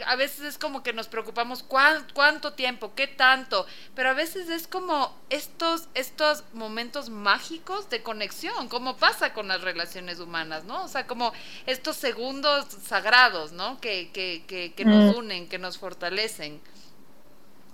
a 0.05 0.15
veces 0.17 0.41
es 0.41 0.57
como 0.57 0.83
que 0.83 0.91
nos 0.91 1.07
preocupamos 1.07 1.63
cuánto 1.63 2.53
tiempo, 2.53 2.93
qué 2.93 3.07
tanto, 3.07 3.65
pero 3.95 4.09
a 4.09 4.13
veces 4.13 4.49
es 4.49 4.67
como 4.67 5.15
estos, 5.29 5.87
estos 5.93 6.43
momentos 6.51 7.09
mágicos 7.09 7.89
de 7.89 8.03
conexión, 8.03 8.67
como 8.67 8.97
pasa 8.97 9.33
con 9.33 9.47
las 9.47 9.61
relaciones 9.61 10.19
humanas, 10.19 10.65
¿no? 10.65 10.83
O 10.83 10.87
sea, 10.89 11.07
como 11.07 11.31
estos 11.65 11.95
segundos 11.95 12.65
sagrados, 12.85 13.53
¿no? 13.53 13.79
Que, 13.79 14.11
que, 14.11 14.43
que, 14.45 14.73
que 14.73 14.83
nos 14.83 15.15
mm. 15.15 15.17
unen, 15.17 15.47
que 15.47 15.57
nos 15.57 15.77
fortalecen. 15.77 16.61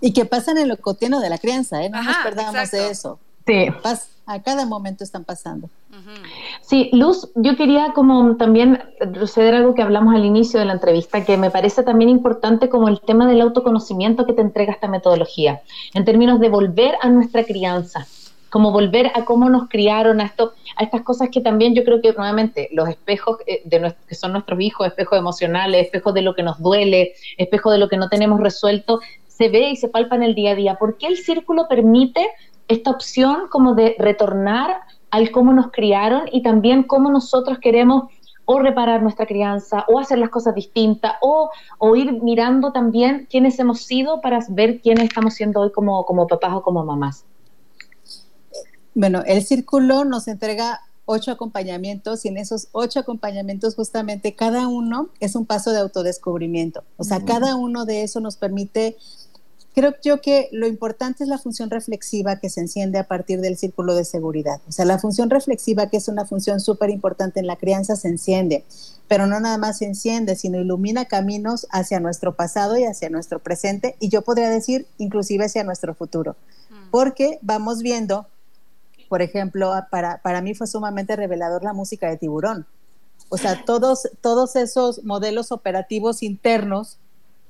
Y 0.00 0.12
que 0.12 0.24
pasan 0.24 0.58
en 0.58 0.68
lo 0.68 0.76
cotidiano 0.76 1.20
de 1.20 1.30
la 1.30 1.38
crianza, 1.38 1.82
¿eh? 1.82 1.90
No 1.90 2.02
nos 2.02 2.16
perdamos 2.18 2.70
de 2.70 2.90
eso. 2.90 3.18
Sí. 3.46 3.68
a 4.26 4.42
cada 4.42 4.66
momento 4.66 5.04
están 5.04 5.24
pasando. 5.24 5.70
Sí, 6.60 6.90
Luz, 6.92 7.30
yo 7.36 7.56
quería 7.56 7.92
como 7.94 8.36
también 8.36 8.82
proceder 9.14 9.54
algo 9.54 9.74
que 9.74 9.82
hablamos 9.82 10.14
al 10.14 10.24
inicio 10.24 10.58
de 10.58 10.66
la 10.66 10.74
entrevista, 10.74 11.24
que 11.24 11.36
me 11.36 11.50
parece 11.50 11.84
también 11.84 12.10
importante 12.10 12.68
como 12.68 12.88
el 12.88 13.00
tema 13.00 13.26
del 13.26 13.40
autoconocimiento 13.40 14.26
que 14.26 14.32
te 14.32 14.42
entrega 14.42 14.72
esta 14.72 14.88
metodología, 14.88 15.62
en 15.94 16.04
términos 16.04 16.40
de 16.40 16.48
volver 16.48 16.96
a 17.00 17.08
nuestra 17.08 17.44
crianza 17.44 18.06
como 18.56 18.72
volver 18.72 19.10
a 19.14 19.24
cómo 19.24 19.50
nos 19.50 19.68
criaron, 19.68 20.20
a, 20.20 20.24
esto, 20.24 20.54
a 20.76 20.84
estas 20.84 21.02
cosas 21.02 21.28
que 21.30 21.40
también 21.40 21.74
yo 21.74 21.84
creo 21.84 22.00
que 22.00 22.12
nuevamente 22.12 22.68
los 22.72 22.88
espejos 22.88 23.38
eh, 23.46 23.60
de 23.64 23.94
que 24.08 24.14
son 24.14 24.32
nuestros 24.32 24.58
hijos, 24.60 24.86
espejos 24.86 25.18
emocionales, 25.18 25.84
espejos 25.84 26.14
de 26.14 26.22
lo 26.22 26.34
que 26.34 26.42
nos 26.42 26.58
duele, 26.60 27.14
espejos 27.36 27.72
de 27.72 27.78
lo 27.78 27.88
que 27.88 27.96
no 27.96 28.08
tenemos 28.08 28.40
resuelto, 28.40 29.00
se 29.36 29.48
ve 29.48 29.70
y 29.70 29.76
se 29.76 29.88
palpa 29.88 30.16
en 30.16 30.22
el 30.22 30.34
día 30.34 30.52
a 30.52 30.54
día. 30.54 30.74
¿Por 30.76 30.96
qué 30.96 31.08
el 31.08 31.18
círculo 31.18 31.68
permite 31.68 32.26
esta 32.68 32.90
opción 32.90 33.48
como 33.50 33.74
de 33.74 33.94
retornar 33.98 34.80
al 35.10 35.30
cómo 35.30 35.52
nos 35.52 35.70
criaron 35.70 36.22
y 36.32 36.42
también 36.42 36.82
cómo 36.82 37.10
nosotros 37.10 37.58
queremos 37.58 38.04
o 38.48 38.60
reparar 38.60 39.02
nuestra 39.02 39.26
crianza, 39.26 39.84
o 39.88 39.98
hacer 39.98 40.18
las 40.18 40.30
cosas 40.30 40.54
distintas, 40.54 41.14
o, 41.20 41.50
o, 41.78 41.96
ir 41.96 42.12
mirando 42.22 42.72
también 42.72 43.26
quiénes 43.28 43.58
hemos 43.58 43.80
sido 43.80 44.20
para 44.20 44.38
ver 44.50 44.80
quiénes 44.80 45.04
estamos 45.04 45.34
siendo 45.34 45.60
hoy 45.60 45.72
como, 45.72 46.04
como 46.06 46.28
papás 46.28 46.52
o 46.54 46.62
como 46.62 46.84
mamás. 46.84 47.24
Bueno, 48.94 49.22
el 49.26 49.42
círculo 49.42 50.04
nos 50.04 50.28
entrega 50.28 50.80
ocho 51.06 51.32
acompañamientos 51.32 52.24
y 52.24 52.28
en 52.28 52.36
esos 52.36 52.68
ocho 52.72 53.00
acompañamientos 53.00 53.74
justamente 53.74 54.34
cada 54.34 54.68
uno 54.68 55.08
es 55.20 55.34
un 55.34 55.44
paso 55.44 55.72
de 55.72 55.80
autodescubrimiento. 55.80 56.84
O 56.96 57.04
sea, 57.04 57.24
cada 57.24 57.56
uno 57.56 57.84
de 57.84 58.02
eso 58.02 58.20
nos 58.20 58.36
permite 58.36 58.96
creo 59.76 59.94
yo 60.02 60.22
que 60.22 60.48
lo 60.52 60.66
importante 60.66 61.22
es 61.22 61.28
la 61.28 61.36
función 61.36 61.68
reflexiva 61.68 62.36
que 62.36 62.48
se 62.48 62.62
enciende 62.62 62.98
a 62.98 63.06
partir 63.06 63.42
del 63.42 63.58
círculo 63.58 63.94
de 63.94 64.06
seguridad. 64.06 64.58
O 64.66 64.72
sea, 64.72 64.86
la 64.86 64.98
función 64.98 65.28
reflexiva, 65.28 65.90
que 65.90 65.98
es 65.98 66.08
una 66.08 66.24
función 66.24 66.60
súper 66.60 66.88
importante 66.88 67.40
en 67.40 67.46
la 67.46 67.56
crianza, 67.56 67.94
se 67.94 68.08
enciende, 68.08 68.64
pero 69.06 69.26
no 69.26 69.38
nada 69.38 69.58
más 69.58 69.76
se 69.76 69.84
enciende, 69.84 70.34
sino 70.34 70.58
ilumina 70.58 71.04
caminos 71.04 71.66
hacia 71.70 72.00
nuestro 72.00 72.34
pasado 72.34 72.78
y 72.78 72.84
hacia 72.84 73.10
nuestro 73.10 73.38
presente, 73.38 73.96
y 74.00 74.08
yo 74.08 74.22
podría 74.22 74.48
decir 74.48 74.86
inclusive 74.96 75.44
hacia 75.44 75.62
nuestro 75.62 75.94
futuro, 75.94 76.36
mm. 76.70 76.90
porque 76.90 77.38
vamos 77.42 77.82
viendo, 77.82 78.26
por 79.10 79.20
ejemplo, 79.20 79.74
para, 79.90 80.22
para 80.22 80.40
mí 80.40 80.54
fue 80.54 80.68
sumamente 80.68 81.16
revelador 81.16 81.62
la 81.62 81.74
música 81.74 82.08
de 82.08 82.16
tiburón. 82.16 82.66
O 83.28 83.36
sea, 83.36 83.62
todos, 83.66 84.08
todos 84.22 84.56
esos 84.56 85.04
modelos 85.04 85.52
operativos 85.52 86.22
internos 86.22 86.96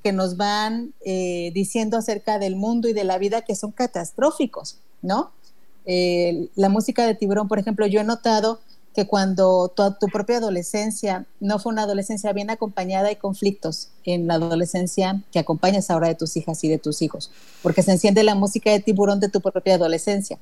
que 0.03 0.11
nos 0.11 0.37
van 0.37 0.93
eh, 1.05 1.51
diciendo 1.53 1.97
acerca 1.97 2.39
del 2.39 2.55
mundo 2.55 2.87
y 2.87 2.93
de 2.93 3.03
la 3.03 3.17
vida 3.17 3.41
que 3.41 3.55
son 3.55 3.71
catastróficos, 3.71 4.77
¿no? 5.01 5.31
Eh, 5.85 6.49
la 6.55 6.69
música 6.69 7.05
de 7.05 7.15
tiburón, 7.15 7.47
por 7.47 7.59
ejemplo, 7.59 7.87
yo 7.87 8.01
he 8.01 8.03
notado 8.03 8.59
que 8.93 9.07
cuando 9.07 9.71
tu, 9.75 9.93
tu, 9.99 10.07
propia 10.07 10.37
adolescencia 10.37 11.27
no 11.39 11.59
fue 11.59 11.71
una 11.71 11.83
adolescencia 11.83 12.33
bien 12.33 12.49
acompañada, 12.49 13.09
hay 13.09 13.15
conflictos 13.15 13.89
en 14.03 14.27
la 14.27 14.35
adolescencia 14.35 15.23
que 15.31 15.39
acompañas 15.39 15.91
ahora 15.91 16.07
de 16.07 16.15
tus 16.15 16.35
hijas 16.35 16.63
y 16.63 16.67
de 16.67 16.79
tus 16.79 17.01
hijos, 17.01 17.31
porque 17.61 17.83
se 17.83 17.91
enciende 17.91 18.23
la 18.23 18.33
música 18.33 18.71
de 18.71 18.79
tiburón 18.79 19.19
de 19.19 19.29
tu 19.29 19.39
propia 19.39 19.75
adolescencia. 19.75 20.39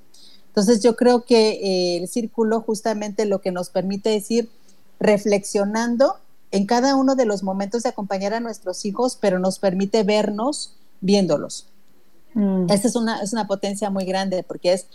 Entonces 0.48 0.82
yo 0.82 0.96
creo 0.96 1.26
que 1.26 1.50
eh, 1.50 1.98
el 1.98 2.08
círculo 2.08 2.62
justamente 2.62 3.26
lo 3.26 3.42
que 3.42 3.52
nos 3.52 3.70
permite 3.70 4.10
decir, 4.10 4.50
reflexionando 5.02 6.16
en 6.56 6.66
cada 6.66 6.96
uno 6.96 7.16
de 7.16 7.26
los 7.26 7.44
momentos 7.44 7.84
de 7.84 7.90
acompañar 7.90 8.34
a 8.34 8.40
nuestros 8.40 8.86
hijos, 8.86 9.18
pero 9.20 9.40
nos 9.40 9.60
permite 9.60 10.04
vernos 10.04 10.72
viéndolos. 11.02 11.68
Mm. 12.34 12.68
Esa 12.70 12.88
es 12.88 12.96
una, 12.96 13.22
es 13.22 13.34
una 13.34 13.46
potencia 13.46 13.90
muy 13.90 14.06
grande 14.06 14.42
porque 14.42 14.72
es, 14.72 14.88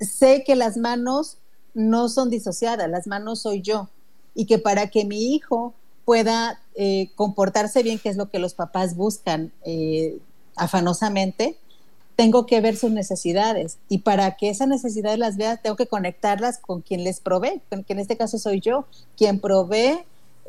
sé 0.00 0.44
que 0.46 0.56
las 0.56 0.78
manos 0.78 1.36
no 1.74 2.08
son 2.08 2.30
disociadas, 2.30 2.88
las 2.88 3.06
manos 3.06 3.42
soy 3.42 3.60
yo. 3.60 3.90
y 4.34 4.46
que 4.46 4.58
para 4.58 4.88
que 4.88 5.04
mi 5.04 5.34
hijo 5.34 5.74
pueda 6.06 6.58
eh, 6.74 7.10
comportarse 7.16 7.82
bien, 7.82 7.98
que 7.98 8.08
es 8.08 8.16
lo 8.16 8.30
que 8.30 8.38
los 8.38 8.54
papás 8.54 8.96
buscan 8.96 9.52
eh, 9.64 10.20
afanosamente, 10.56 11.58
tengo 12.16 12.46
que 12.46 12.62
ver 12.62 12.76
sus 12.76 12.92
necesidades 12.92 13.76
y 13.90 13.98
para 13.98 14.36
que 14.36 14.48
esas 14.48 14.68
necesidades 14.68 15.18
las 15.18 15.36
vea, 15.36 15.58
tengo 15.58 15.76
que 15.76 15.86
conectarlas 15.86 16.56
con 16.56 16.80
quien 16.80 17.04
les 17.04 17.20
provee, 17.20 17.60
que 17.86 17.92
en 17.92 17.98
este 17.98 18.16
caso 18.16 18.38
soy 18.38 18.60
yo, 18.60 18.86
quien 19.18 19.38
provee 19.38 19.98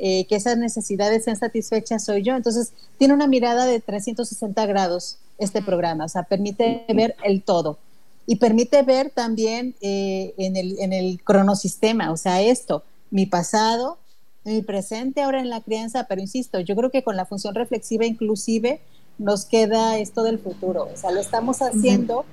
eh, 0.02 0.26
que 0.28 0.36
esas 0.38 0.58
necesidades 0.58 1.26
sean 1.26 1.36
satisfechas 1.36 2.06
soy 2.06 2.24
yo. 2.24 2.36
Entonces, 2.36 2.72
tiene 2.98 3.14
una 3.14 3.28
mirada 3.28 3.66
de 3.66 3.82
360 3.82 4.66
grados 4.66 5.18
este 5.38 5.62
programa, 5.62 6.06
o 6.06 6.10
sea, 6.10 6.24
permite 6.24 6.86
ver 6.94 7.16
el 7.24 7.44
todo. 7.44 7.78
Y 8.26 8.38
permite 8.38 8.82
ver 8.84 9.10
también 9.10 9.76
eh, 9.82 10.34
en, 10.38 10.56
el, 10.56 10.80
en 10.80 10.94
el 10.94 11.22
cronosistema, 11.24 12.12
o 12.12 12.18
sea, 12.18 12.42
esto, 12.42 12.84
mi 13.12 13.26
pasado, 13.26 13.98
mi 14.46 14.62
presente 14.62 15.22
ahora 15.22 15.42
en 15.42 15.50
la 15.50 15.62
crianza, 15.62 16.06
pero 16.08 16.22
insisto, 16.22 16.60
yo 16.62 16.76
creo 16.76 16.92
que 16.92 17.04
con 17.04 17.18
la 17.18 17.26
función 17.26 17.56
reflexiva 17.56 18.06
inclusive 18.06 18.80
nos 19.18 19.46
queda 19.46 19.98
esto 19.98 20.24
del 20.24 20.40
futuro, 20.40 20.88
o 20.94 20.98
sea, 20.98 21.12
lo 21.12 21.20
estamos 21.20 21.62
haciendo 21.62 22.24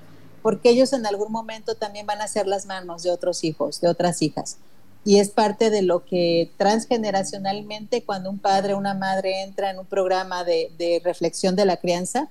porque 0.42 0.70
ellos 0.70 0.92
en 0.92 1.04
algún 1.06 1.32
momento 1.32 1.74
también 1.74 2.06
van 2.06 2.20
a 2.20 2.28
ser 2.28 2.46
las 2.46 2.66
manos 2.66 3.02
de 3.02 3.10
otros 3.10 3.42
hijos, 3.42 3.80
de 3.80 3.88
otras 3.88 4.22
hijas 4.22 4.58
y 5.06 5.20
es 5.20 5.30
parte 5.30 5.70
de 5.70 5.82
lo 5.82 6.04
que 6.04 6.50
transgeneracionalmente 6.56 8.02
cuando 8.02 8.28
un 8.28 8.40
padre 8.40 8.74
o 8.74 8.78
una 8.78 8.92
madre 8.92 9.44
entra 9.44 9.70
en 9.70 9.78
un 9.78 9.86
programa 9.86 10.42
de, 10.42 11.00
reflexión 11.04 11.54
de 11.54 11.64
la 11.64 11.76
crianza, 11.76 12.28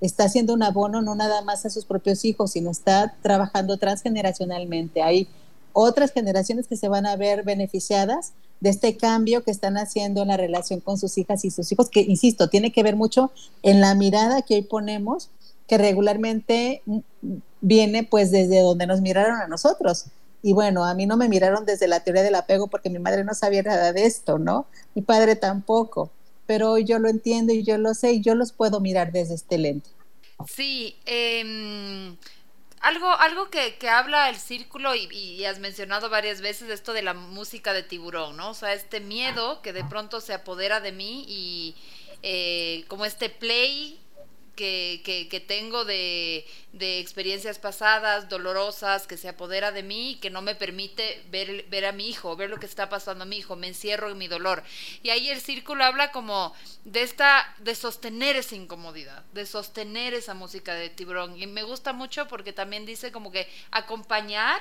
está 0.00 0.24
haciendo 0.24 0.54
un 0.54 0.62
abono 0.62 1.02
no 1.02 1.14
nada 1.14 1.42
más 1.42 1.66
a 1.66 1.70
sus 1.70 1.84
propios 1.84 2.24
hijos, 2.24 2.52
sino 2.52 2.70
está 2.70 3.14
trabajando 3.20 3.76
transgeneracionalmente. 3.76 5.02
Hay 5.02 5.28
otras 5.74 6.12
generaciones 6.12 6.66
que 6.66 6.78
se 6.78 6.88
van 6.88 7.04
a 7.04 7.16
ver 7.16 7.42
beneficiadas 7.42 8.32
de 8.58 8.70
este 8.70 8.96
cambio 8.96 9.44
que 9.44 9.50
están 9.50 9.76
haciendo 9.76 10.22
en 10.22 10.28
la 10.28 10.38
relación 10.38 10.80
con 10.80 10.96
sus 10.96 11.18
hijas 11.18 11.44
y 11.44 11.50
sus 11.50 11.70
hijos, 11.72 11.90
que, 11.90 12.00
insisto, 12.00 12.48
tiene 12.48 12.72
que 12.72 12.82
ver 12.82 12.96
mucho 12.96 13.32
en 13.62 13.82
la 13.82 13.94
mirada 13.94 14.40
que 14.40 14.54
hoy 14.54 14.62
ponemos, 14.62 15.28
que 15.66 15.76
regularmente 15.76 16.80
viene 17.60 18.02
pues 18.02 18.30
desde 18.30 18.60
donde 18.60 18.86
nos 18.86 19.02
miraron 19.02 19.42
a 19.42 19.46
nosotros 19.46 20.06
y 20.46 20.52
bueno, 20.52 20.84
a 20.84 20.92
mí 20.92 21.06
no 21.06 21.16
me 21.16 21.26
miraron 21.26 21.64
desde 21.64 21.88
la 21.88 22.00
teoría 22.00 22.22
del 22.22 22.34
apego 22.34 22.66
porque 22.66 22.90
mi 22.90 22.98
madre 22.98 23.24
no 23.24 23.32
sabía 23.32 23.62
nada 23.62 23.94
de 23.94 24.04
esto, 24.04 24.38
¿no? 24.38 24.66
Mi 24.94 25.00
padre 25.00 25.36
tampoco. 25.36 26.10
Pero 26.44 26.76
yo 26.76 26.98
lo 26.98 27.08
entiendo 27.08 27.54
y 27.54 27.62
yo 27.62 27.78
lo 27.78 27.94
sé 27.94 28.12
y 28.12 28.20
yo 28.20 28.34
los 28.34 28.52
puedo 28.52 28.78
mirar 28.78 29.10
desde 29.10 29.36
este 29.36 29.56
lente. 29.56 29.88
Sí, 30.46 30.98
em, 31.06 32.18
algo, 32.82 33.08
algo 33.08 33.48
que, 33.48 33.74
habla 33.88 34.28
el 34.28 34.36
círculo 34.36 34.94
y, 34.94 35.42
has 35.46 35.60
mencionado 35.60 36.10
varias 36.10 36.42
veces 36.42 36.68
esto 36.68 36.92
de 36.92 37.00
la 37.00 37.14
música 37.14 37.72
de 37.72 37.82
tiburón, 37.82 38.36
¿no? 38.36 38.50
O 38.50 38.54
sea, 38.54 38.74
este 38.74 39.00
miedo 39.00 39.62
que 39.62 39.72
de 39.72 39.84
pronto 39.84 40.20
se 40.20 40.34
apodera 40.34 40.80
de 40.80 40.92
mí 40.92 41.24
y 41.26 41.74
eh, 42.22 42.84
como 42.88 43.06
este 43.06 43.30
play 43.30 43.98
que, 44.54 45.28
que, 45.30 45.40
tengo 45.40 45.84
de, 45.84 46.46
de, 46.72 46.98
experiencias 47.00 47.58
pasadas, 47.58 48.28
dolorosas, 48.28 49.06
que 49.06 49.16
se 49.16 49.28
apodera 49.28 49.72
de 49.72 49.82
mí 49.82 50.12
y 50.12 50.16
que 50.16 50.30
no 50.30 50.42
me 50.42 50.54
permite 50.54 51.22
ver, 51.30 51.64
ver 51.68 51.86
a 51.86 51.92
mi 51.92 52.08
hijo, 52.08 52.36
ver 52.36 52.50
lo 52.50 52.58
que 52.58 52.66
está 52.66 52.88
pasando 52.88 53.24
a 53.24 53.26
mi 53.26 53.38
hijo, 53.38 53.56
me 53.56 53.68
encierro 53.68 54.10
en 54.10 54.18
mi 54.18 54.28
dolor. 54.28 54.62
Y 55.02 55.10
ahí 55.10 55.28
el 55.28 55.40
círculo 55.40 55.84
habla 55.84 56.12
como 56.12 56.54
de 56.84 57.02
esta, 57.02 57.54
de 57.58 57.74
sostener 57.74 58.36
esa 58.36 58.54
incomodidad, 58.54 59.24
de 59.32 59.46
sostener 59.46 60.14
esa 60.14 60.34
música 60.34 60.74
de 60.74 60.90
tiburón. 60.90 61.40
Y 61.40 61.46
me 61.46 61.62
gusta 61.62 61.92
mucho 61.92 62.28
porque 62.28 62.52
también 62.52 62.86
dice 62.86 63.12
como 63.12 63.30
que 63.30 63.48
acompañar 63.70 64.60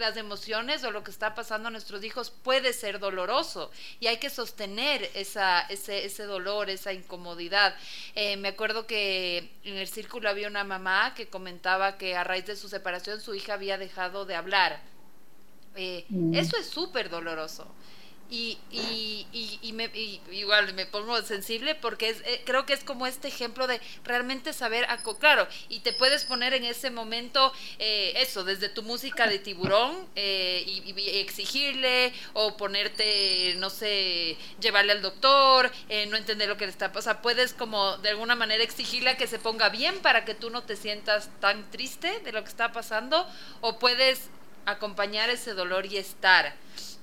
las 0.00 0.16
emociones 0.16 0.82
o 0.84 0.90
lo 0.90 1.04
que 1.04 1.10
está 1.10 1.34
pasando 1.34 1.68
a 1.68 1.70
nuestros 1.70 2.02
hijos 2.02 2.30
puede 2.30 2.72
ser 2.72 2.98
doloroso 2.98 3.70
y 4.00 4.08
hay 4.08 4.16
que 4.16 4.30
sostener 4.30 5.08
esa, 5.14 5.60
ese, 5.62 6.04
ese 6.04 6.24
dolor, 6.24 6.70
esa 6.70 6.92
incomodidad. 6.92 7.76
Eh, 8.14 8.36
me 8.36 8.48
acuerdo 8.48 8.86
que 8.86 9.50
en 9.62 9.76
el 9.76 9.86
círculo 9.86 10.28
había 10.28 10.48
una 10.48 10.64
mamá 10.64 11.14
que 11.14 11.28
comentaba 11.28 11.98
que 11.98 12.16
a 12.16 12.24
raíz 12.24 12.46
de 12.46 12.56
su 12.56 12.68
separación 12.68 13.20
su 13.20 13.34
hija 13.34 13.54
había 13.54 13.78
dejado 13.78 14.24
de 14.24 14.34
hablar. 14.34 14.80
Eh, 15.76 16.04
mm. 16.08 16.34
Eso 16.34 16.56
es 16.56 16.66
súper 16.66 17.10
doloroso. 17.10 17.66
Y, 18.30 18.58
y, 18.70 19.58
y, 19.60 19.72
me, 19.72 19.90
igual 20.30 20.72
me 20.74 20.86
pongo 20.86 21.20
sensible 21.22 21.74
porque 21.74 22.10
es, 22.10 22.20
eh, 22.24 22.42
creo 22.46 22.64
que 22.64 22.74
es 22.74 22.84
como 22.84 23.08
este 23.08 23.26
ejemplo 23.26 23.66
de 23.66 23.80
realmente 24.04 24.52
saber, 24.52 24.86
claro, 25.18 25.48
y 25.68 25.80
te 25.80 25.92
puedes 25.92 26.24
poner 26.24 26.54
en 26.54 26.64
ese 26.64 26.90
momento 26.90 27.52
eh, 27.80 28.12
eso, 28.16 28.44
desde 28.44 28.68
tu 28.68 28.84
música 28.84 29.26
de 29.26 29.40
tiburón 29.40 30.06
eh, 30.14 30.62
y, 30.64 31.18
exigirle 31.18 32.12
o 32.32 32.56
ponerte, 32.56 33.54
no 33.56 33.68
sé, 33.68 34.36
llevarle 34.60 34.92
al 34.92 35.02
doctor, 35.02 35.70
no 36.08 36.16
entender 36.16 36.48
lo 36.48 36.56
que 36.56 36.66
le 36.66 36.72
está 36.72 36.92
pasando, 36.92 37.22
puedes 37.22 37.52
como 37.52 37.98
de 37.98 38.10
alguna 38.10 38.36
manera 38.36 38.62
exigirle 38.62 39.10
a 39.10 39.16
que 39.16 39.26
se 39.26 39.40
ponga 39.40 39.70
bien 39.70 39.98
para 40.00 40.24
que 40.24 40.34
tú 40.34 40.50
no 40.50 40.62
te 40.62 40.76
sientas 40.76 41.30
tan 41.40 41.68
triste 41.70 42.20
de 42.20 42.32
lo 42.32 42.42
que 42.42 42.48
está 42.48 42.70
pasando 42.70 43.26
o 43.60 43.78
puedes 43.78 44.30
acompañar 44.66 45.30
ese 45.30 45.54
dolor 45.54 45.86
y 45.86 45.96
estar. 45.96 46.54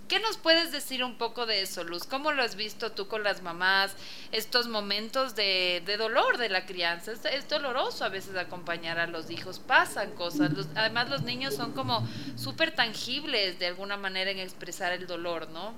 ¿Qué 0.07 0.21
nos 0.21 0.37
puedes 0.37 0.71
decir 0.71 1.03
un 1.03 1.17
poco 1.17 1.45
de 1.45 1.61
eso, 1.61 1.83
Luz? 1.83 2.05
¿Cómo 2.05 2.31
lo 2.31 2.41
has 2.41 2.55
visto 2.55 2.93
tú 2.93 3.07
con 3.07 3.23
las 3.23 3.41
mamás? 3.41 3.91
Estos 4.31 4.69
momentos 4.69 5.35
de, 5.35 5.83
dolor 5.97 6.37
de 6.37 6.47
la 6.47 6.65
crianza. 6.65 7.11
Es, 7.11 7.49
doloroso 7.49 8.05
a 8.05 8.09
veces 8.09 8.37
acompañar 8.37 8.99
a 8.99 9.07
los 9.07 9.29
hijos, 9.29 9.59
pasan 9.59 10.11
cosas. 10.11 10.51
además 10.75 11.09
los 11.09 11.23
niños 11.23 11.55
son 11.55 11.73
como 11.73 12.07
súper 12.35 12.73
tangibles 12.73 13.59
de 13.59 13.67
alguna 13.67 13.97
manera 13.97 14.31
en 14.31 14.39
expresar 14.39 14.93
el 14.93 15.07
dolor, 15.07 15.49
¿no? 15.49 15.73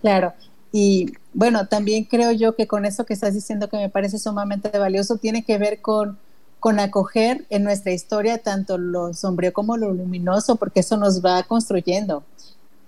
Claro. 0.00 0.32
Y 0.72 1.12
bueno, 1.34 1.66
también 1.66 2.04
creo 2.04 2.32
yo 2.32 2.56
que 2.56 2.66
con 2.66 2.86
eso 2.86 3.04
que 3.04 3.12
estás 3.12 3.34
diciendo 3.34 3.68
que 3.68 3.76
me 3.76 3.90
parece 3.90 4.18
sumamente 4.18 4.70
valioso, 4.78 5.18
tiene 5.18 5.44
que 5.44 5.58
ver 5.58 5.82
con, 5.82 6.18
con 6.58 6.80
acoger 6.80 7.44
en 7.50 7.64
nuestra 7.64 7.92
historia 7.92 8.38
tanto 8.38 8.78
lo 8.78 9.12
sombrío 9.12 9.52
como 9.52 9.76
lo 9.76 9.92
luminoso, 9.92 10.56
porque 10.56 10.80
eso 10.80 10.96
nos 10.96 11.22
va 11.22 11.42
construyendo 11.42 12.24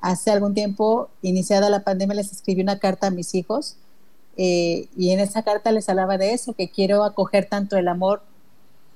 hace 0.00 0.30
algún 0.30 0.54
tiempo, 0.54 1.10
iniciada 1.22 1.70
la 1.70 1.84
pandemia, 1.84 2.16
les 2.16 2.32
escribí 2.32 2.62
una 2.62 2.78
carta 2.78 3.08
a 3.08 3.10
mis 3.10 3.34
hijos 3.34 3.76
eh, 4.36 4.88
y 4.96 5.10
en 5.10 5.20
esa 5.20 5.42
carta 5.42 5.72
les 5.72 5.88
hablaba 5.88 6.16
de 6.16 6.32
eso, 6.32 6.54
que 6.54 6.70
quiero 6.70 7.04
acoger 7.04 7.46
tanto 7.48 7.76
el 7.76 7.88
amor, 7.88 8.22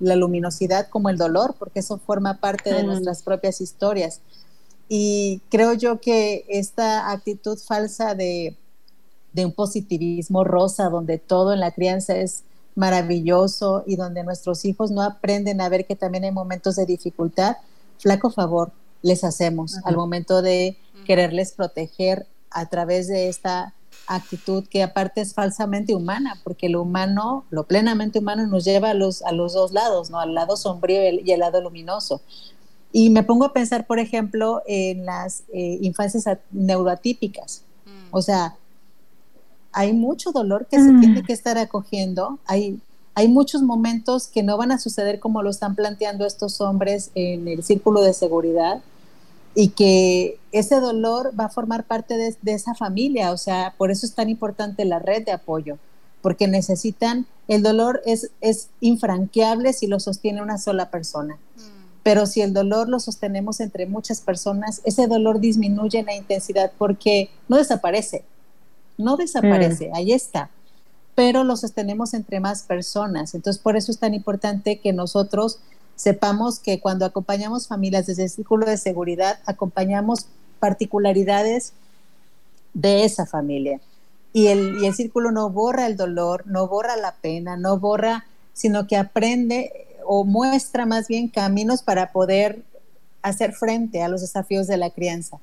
la 0.01 0.17
luminosidad 0.17 0.89
como 0.89 1.11
el 1.11 1.19
dolor, 1.19 1.55
porque 1.59 1.81
eso 1.81 1.99
forma 1.99 2.41
parte 2.41 2.73
de 2.73 2.83
nuestras 2.83 3.23
propias 3.23 3.61
historias. 3.61 4.21
Y 4.89 5.41
creo 5.51 5.75
yo 5.75 6.01
que 6.01 6.45
esta 6.49 7.11
actitud 7.11 7.59
falsa 7.59 8.15
de, 8.15 8.57
de 9.33 9.45
un 9.45 9.53
positivismo 9.53 10.45
rosa, 10.45 10.89
donde 10.89 11.19
todo 11.19 11.53
en 11.53 11.61
la 11.61 11.73
crianza 11.73 12.17
es 12.17 12.45
maravilloso 12.75 13.85
y 13.87 13.97
donde 13.97 14.25
nuestros 14.25 14.65
hijos 14.65 14.91
no 14.91 15.03
aprenden 15.03 15.61
a 15.61 15.69
ver 15.69 15.87
que 15.87 15.95
también 15.95 16.25
hay 16.25 16.33
momentos 16.33 16.77
de 16.77 16.87
dificultad, 16.87 17.57
flaco 17.99 18.31
favor 18.31 18.73
les 19.05 19.23
hacemos 19.23 19.77
al 19.85 19.97
momento 19.97 20.41
de 20.41 20.79
quererles 21.07 21.53
proteger 21.53 22.27
a 22.51 22.67
través 22.67 23.07
de 23.07 23.29
esta 23.29 23.75
actitud 24.07 24.65
que 24.67 24.83
aparte 24.83 25.21
es 25.21 25.35
falsamente 25.35 25.95
humana, 25.95 26.41
porque 26.43 26.71
lo 26.71 26.81
humano, 26.83 27.45
lo 27.51 27.65
plenamente 27.65 28.19
humano 28.19 28.47
nos 28.47 28.65
lleva 28.65 28.91
a 28.91 28.95
los, 28.95 29.23
a 29.23 29.33
los 29.33 29.53
dos 29.53 29.73
lados, 29.73 30.11
¿no? 30.11 30.21
Al 30.21 30.35
lado 30.35 30.57
sombrío 30.57 31.03
y 31.23 31.31
el, 31.31 31.41
lado 31.41 31.61
luminoso. 31.61 32.23
Y 32.93 33.11
me 33.11 33.23
pongo 33.23 33.45
a 33.45 33.53
pensar, 33.53 33.87
por 33.87 33.99
ejemplo, 33.99 34.63
en 34.67 35.05
las 35.05 35.43
eh, 35.53 35.79
infancias 35.83 36.25
neuroatípicas. 36.51 37.63
Mm. 37.85 38.09
O 38.11 38.23
sea, 38.23 38.57
hay 39.71 39.93
mucho 39.93 40.33
dolor 40.33 40.67
que 40.67 40.79
se 40.79 40.93
mm. 40.93 41.01
tiene 41.01 41.23
que 41.23 41.35
estar 41.35 41.59
acogiendo, 41.59 42.39
hay, 42.47 42.81
hay 43.15 43.29
muchos 43.29 43.61
momentos 43.61 44.29
que 44.29 44.43
no 44.43 44.57
van 44.57 44.73
a 44.73 44.79
suceder 44.79 45.21
como 45.21 45.43
lo 45.43 45.51
están 45.51 45.75
planteando 45.75 46.25
estos 46.25 46.63
hombres 46.63 47.11
en 47.15 47.49
el 47.49 47.63
círculo 47.63 48.01
de 48.01 48.15
seguridad, 48.15 48.81
y 49.55 49.69
que 49.69 50.39
ese 50.53 50.81
dolor 50.81 51.33
va 51.39 51.47
a 51.47 51.49
formar 51.49 51.85
parte 51.85 52.17
de, 52.17 52.53
esa 52.53 52.75
familia, 52.75 53.33
o 53.33 53.37
sea, 53.37 53.75
por 53.79 53.91
eso 53.91 54.05
es 54.05 54.15
tan 54.15 54.29
importante 54.29 54.85
la 54.85 54.99
red 54.99 55.25
de 55.25 55.33
apoyo, 55.33 55.79
porque 56.23 56.49
necesitan, 56.49 57.27
el 57.47 57.63
dolor 57.63 58.03
es, 58.05 58.31
es 58.41 58.69
infranqueable 58.81 59.73
si 59.73 59.87
lo 59.87 60.01
sostiene 60.01 60.43
una 60.43 60.59
sola 60.59 60.91
persona, 60.91 61.35
mm. 61.35 61.61
pero 62.03 62.27
si 62.27 62.41
el 62.41 62.53
dolor 62.53 62.89
lo 62.89 62.99
sostenemos 62.99 63.61
entre 63.61 63.87
muchas 63.87 64.21
personas, 64.21 64.81
ese 64.85 65.07
dolor 65.07 65.39
disminuye 65.39 66.01
en 66.01 66.07
la 66.07 66.17
intensidad 66.17 66.73
porque 66.77 67.31
no 67.49 67.57
desaparece, 67.57 68.25
no 68.99 69.17
desaparece, 69.17 69.91
mm. 69.91 69.95
ahí 69.95 70.13
está, 70.13 70.51
pero 71.15 71.45
lo 71.45 71.57
sostenemos 71.57 72.13
entre 72.13 72.41
más 72.41 72.65
personas, 72.65 73.35
entonces 73.37 73.63
por 73.63 73.77
eso 73.77 73.93
es 73.93 73.99
tan 73.99 74.15
importante 74.15 74.81
que 74.81 74.93
nosotros 74.93 75.61
sepamos 75.97 76.59
que 76.59 76.81
cuando 76.81 77.05
acompañamos 77.05 77.69
familias 77.69 78.07
desde 78.07 78.25
el 78.25 78.31
círculo 78.31 78.67
de 78.67 78.77
seguridad, 78.77 79.39
acompañamos 79.47 80.27
particularidades 80.59 81.73
de 82.73 83.05
esa 83.05 83.27
familia. 83.27 83.81
Y 84.33 84.49
el, 84.49 84.83
y 84.83 84.87
el 84.87 84.95
círculo 84.95 85.31
no 85.31 85.51
borra 85.51 85.87
el 85.87 85.97
dolor, 85.97 86.45
no 86.47 86.67
borra 86.67 86.97
la 86.97 87.15
pena, 87.15 87.57
no 87.57 87.79
borra, 87.79 88.27
sino 88.53 88.87
que 88.87 88.97
aprende 88.97 89.87
o 90.07 90.25
muestra 90.25 90.87
más 90.87 91.09
bien 91.09 91.29
caminos 91.29 91.83
para 91.83 92.13
poder 92.13 92.63
hacer 93.23 93.53
frente 93.53 94.03
a 94.03 94.09
los 94.09 94.21
desafíos 94.21 94.67
de 94.67 94.77
la 94.77 94.91
crianza. 94.91 95.39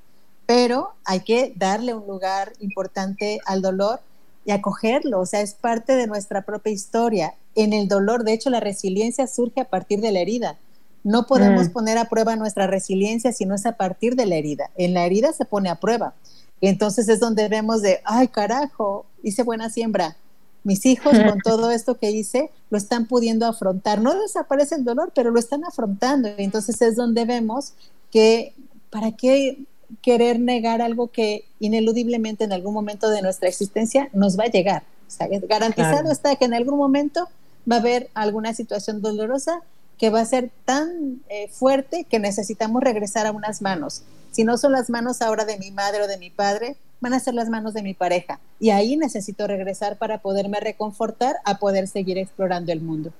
pero 0.45 0.91
hay 1.05 1.21
que 1.21 1.53
darle 1.55 1.93
un 1.93 2.05
lugar 2.05 2.51
importante 2.59 3.39
al 3.45 3.61
dolor 3.61 4.01
y 4.45 4.51
acogerlo, 4.51 5.19
o 5.19 5.25
sea, 5.25 5.41
es 5.41 5.53
parte 5.53 5.95
de 5.95 6.07
nuestra 6.07 6.41
propia 6.43 6.71
historia. 6.71 7.35
En 7.55 7.73
el 7.73 7.87
dolor, 7.87 8.23
de 8.23 8.33
hecho, 8.33 8.49
la 8.49 8.59
resiliencia 8.59 9.27
surge 9.27 9.61
a 9.61 9.69
partir 9.69 10.01
de 10.01 10.11
la 10.11 10.19
herida. 10.19 10.57
No 11.03 11.27
podemos 11.27 11.69
mm. 11.69 11.71
poner 11.71 11.97
a 11.97 12.05
prueba 12.05 12.35
nuestra 12.35 12.67
resiliencia 12.67 13.31
si 13.33 13.45
no 13.45 13.55
es 13.55 13.65
a 13.65 13.73
partir 13.73 14.15
de 14.15 14.25
la 14.25 14.35
herida. 14.35 14.69
En 14.77 14.93
la 14.93 15.05
herida 15.05 15.33
se 15.33 15.45
pone 15.45 15.69
a 15.69 15.79
prueba. 15.79 16.13
Y 16.59 16.67
entonces 16.67 17.09
es 17.09 17.19
donde 17.19 17.49
vemos 17.49 17.81
de, 17.81 18.01
ay 18.03 18.27
carajo, 18.27 19.05
hice 19.23 19.43
buena 19.43 19.69
siembra. 19.69 20.15
Mis 20.63 20.85
hijos 20.85 21.17
con 21.27 21.39
todo 21.43 21.71
esto 21.71 21.97
que 21.97 22.11
hice 22.11 22.51
lo 22.69 22.77
están 22.77 23.07
pudiendo 23.07 23.47
afrontar. 23.47 23.99
No 23.99 24.19
desaparece 24.19 24.75
el 24.75 24.85
dolor, 24.85 25.11
pero 25.15 25.31
lo 25.31 25.39
están 25.39 25.65
afrontando. 25.65 26.29
Y 26.37 26.43
entonces 26.43 26.81
es 26.81 26.95
donde 26.95 27.25
vemos 27.25 27.73
que, 28.11 28.53
¿para 28.91 29.11
qué 29.11 29.65
querer 30.01 30.39
negar 30.39 30.81
algo 30.81 31.07
que 31.07 31.45
ineludiblemente 31.59 32.43
en 32.43 32.53
algún 32.53 32.73
momento 32.73 33.09
de 33.09 33.21
nuestra 33.21 33.49
existencia 33.49 34.09
nos 34.13 34.37
va 34.39 34.45
a 34.45 34.51
llegar? 34.51 34.83
O 35.07 35.11
sea, 35.11 35.27
garantizado 35.27 36.11
está 36.11 36.35
que 36.35 36.45
en 36.45 36.53
algún 36.53 36.77
momento 36.77 37.27
va 37.69 37.77
a 37.77 37.79
haber 37.79 38.09
alguna 38.13 38.53
situación 38.53 39.01
dolorosa 39.01 39.61
que 39.97 40.09
va 40.09 40.21
a 40.21 40.25
ser 40.25 40.49
tan 40.65 41.21
eh, 41.29 41.47
fuerte 41.49 42.05
que 42.09 42.19
necesitamos 42.19 42.81
regresar 42.81 43.27
a 43.27 43.31
unas 43.31 43.61
manos. 43.61 44.03
Si 44.31 44.43
no 44.43 44.57
son 44.57 44.71
las 44.71 44.89
manos 44.89 45.21
ahora 45.21 45.45
de 45.45 45.59
mi 45.59 45.69
madre 45.71 46.01
o 46.01 46.07
de 46.07 46.17
mi 46.17 46.29
padre, 46.29 46.77
van 47.01 47.13
a 47.13 47.19
ser 47.19 47.33
las 47.33 47.49
manos 47.49 47.73
de 47.73 47.83
mi 47.83 47.93
pareja. 47.93 48.39
Y 48.59 48.69
ahí 48.69 48.95
necesito 48.95 49.45
regresar 49.45 49.97
para 49.97 50.19
poderme 50.19 50.59
reconfortar 50.59 51.35
a 51.43 51.59
poder 51.59 51.87
seguir 51.87 52.17
explorando 52.17 52.71
el 52.71 52.81
mundo. 52.81 53.11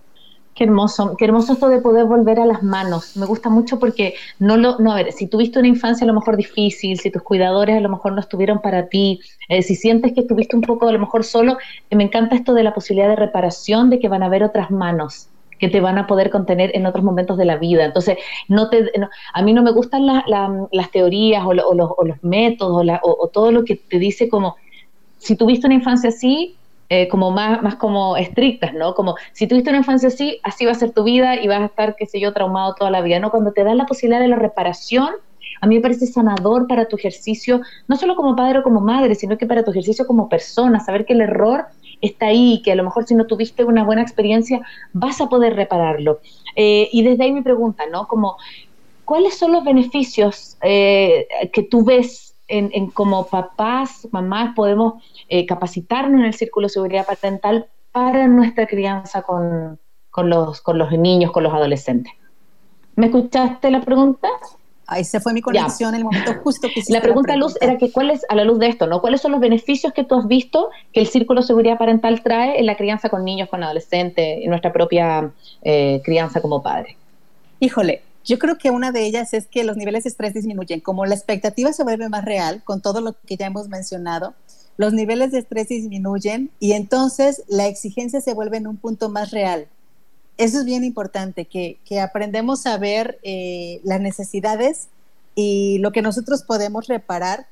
Qué 0.53 0.65
hermoso, 0.65 1.15
qué 1.17 1.25
hermoso 1.25 1.53
esto 1.53 1.69
de 1.69 1.79
poder 1.79 2.05
volver 2.05 2.37
a 2.39 2.45
las 2.45 2.61
manos. 2.61 3.15
Me 3.15 3.25
gusta 3.25 3.49
mucho 3.49 3.79
porque 3.79 4.15
no 4.37 4.57
lo, 4.57 4.77
no, 4.79 4.91
a 4.91 4.95
ver, 4.95 5.13
si 5.13 5.27
tuviste 5.27 5.59
una 5.59 5.69
infancia 5.69 6.03
a 6.03 6.07
lo 6.07 6.13
mejor 6.13 6.35
difícil, 6.35 6.99
si 6.99 7.09
tus 7.09 7.21
cuidadores 7.21 7.77
a 7.77 7.79
lo 7.79 7.87
mejor 7.87 8.11
no 8.11 8.19
estuvieron 8.19 8.59
para 8.59 8.89
ti, 8.89 9.21
eh, 9.47 9.61
si 9.61 9.75
sientes 9.75 10.11
que 10.13 10.21
estuviste 10.21 10.57
un 10.57 10.61
poco 10.61 10.89
a 10.89 10.91
lo 10.91 10.99
mejor 10.99 11.23
solo, 11.23 11.57
eh, 11.89 11.95
me 11.95 12.03
encanta 12.03 12.35
esto 12.35 12.53
de 12.53 12.63
la 12.63 12.73
posibilidad 12.73 13.07
de 13.07 13.15
reparación, 13.15 13.89
de 13.89 13.99
que 13.99 14.09
van 14.09 14.23
a 14.23 14.25
haber 14.25 14.43
otras 14.43 14.71
manos, 14.71 15.29
que 15.57 15.69
te 15.69 15.79
van 15.79 15.97
a 15.97 16.05
poder 16.05 16.29
contener 16.29 16.71
en 16.73 16.85
otros 16.85 17.05
momentos 17.05 17.37
de 17.37 17.45
la 17.45 17.55
vida. 17.55 17.85
Entonces, 17.85 18.17
no 18.49 18.69
te, 18.69 18.91
a 19.33 19.41
mí 19.43 19.53
no 19.53 19.63
me 19.63 19.71
gustan 19.71 20.05
las 20.05 20.91
teorías 20.91 21.45
o, 21.45 21.53
los, 21.53 22.23
métodos 22.23 22.85
o, 23.03 23.29
todo 23.29 23.53
lo 23.53 23.63
que 23.63 23.77
te 23.77 23.99
dice 23.99 24.27
como, 24.27 24.57
si 25.17 25.37
tuviste 25.37 25.67
una 25.67 25.75
infancia 25.75 26.09
así, 26.09 26.60
eh, 26.93 27.07
como 27.07 27.31
más, 27.31 27.63
más 27.63 27.75
como 27.75 28.17
estrictas, 28.17 28.73
¿no? 28.73 28.93
Como 28.95 29.15
si 29.31 29.47
tuviste 29.47 29.69
una 29.69 29.79
infancia 29.79 30.09
así, 30.09 30.41
así 30.43 30.65
va 30.65 30.73
a 30.73 30.75
ser 30.75 30.91
tu 30.91 31.05
vida 31.05 31.41
y 31.41 31.47
vas 31.47 31.61
a 31.61 31.65
estar, 31.67 31.95
qué 31.95 32.05
sé 32.05 32.19
yo, 32.19 32.33
traumado 32.33 32.75
toda 32.75 32.91
la 32.91 32.99
vida, 32.99 33.17
¿no? 33.17 33.31
Cuando 33.31 33.53
te 33.53 33.63
dan 33.63 33.77
la 33.77 33.85
posibilidad 33.85 34.19
de 34.19 34.27
la 34.27 34.35
reparación, 34.35 35.13
a 35.61 35.67
mí 35.67 35.75
me 35.75 35.81
parece 35.81 36.05
sanador 36.05 36.67
para 36.67 36.89
tu 36.89 36.97
ejercicio, 36.97 37.61
no 37.87 37.95
solo 37.95 38.17
como 38.17 38.35
padre 38.35 38.59
o 38.59 38.63
como 38.63 38.81
madre, 38.81 39.15
sino 39.15 39.37
que 39.37 39.45
para 39.45 39.63
tu 39.63 39.71
ejercicio 39.71 40.05
como 40.05 40.27
persona, 40.27 40.81
saber 40.81 41.05
que 41.05 41.13
el 41.13 41.21
error 41.21 41.67
está 42.01 42.25
ahí, 42.25 42.61
que 42.61 42.73
a 42.73 42.75
lo 42.75 42.83
mejor 42.83 43.05
si 43.05 43.15
no 43.15 43.25
tuviste 43.25 43.63
una 43.63 43.85
buena 43.85 44.01
experiencia 44.01 44.59
vas 44.91 45.21
a 45.21 45.29
poder 45.29 45.55
repararlo. 45.55 46.19
Eh, 46.57 46.89
y 46.91 47.03
desde 47.03 47.23
ahí 47.23 47.31
mi 47.31 47.41
pregunta, 47.41 47.85
¿no? 47.89 48.05
Como, 48.09 48.35
¿cuáles 49.05 49.37
son 49.37 49.53
los 49.53 49.63
beneficios 49.63 50.57
eh, 50.61 51.25
que 51.53 51.63
tú 51.63 51.85
ves 51.85 52.30
en, 52.51 52.89
como 52.91 53.27
papás, 53.27 54.07
mamás, 54.11 54.53
podemos 54.55 55.03
eh, 55.29 55.45
capacitarnos 55.45 56.19
en 56.19 56.25
el 56.25 56.33
círculo 56.33 56.67
de 56.67 56.73
seguridad 56.73 57.05
parental 57.05 57.67
para 57.91 58.27
nuestra 58.27 58.67
crianza 58.67 59.21
con, 59.21 59.79
con, 60.11 60.29
los, 60.29 60.61
con 60.61 60.77
los 60.77 60.91
niños, 60.91 61.31
con 61.31 61.43
los 61.43 61.53
adolescentes? 61.53 62.13
¿Me 62.95 63.07
escuchaste 63.07 63.71
la 63.71 63.81
pregunta? 63.81 64.27
Ahí 64.85 65.05
se 65.05 65.21
fue 65.21 65.31
mi 65.31 65.41
conexión 65.41 65.95
en 65.95 66.01
el 66.01 66.03
momento 66.03 66.33
justo 66.43 66.67
que 66.67 66.81
La 66.89 66.99
pregunta, 66.99 67.35
Luz, 67.37 67.57
era 67.61 67.77
que 67.77 67.91
cuáles, 67.91 68.25
a 68.27 68.35
la 68.35 68.43
luz 68.43 68.59
de 68.59 68.67
esto, 68.67 68.87
¿no? 68.87 68.99
¿Cuáles 68.99 69.21
son 69.21 69.31
los 69.31 69.39
beneficios 69.39 69.93
que 69.93 70.03
tú 70.03 70.15
has 70.15 70.27
visto 70.27 70.69
que 70.91 70.99
el 70.99 71.07
Círculo 71.07 71.39
de 71.39 71.47
Seguridad 71.47 71.77
Parental 71.77 72.21
trae 72.21 72.59
en 72.59 72.65
la 72.65 72.75
crianza 72.75 73.07
con 73.07 73.23
niños, 73.23 73.47
con 73.47 73.63
adolescentes, 73.63 74.39
en 74.41 74.49
nuestra 74.49 74.73
propia 74.73 75.31
eh, 75.61 76.01
crianza 76.03 76.41
como 76.41 76.61
padre? 76.61 76.97
Híjole, 77.61 78.01
yo 78.23 78.39
creo 78.39 78.57
que 78.57 78.71
una 78.71 78.91
de 78.91 79.05
ellas 79.05 79.33
es 79.33 79.47
que 79.47 79.63
los 79.63 79.77
niveles 79.77 80.03
de 80.03 80.09
estrés 80.09 80.33
disminuyen. 80.33 80.79
Como 80.79 81.05
la 81.05 81.15
expectativa 81.15 81.73
se 81.73 81.83
vuelve 81.83 82.09
más 82.09 82.25
real, 82.25 82.63
con 82.63 82.81
todo 82.81 83.01
lo 83.01 83.15
que 83.25 83.37
ya 83.37 83.47
hemos 83.47 83.67
mencionado, 83.67 84.33
los 84.77 84.93
niveles 84.93 85.31
de 85.31 85.39
estrés 85.39 85.67
disminuyen 85.67 86.51
y 86.59 86.73
entonces 86.73 87.43
la 87.47 87.67
exigencia 87.67 88.21
se 88.21 88.33
vuelve 88.33 88.57
en 88.57 88.67
un 88.67 88.77
punto 88.77 89.09
más 89.09 89.31
real 89.31 89.67
eso 90.41 90.59
es 90.59 90.65
bien 90.65 90.83
importante, 90.83 91.45
que, 91.45 91.77
aprendemos 91.99 92.65
a 92.65 92.77
ver 92.77 93.19
eh, 93.21 93.79
las 93.83 94.01
necesidades 94.01 94.87
y 95.35 95.77
lo 95.79 95.91
que 95.91 96.01
nosotros 96.01 96.41
podemos 96.41 96.87
reparar 96.87 97.47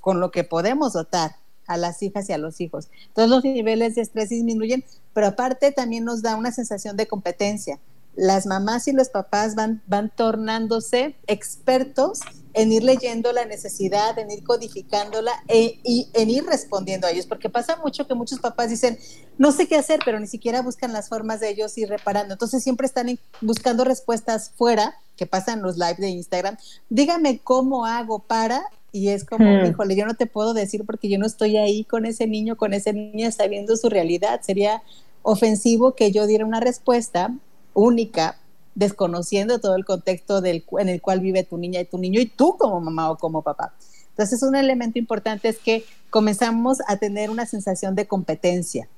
con 0.00 0.20
lo 0.20 0.30
que 0.30 0.44
podemos 0.44 0.92
dotar 0.92 1.36
a 1.66 1.76
las 1.76 2.00
hijas 2.00 2.28
y 2.28 2.32
a 2.32 2.38
los 2.38 2.60
hijos. 2.60 2.88
Todos 3.12 3.28
los 3.28 3.42
niveles 3.42 3.96
de 3.96 4.02
estrés 4.02 4.28
disminuyen, 4.28 4.84
pero 5.12 5.28
aparte 5.28 5.72
también 5.72 6.04
nos 6.04 6.22
da 6.22 6.36
una 6.36 6.52
sensación 6.52 6.96
de 6.96 7.08
competencia 7.08 7.80
las 8.14 8.46
mamás 8.46 8.88
y 8.88 8.92
los 8.92 9.08
papás 9.08 9.54
van, 9.54 9.82
van 9.86 10.10
tornándose 10.14 11.16
expertos 11.26 12.20
en 12.54 12.70
ir 12.70 12.82
leyendo 12.82 13.32
la 13.32 13.46
necesidad, 13.46 14.18
en 14.18 14.30
ir 14.30 14.44
codificándola 14.44 15.32
e, 15.48 15.80
y 15.84 16.08
en 16.12 16.28
ir 16.28 16.44
respondiendo 16.44 17.06
a 17.06 17.10
ellos, 17.10 17.26
porque 17.26 17.48
pasa 17.48 17.76
mucho 17.76 18.06
que 18.06 18.14
muchos 18.14 18.40
papás 18.40 18.68
dicen, 18.68 18.98
no 19.38 19.52
sé 19.52 19.66
qué 19.66 19.76
hacer, 19.76 20.00
pero 20.04 20.20
ni 20.20 20.26
siquiera 20.26 20.60
buscan 20.60 20.92
las 20.92 21.08
formas 21.08 21.40
de 21.40 21.48
ellos 21.48 21.76
ir 21.78 21.88
reparando. 21.88 22.34
Entonces 22.34 22.62
siempre 22.62 22.86
están 22.86 23.18
buscando 23.40 23.84
respuestas 23.84 24.50
fuera, 24.54 24.94
que 25.16 25.26
pasan 25.26 25.62
los 25.62 25.78
live 25.78 25.96
de 25.98 26.08
Instagram. 26.08 26.56
Dígame 26.90 27.38
cómo 27.38 27.86
hago 27.86 28.18
para, 28.18 28.62
y 28.92 29.08
es 29.08 29.24
como, 29.24 29.46
hmm. 29.46 29.66
híjole, 29.70 29.96
yo 29.96 30.04
no 30.04 30.14
te 30.14 30.26
puedo 30.26 30.52
decir 30.52 30.84
porque 30.84 31.08
yo 31.08 31.18
no 31.18 31.26
estoy 31.26 31.56
ahí 31.56 31.84
con 31.84 32.04
ese 32.04 32.26
niño, 32.26 32.56
con 32.56 32.74
esa 32.74 32.92
niña 32.92 33.32
sabiendo 33.32 33.76
su 33.76 33.88
realidad. 33.88 34.42
Sería 34.42 34.82
ofensivo 35.22 35.94
que 35.94 36.12
yo 36.12 36.26
diera 36.26 36.44
una 36.44 36.60
respuesta 36.60 37.34
única, 37.74 38.38
desconociendo 38.74 39.58
todo 39.58 39.76
el 39.76 39.84
contexto 39.84 40.40
del, 40.40 40.64
en 40.78 40.88
el 40.88 41.00
cual 41.00 41.20
vive 41.20 41.44
tu 41.44 41.58
niña 41.58 41.80
y 41.80 41.84
tu 41.84 41.98
niño 41.98 42.20
y 42.20 42.26
tú 42.26 42.56
como 42.58 42.80
mamá 42.80 43.10
o 43.10 43.18
como 43.18 43.42
papá. 43.42 43.74
Entonces, 44.10 44.42
un 44.42 44.56
elemento 44.56 44.98
importante 44.98 45.48
es 45.48 45.58
que 45.58 45.84
comenzamos 46.10 46.78
a 46.86 46.96
tener 46.96 47.30
una 47.30 47.46
sensación 47.46 47.94
de 47.94 48.06
competencia, 48.06 48.88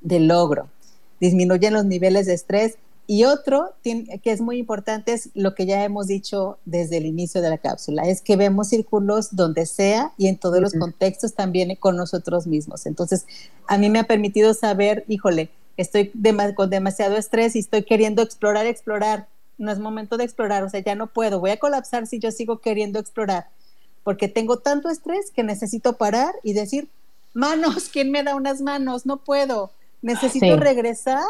de 0.00 0.20
logro, 0.20 0.68
disminuyen 1.20 1.72
los 1.72 1.86
niveles 1.86 2.26
de 2.26 2.34
estrés 2.34 2.76
y 3.06 3.24
otro 3.24 3.74
que 3.82 4.32
es 4.32 4.40
muy 4.40 4.58
importante 4.58 5.12
es 5.12 5.28
lo 5.34 5.54
que 5.54 5.66
ya 5.66 5.84
hemos 5.84 6.06
dicho 6.06 6.58
desde 6.64 6.96
el 6.96 7.06
inicio 7.06 7.42
de 7.42 7.50
la 7.50 7.58
cápsula, 7.58 8.02
es 8.04 8.22
que 8.22 8.36
vemos 8.36 8.68
círculos 8.68 9.36
donde 9.36 9.66
sea 9.66 10.12
y 10.16 10.28
en 10.28 10.38
todos 10.38 10.60
los 10.60 10.72
contextos 10.72 11.34
también 11.34 11.76
con 11.76 11.96
nosotros 11.96 12.46
mismos. 12.46 12.86
Entonces, 12.86 13.26
a 13.66 13.76
mí 13.76 13.90
me 13.90 13.98
ha 13.98 14.04
permitido 14.04 14.54
saber, 14.54 15.04
híjole, 15.06 15.50
estoy 15.76 16.12
con 16.54 16.70
demasiado 16.70 17.16
estrés 17.16 17.56
y 17.56 17.60
estoy 17.60 17.84
queriendo 17.84 18.22
explorar, 18.22 18.66
explorar. 18.66 19.26
No 19.58 19.70
es 19.70 19.78
momento 19.78 20.16
de 20.16 20.24
explorar, 20.24 20.64
o 20.64 20.68
sea, 20.68 20.80
ya 20.80 20.94
no 20.94 21.06
puedo, 21.06 21.40
voy 21.40 21.50
a 21.50 21.58
colapsar 21.58 22.06
si 22.06 22.18
yo 22.18 22.30
sigo 22.32 22.58
queriendo 22.58 22.98
explorar, 22.98 23.46
porque 24.02 24.28
tengo 24.28 24.58
tanto 24.58 24.88
estrés 24.88 25.30
que 25.30 25.44
necesito 25.44 25.96
parar 25.96 26.34
y 26.42 26.54
decir, 26.54 26.88
manos, 27.34 27.88
¿quién 27.92 28.10
me 28.10 28.24
da 28.24 28.34
unas 28.34 28.60
manos? 28.60 29.06
No 29.06 29.18
puedo, 29.18 29.70
necesito 30.02 30.56
regresar 30.56 31.24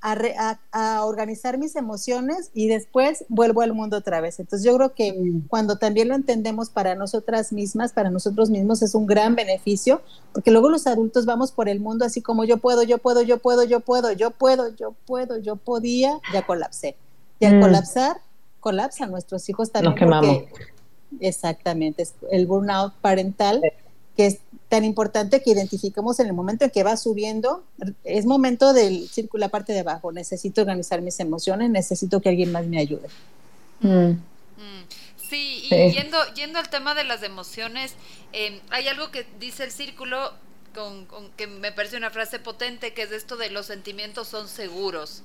a, 0.00 1.04
organizar 1.04 1.58
mis 1.58 1.74
emociones 1.76 2.50
y 2.54 2.68
después 2.68 3.24
vuelvo 3.28 3.62
al 3.62 3.72
mundo 3.72 3.96
otra 3.96 4.20
vez. 4.20 4.38
Entonces 4.38 4.64
yo 4.64 4.76
creo 4.76 4.94
que 4.94 5.12
mm. 5.12 5.48
cuando 5.48 5.76
también 5.76 6.08
lo 6.08 6.14
entendemos 6.14 6.70
para 6.70 6.94
nosotras 6.94 7.52
mismas, 7.52 7.92
para 7.92 8.10
nosotros 8.10 8.50
mismos 8.50 8.82
es 8.82 8.94
un 8.94 9.06
gran 9.06 9.34
beneficio, 9.34 10.02
porque 10.32 10.50
luego 10.50 10.68
los 10.68 10.86
adultos 10.86 11.26
vamos 11.26 11.52
por 11.52 11.68
el 11.68 11.80
mundo 11.80 12.04
así 12.04 12.22
como 12.22 12.44
yo 12.44 12.58
puedo, 12.58 12.82
yo 12.82 12.98
puedo, 12.98 13.22
yo 13.22 13.38
puedo, 13.38 13.64
yo 13.64 13.80
puedo, 13.80 14.12
yo 14.12 14.30
puedo, 14.30 14.68
yo 14.76 14.94
puedo, 15.06 15.38
yo 15.38 15.56
podía, 15.56 16.18
ya 16.32 16.46
colapsé. 16.46 16.96
Y 17.40 17.46
al 17.46 17.56
mm. 17.56 17.60
colapsar, 17.60 18.16
colapsan 18.60 19.10
nuestros 19.10 19.48
hijos 19.48 19.72
también. 19.72 19.92
Nos 19.92 19.98
quemamos. 19.98 20.44
exactamente, 21.20 22.02
es 22.02 22.14
el 22.30 22.46
burnout 22.46 22.94
parental 23.00 23.62
que 24.16 24.26
es 24.26 24.38
tan 24.68 24.84
importante 24.84 25.42
que 25.42 25.50
identifiquemos 25.50 26.18
en 26.18 26.26
el 26.26 26.32
momento 26.32 26.64
en 26.64 26.70
que 26.70 26.82
va 26.82 26.96
subiendo, 26.96 27.64
es 28.04 28.26
momento 28.26 28.72
del 28.72 29.08
círculo, 29.08 29.40
la 29.40 29.48
parte 29.48 29.72
de 29.72 29.80
abajo, 29.80 30.10
necesito 30.10 30.62
organizar 30.62 31.02
mis 31.02 31.20
emociones, 31.20 31.70
necesito 31.70 32.20
que 32.20 32.30
alguien 32.30 32.50
más 32.50 32.66
me 32.66 32.78
ayude. 32.78 33.08
Mm. 33.80 34.10
Mm. 34.10 34.84
Sí, 35.28 35.68
y 35.70 35.90
Yendo, 35.92 36.18
yendo 36.34 36.58
al 36.58 36.68
tema 36.68 36.94
de 36.94 37.04
las 37.04 37.22
emociones, 37.22 37.94
em, 38.32 38.60
hay 38.70 38.88
algo 38.88 39.10
que 39.10 39.26
dice 39.38 39.64
el 39.64 39.70
círculo 39.70 40.32
con, 40.74 41.06
que 41.36 41.46
me 41.46 41.72
parece 41.72 41.96
una 41.96 42.10
frase 42.10 42.38
potente, 42.38 42.92
que 42.92 43.02
es 43.02 43.12
esto 43.12 43.36
de 43.36 43.50
los 43.50 43.66
sentimientos 43.66 44.28
son 44.28 44.48
seguros. 44.48 45.22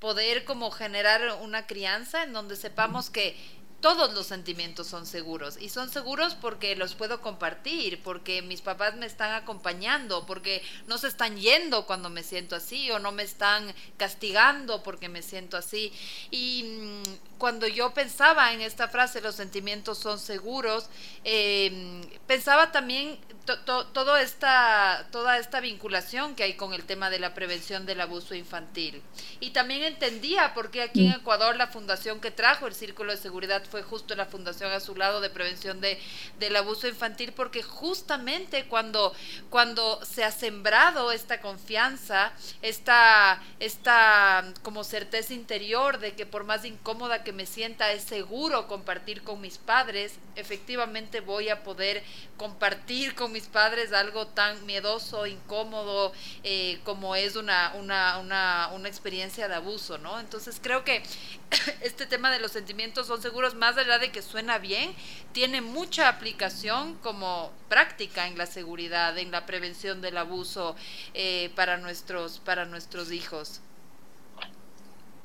Poder 0.00 0.44
como 0.44 0.70
generar 0.70 1.20
una 1.42 1.66
crianza 1.66 2.24
en 2.24 2.32
donde 2.32 2.56
sepamos 2.56 3.10
que 3.10 3.36
todos 3.82 4.14
los 4.14 4.28
sentimientos 4.28 4.86
son 4.86 5.06
seguros 5.06 5.58
y 5.60 5.68
son 5.68 5.90
seguros 5.90 6.36
porque 6.36 6.76
los 6.76 6.94
puedo 6.94 7.20
compartir, 7.20 8.00
porque 8.02 8.40
mis 8.40 8.62
papás 8.62 8.94
me 8.96 9.06
están 9.06 9.32
acompañando, 9.32 10.24
porque 10.24 10.62
no 10.86 10.98
se 10.98 11.08
están 11.08 11.36
yendo 11.36 11.84
cuando 11.84 12.08
me 12.08 12.22
siento 12.22 12.54
así 12.54 12.90
o 12.92 13.00
no 13.00 13.10
me 13.10 13.24
están 13.24 13.74
castigando 13.96 14.84
porque 14.84 15.08
me 15.08 15.20
siento 15.20 15.56
así. 15.56 15.92
Y 16.30 16.62
mm, 16.62 17.31
cuando 17.42 17.66
yo 17.66 17.92
pensaba 17.92 18.52
en 18.52 18.60
esta 18.60 18.86
frase, 18.86 19.20
los 19.20 19.34
sentimientos 19.34 19.98
son 19.98 20.20
seguros, 20.20 20.88
em, 21.24 22.00
pensaba 22.28 22.70
también 22.70 23.18
todo 23.44 24.16
esta, 24.16 25.08
toda 25.10 25.36
esta 25.38 25.58
vinculación 25.58 26.36
que 26.36 26.44
hay 26.44 26.54
con 26.54 26.72
el 26.72 26.84
tema 26.84 27.10
de 27.10 27.18
la 27.18 27.34
prevención 27.34 27.86
del 27.86 28.00
abuso 28.00 28.36
infantil. 28.36 29.02
Y 29.40 29.50
también 29.50 29.82
entendía 29.82 30.54
por 30.54 30.70
qué 30.70 30.82
aquí 30.82 31.06
en 31.06 31.10
mm. 31.10 31.20
Ecuador 31.20 31.56
la 31.56 31.66
fundación 31.66 32.20
que 32.20 32.30
trajo 32.30 32.68
el 32.68 32.74
Círculo 32.74 33.10
de 33.10 33.18
Seguridad 33.18 33.64
fue 33.68 33.82
justo 33.82 34.14
la 34.14 34.26
Fundación 34.26 34.70
a 34.70 34.78
su 34.78 34.94
lado 34.94 35.20
de 35.20 35.28
Prevención 35.28 35.80
de, 35.80 35.98
del 36.38 36.54
Abuso 36.54 36.86
Infantil, 36.86 37.32
porque 37.32 37.64
justamente 37.64 38.66
cuando, 38.66 39.12
cuando 39.50 39.98
se 40.04 40.22
ha 40.22 40.30
sembrado 40.30 41.10
esta 41.10 41.40
confianza, 41.40 42.32
esta, 42.62 43.42
esta 43.58 44.44
como 44.62 44.84
certeza 44.84 45.34
interior 45.34 45.98
de 45.98 46.14
que 46.14 46.26
por 46.26 46.44
más 46.44 46.64
incómoda 46.64 47.24
que 47.24 47.31
me 47.32 47.46
sienta, 47.46 47.92
es 47.92 48.02
seguro 48.02 48.66
compartir 48.66 49.22
con 49.22 49.40
mis 49.40 49.58
padres, 49.58 50.14
efectivamente 50.36 51.20
voy 51.20 51.48
a 51.48 51.62
poder 51.62 52.02
compartir 52.36 53.14
con 53.14 53.32
mis 53.32 53.46
padres 53.46 53.92
algo 53.92 54.26
tan 54.26 54.64
miedoso, 54.66 55.26
incómodo, 55.26 56.12
eh, 56.44 56.80
como 56.84 57.16
es 57.16 57.36
una, 57.36 57.72
una, 57.76 58.18
una, 58.18 58.70
una 58.72 58.88
experiencia 58.88 59.48
de 59.48 59.54
abuso, 59.54 59.98
¿no? 59.98 60.20
Entonces 60.20 60.58
creo 60.62 60.84
que 60.84 61.02
este 61.82 62.06
tema 62.06 62.30
de 62.30 62.38
los 62.38 62.52
sentimientos 62.52 63.06
son 63.06 63.20
seguros, 63.22 63.54
más 63.54 63.76
allá 63.76 63.98
de 63.98 64.10
que 64.10 64.22
suena 64.22 64.58
bien, 64.58 64.94
tiene 65.32 65.60
mucha 65.60 66.08
aplicación 66.08 66.94
como 66.96 67.52
práctica 67.68 68.26
en 68.26 68.38
la 68.38 68.46
seguridad, 68.46 69.16
en 69.18 69.30
la 69.30 69.46
prevención 69.46 70.00
del 70.00 70.18
abuso 70.18 70.76
eh, 71.14 71.50
para, 71.54 71.78
nuestros, 71.78 72.38
para 72.40 72.64
nuestros 72.64 73.12
hijos. 73.12 73.60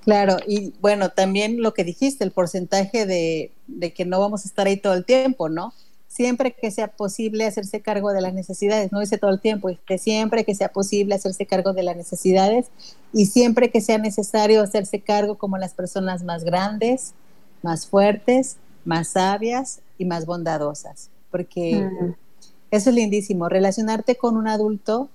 Claro, 0.08 0.38
y 0.48 0.74
bueno, 0.80 1.10
también 1.10 1.62
lo 1.62 1.74
que 1.74 1.84
dijiste, 1.84 2.24
el 2.24 2.32
porcentaje 2.32 3.06
de, 3.06 3.52
de 3.68 3.94
que 3.94 4.06
no 4.06 4.20
vamos 4.20 4.46
a 4.46 4.48
estar 4.48 4.66
ahí 4.66 4.78
todo 4.78 4.94
el 4.94 5.04
tiempo, 5.04 5.50
¿no? 5.50 5.74
siempre 6.18 6.52
que 6.52 6.72
sea 6.72 6.88
posible 6.88 7.46
hacerse 7.46 7.82
cargo 7.82 8.12
de 8.12 8.22
las 8.22 8.34
necesidades, 8.34 8.92
no 8.92 9.00
dice 9.00 9.20
todo 9.20 9.30
el 9.30 9.40
tiempo, 9.40 9.70
dice 9.70 10.00
siempre 10.00 10.46
que 10.46 10.56
sea 10.56 10.70
posible 10.70 11.14
hacerse 11.14 11.46
cargo 11.46 11.74
de 11.74 11.84
las 11.84 11.96
necesidades 11.96 12.68
y 13.14 13.28
siempre 13.28 13.70
que 13.70 13.82
sea 13.82 14.00
necesario 14.00 14.64
hacerse 14.64 15.00
cargo 15.00 15.38
como 15.38 15.60
las 15.60 15.76
personas 15.76 16.24
más 16.24 16.44
grandes, 16.44 17.14
más 17.62 17.86
fuertes, 17.86 18.58
más 18.84 19.10
sabias 19.10 19.82
y 20.00 20.06
más 20.06 20.26
bondadosas, 20.26 21.12
porque 21.30 21.88
eso 22.72 22.90
es 22.90 22.96
lindísimo, 22.96 23.48
relacionarte 23.48 24.16
con 24.16 24.38
un 24.38 24.48
adulto, 24.48 25.10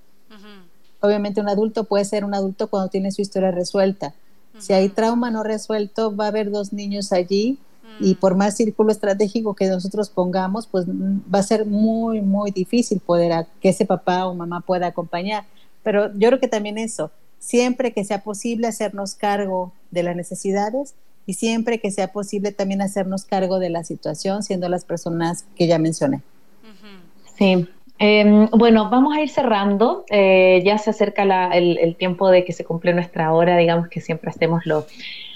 obviamente 1.01 1.41
un 1.41 1.49
adulto 1.49 1.83
puede 1.83 2.05
ser 2.05 2.23
un 2.23 2.33
adulto 2.33 2.69
cuando 2.69 2.89
tiene 2.89 3.11
su 3.11 3.21
historia 3.21 3.51
resuelta, 3.51 4.13
si 4.59 4.73
hay 4.73 4.89
trauma 4.89 5.31
no 5.31 5.43
resuelto, 5.43 6.15
va 6.15 6.25
a 6.25 6.27
haber 6.29 6.51
dos 6.51 6.73
niños 6.73 7.11
allí 7.11 7.57
y 7.99 8.15
por 8.15 8.35
más 8.35 8.55
círculo 8.55 8.91
estratégico 8.91 9.53
que 9.53 9.67
nosotros 9.67 10.09
pongamos, 10.09 10.67
pues 10.67 10.85
va 10.87 11.39
a 11.39 11.43
ser 11.43 11.65
muy, 11.65 12.21
muy 12.21 12.51
difícil 12.51 12.99
poder 12.99 13.45
que 13.61 13.69
ese 13.69 13.85
papá 13.85 14.25
o 14.25 14.33
mamá 14.33 14.61
pueda 14.61 14.87
acompañar. 14.87 15.45
Pero 15.83 16.11
yo 16.13 16.29
creo 16.29 16.39
que 16.39 16.47
también 16.47 16.77
eso, 16.77 17.11
siempre 17.39 17.93
que 17.93 18.03
sea 18.03 18.23
posible 18.23 18.67
hacernos 18.67 19.15
cargo 19.15 19.73
de 19.91 20.03
las 20.03 20.15
necesidades 20.15 20.95
y 21.25 21.33
siempre 21.35 21.79
que 21.79 21.91
sea 21.91 22.11
posible 22.11 22.51
también 22.51 22.81
hacernos 22.81 23.25
cargo 23.25 23.59
de 23.59 23.69
la 23.69 23.83
situación, 23.83 24.43
siendo 24.43 24.69
las 24.69 24.85
personas 24.85 25.45
que 25.55 25.67
ya 25.67 25.77
mencioné. 25.77 26.21
Sí. 27.37 27.67
Em, 27.99 28.47
bueno, 28.47 28.89
vamos 28.89 29.15
a 29.15 29.21
ir 29.21 29.29
cerrando. 29.29 30.05
Eh, 30.09 30.61
ya 30.65 30.77
se 30.77 30.89
acerca 30.89 31.23
el, 31.53 31.95
tiempo 31.97 32.29
de 32.29 32.43
que 32.43 32.53
se 32.53 32.65
cumple 32.65 32.93
nuestra 32.93 33.33
hora, 33.33 33.57
digamos 33.57 33.87
que 33.87 34.01
siempre 34.01 34.29
hacemos 34.29 34.65
lo, 34.65 34.85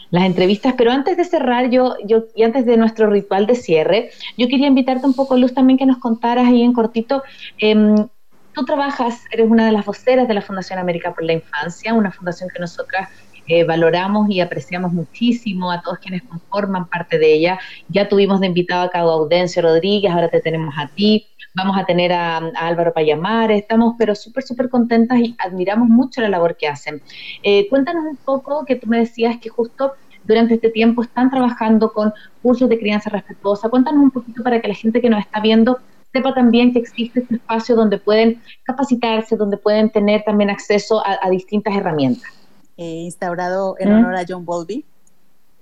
las 0.09 0.23
entrevistas, 0.23 0.73
pero 0.77 0.91
antes 0.91 1.17
de 1.17 1.25
cerrar 1.25 1.69
yo, 1.69 1.95
y 2.35 2.43
antes 2.43 2.65
de 2.65 2.77
nuestro 2.77 3.09
ritual 3.09 3.45
de 3.45 3.55
cierre, 3.55 4.09
yo 4.37 4.47
quería 4.47 4.67
invitarte 4.67 5.05
un 5.05 5.13
poco, 5.13 5.37
Luz, 5.37 5.53
también 5.53 5.77
que 5.77 5.85
nos 5.85 5.97
contaras 5.97 6.47
ahí 6.47 6.61
en 6.63 6.73
cortito. 6.73 7.23
Em, 7.57 8.07
tú 8.53 8.65
trabajas, 8.65 9.23
eres 9.31 9.49
una 9.49 9.65
de 9.65 9.71
las 9.71 9.85
voceras 9.85 10.27
de 10.27 10.33
la 10.33 10.41
Fundación 10.41 10.79
América 10.79 11.13
por 11.13 11.23
la 11.23 11.33
Infancia, 11.33 11.93
una 11.93 12.11
fundación 12.11 12.49
que 12.53 12.59
nosotras 12.59 13.09
eh, 13.47 13.63
valoramos 13.63 14.29
y 14.29 14.41
apreciamos 14.41 14.91
muchísimo 14.91 15.71
a 15.71 15.81
todos 15.81 15.99
quienes 15.99 16.23
conforman 16.23 16.89
parte 16.89 17.17
de 17.17 17.33
ella. 17.33 17.59
Ya 17.87 18.09
tuvimos 18.09 18.41
de 18.41 18.47
invitado 18.47 18.83
a 18.83 18.89
Cabo 18.89 19.11
Audencio 19.11 19.61
Rodríguez, 19.61 20.11
ahora 20.11 20.29
te 20.29 20.41
tenemos 20.41 20.73
a 20.77 20.87
ti, 20.87 21.27
vamos 21.57 21.77
a 21.77 21.85
tener 21.85 22.13
a, 22.13 22.37
Álvaro 22.37 22.93
Payamar, 22.93 23.51
estamos 23.51 23.95
pero 23.97 24.15
súper, 24.15 24.43
súper 24.43 24.69
contentas 24.69 25.19
y 25.19 25.35
admiramos 25.39 25.89
mucho 25.89 26.21
la 26.21 26.29
labor 26.29 26.55
que 26.55 26.67
hacen. 26.67 27.01
Eh, 27.43 27.67
cuéntanos 27.69 28.05
un 28.05 28.15
poco, 28.17 28.63
que 28.65 28.75
tú 28.75 28.87
me 28.87 28.99
decías 28.99 29.37
que 29.41 29.49
justo 29.49 29.93
durante 30.23 30.55
este 30.55 30.69
tiempo 30.69 31.01
están 31.01 31.29
trabajando 31.29 31.91
con 31.91 32.13
cursos 32.41 32.69
de 32.69 32.77
crianza 32.77 33.09
respetuosa. 33.09 33.69
Cuéntanos 33.69 34.01
un 34.01 34.11
poquito 34.11 34.43
para 34.43 34.61
que 34.61 34.67
la 34.67 34.75
gente 34.75 35.01
que 35.01 35.09
nos 35.09 35.19
está 35.19 35.39
viendo 35.39 35.79
sepa 36.13 36.33
también 36.33 36.71
que 36.71 36.79
existe 36.79 37.19
este 37.19 37.35
espacio 37.35 37.75
donde 37.75 37.97
pueden 37.97 38.41
capacitarse, 38.63 39.35
donde 39.35 39.57
pueden 39.57 39.89
tener 39.89 40.23
también 40.23 40.49
acceso 40.49 41.01
a 41.05 41.29
distintas 41.29 41.75
herramientas 41.75 42.37
instaurado 42.77 43.75
en 43.79 43.91
honor 43.91 44.15
a 44.15 44.25
John 44.27 44.45
Bowlby. 44.45 44.85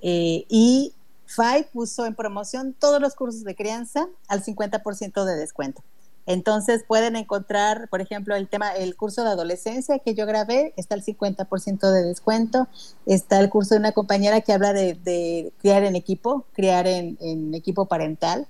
Eh, 0.01 0.45
y 0.49 0.93
FAI 1.27 1.67
puso 1.71 2.05
en 2.05 2.15
promoción 2.15 2.73
todos 2.77 3.01
los 3.01 3.15
cursos 3.15 3.43
de 3.43 3.55
crianza 3.55 4.07
al 4.27 4.43
50% 4.43 5.25
de 5.25 5.35
descuento. 5.35 5.83
Entonces 6.27 6.83
pueden 6.87 7.15
encontrar, 7.15 7.87
por 7.89 8.01
ejemplo, 8.01 8.35
el 8.35 8.47
tema, 8.47 8.71
el 8.71 8.95
curso 8.95 9.23
de 9.23 9.29
adolescencia 9.29 9.99
que 9.99 10.15
yo 10.15 10.25
grabé, 10.25 10.73
está 10.75 10.95
al 10.95 11.03
50% 11.03 11.91
de 11.91 12.03
descuento. 12.03 12.67
Está 13.05 13.39
el 13.39 13.49
curso 13.49 13.75
de 13.75 13.79
una 13.79 13.91
compañera 13.91 14.41
que 14.41 14.51
habla 14.51 14.73
de, 14.73 15.53
criar 15.59 15.83
en 15.83 15.95
equipo, 15.95 16.45
criar 16.53 16.87
en, 16.87 17.53
equipo 17.53 17.85
parental. 17.85 18.47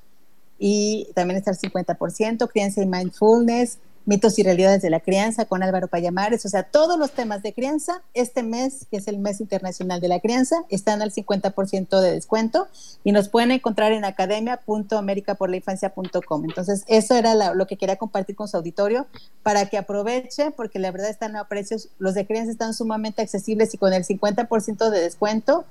Y 0.57 1.09
también 1.15 1.37
está 1.37 1.51
el 1.51 1.57
50%, 1.57 2.49
crianza 2.49 2.81
y 2.81 2.85
mindfulness, 2.85 3.79
mitos 4.05 4.37
y 4.39 4.43
realidades 4.43 4.81
de 4.81 4.89
la 4.89 4.99
crianza 4.99 5.45
con 5.45 5.63
Álvaro 5.63 5.87
Payamares, 5.87 6.45
o 6.45 6.49
sea, 6.49 6.63
todos 6.63 6.99
los 6.99 7.11
temas 7.11 7.41
de 7.41 7.53
crianza, 7.53 8.01
este 8.13 8.43
mes, 8.43 8.85
que 8.89 8.97
es 8.97 9.07
el 9.07 9.17
mes 9.17 9.39
internacional 9.41 9.99
de 9.99 10.07
la 10.07 10.19
crianza, 10.19 10.57
están 10.69 11.01
al 11.01 11.11
50% 11.11 11.99
de 11.99 12.11
descuento 12.11 12.67
y 13.03 13.11
nos 13.11 13.29
pueden 13.29 13.49
encontrar 13.51 13.91
en 13.91 14.05
academia.americaporlainfancia.com. 14.05 16.45
Entonces, 16.45 16.83
eso 16.87 17.15
era 17.15 17.53
lo 17.53 17.67
que 17.67 17.77
quería 17.77 17.95
compartir 17.95 18.35
con 18.35 18.47
su 18.47 18.57
auditorio 18.57 19.07
para 19.43 19.67
que 19.67 19.77
aproveche, 19.77 20.51
porque 20.51 20.79
la 20.79 20.91
verdad 20.91 21.09
están 21.09 21.35
a 21.35 21.47
precios, 21.47 21.89
los 21.97 22.13
de 22.13 22.27
crianza 22.27 22.51
están 22.51 22.73
sumamente 22.73 23.23
accesibles 23.23 23.73
y 23.73 23.77
con 23.77 23.93
el 23.93 24.05
50% 24.05 24.89
de 24.89 25.01
descuento, 25.01 25.65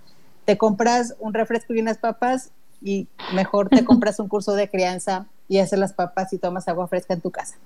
te 0.44 0.58
compras 0.58 1.14
un 1.20 1.34
refresco 1.34 1.72
y 1.72 1.80
unas 1.80 1.98
papas 1.98 2.50
y 2.82 3.06
mejor 3.32 3.68
te 3.68 3.84
compras 3.84 4.18
un 4.18 4.26
curso 4.28 4.54
de 4.54 4.68
crianza 4.68 5.28
y 5.48 5.58
haces 5.58 5.78
las 5.78 5.92
papas 5.92 6.32
y 6.32 6.38
tomas 6.38 6.68
agua 6.68 6.88
fresca 6.88 7.14
en 7.14 7.20
tu 7.20 7.30
casa. 7.30 7.56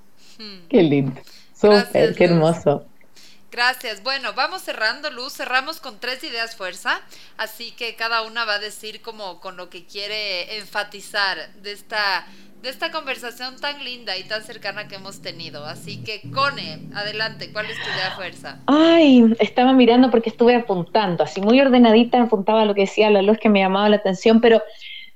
Qué 0.69 0.83
lindo. 0.83 1.21
Súper, 1.55 2.15
qué 2.15 2.25
hermoso. 2.25 2.87
Gracias. 3.51 4.03
Bueno, 4.03 4.35
vamos 4.35 4.63
cerrando, 4.63 5.11
Luz. 5.11 5.33
Cerramos 5.33 5.81
con 5.81 5.99
tres 5.99 6.23
ideas 6.23 6.55
fuerza, 6.55 7.01
así 7.39 7.73
que 7.73 7.97
cada 7.97 8.23
una 8.23 8.45
va 8.45 8.55
a 8.55 8.59
decir 8.59 9.01
como 9.01 9.41
con 9.41 9.57
lo 9.57 9.71
que 9.71 9.87
quiere 9.87 10.59
enfatizar 10.59 11.53
de 11.55 11.73
esta 11.73 12.27
de 12.63 12.71
esta 12.71 12.91
conversación 12.91 13.57
tan 13.61 13.85
linda 13.85 14.17
y 14.17 14.25
tan 14.25 14.43
cercana 14.43 14.89
que 14.89 14.97
hemos 14.97 15.23
tenido. 15.23 15.65
Así 15.65 16.03
que, 16.03 16.23
Cone, 16.33 16.89
adelante, 16.95 17.53
¿cuál 17.53 17.67
es 17.67 17.77
tu 17.77 17.89
idea 17.89 18.13
fuerza? 18.17 18.59
Ay, 18.67 19.33
estaba 19.39 19.73
mirando 19.73 20.11
porque 20.11 20.31
estuve 20.31 20.57
apuntando, 20.57 21.25
así 21.25 21.41
muy 21.41 21.61
ordenadita, 21.61 22.21
apuntaba 22.21 22.65
lo 22.65 22.75
que 22.75 22.83
decía 22.83 23.11
la 23.11 23.23
luz 23.23 23.39
que 23.39 23.49
me 23.49 23.61
llamaba 23.61 23.89
la 23.89 23.97
atención, 23.97 24.41
pero, 24.41 24.63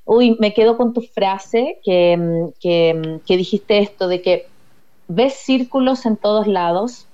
uy, 0.04 0.36
me 0.40 0.54
quedo 0.54 0.76
con 0.76 0.92
tu 0.92 1.00
frase 1.02 1.78
que, 1.84 2.50
que, 2.60 3.20
que 3.26 3.36
dijiste 3.36 3.78
esto 3.78 4.08
de 4.08 4.22
que 4.22 4.46
ves 5.08 5.34
círculos 5.34 6.06
en 6.06 6.16
todos 6.16 6.46
lados 6.46 7.06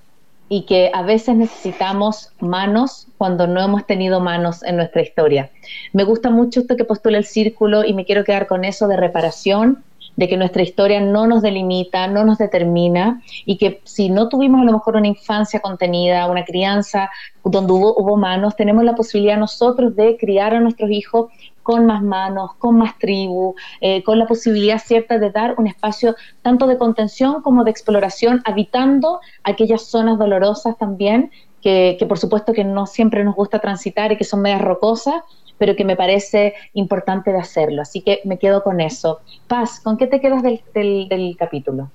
y 0.49 0.63
que 0.63 0.91
a 0.95 1.03
veces 1.03 1.37
necesitamos 1.37 2.33
manos 2.41 3.07
cuando 3.19 3.47
no 3.47 3.61
hemos 3.61 3.87
tenido 3.87 4.21
manos 4.21 4.63
en 4.63 4.77
nuestra 4.77 5.03
historia. 5.03 5.51
Me 5.93 6.05
gusta 6.05 6.31
mucho 6.31 6.61
esto 6.61 6.77
que 6.77 6.85
postula 6.85 7.19
el 7.19 7.27
círculo 7.27 7.85
y 7.85 7.93
me 7.93 8.05
quiero 8.05 8.25
quedar 8.25 8.47
con 8.47 8.65
eso 8.65 8.89
de 8.89 8.97
reparación, 8.97 9.85
de 10.17 10.29
que 10.29 10.37
nuestra 10.37 10.63
historia 10.63 11.01
no 11.01 11.27
nos 11.27 11.43
delimita, 11.43 12.09
no 12.09 12.25
nos 12.25 12.39
determina 12.39 13.23
y 13.45 13.57
que 13.57 13.81
si 13.85 14.11
no 14.11 14.29
tuvimos 14.29 14.63
a 14.63 14.65
lo 14.65 14.73
mejor 14.73 14.97
una 14.97 15.07
infancia 15.07 15.61
contenida, 15.61 16.27
una 16.27 16.45
crianza 16.45 17.11
donde 17.45 17.73
hubo 17.73 18.17
manos, 18.17 18.57
tenemos 18.57 18.83
la 18.85 18.97
posibilidad 18.97 19.39
nosotros 19.39 19.95
de 19.95 20.17
criar 20.17 20.55
a 20.55 20.61
nuestros 20.61 20.91
hijos 20.91 21.31
con 21.69 21.85
más 21.85 22.03
manos, 22.03 22.55
con 22.55 22.79
más 22.79 22.99
tribu, 22.99 23.55
eh, 23.83 24.03
con 24.03 24.19
la 24.19 24.27
posibilidad 24.27 24.79
cierta 24.79 25.19
de 25.19 25.31
dar 25.31 25.55
un 25.59 25.67
espacio 25.67 26.17
tanto 26.41 26.67
de 26.67 26.79
contención 26.79 27.43
como 27.43 27.63
de 27.63 27.71
exploración, 27.71 28.41
habitando 28.47 29.21
aquellas 29.45 29.83
zonas 29.83 30.19
dolorosas 30.19 30.79
también, 30.79 31.31
que, 31.61 31.99
por 32.09 32.19
supuesto 32.19 32.55
que 32.55 32.65
no 32.65 32.87
siempre 32.87 33.23
nos 33.23 33.35
gusta 33.35 33.59
transitar 33.59 34.11
y 34.13 34.17
que 34.17 34.25
son 34.25 34.41
medias 34.41 34.63
rocosas, 34.63 35.17
pero 35.59 35.77
que 35.77 35.85
me 35.85 35.95
parece 35.95 36.55
importante 36.73 37.33
de 37.33 37.39
hacerlo. 37.39 37.83
Así 37.83 38.01
que 38.01 38.23
me 38.25 38.39
quedo 38.39 38.63
con 38.63 38.81
eso. 38.81 39.21
Paz, 39.47 39.79
¿con 39.79 39.99
qué 39.99 40.07
te 40.07 40.23
quedas 40.23 40.43
del, 40.43 40.63
del 40.73 41.37
capítulo? 41.39 41.91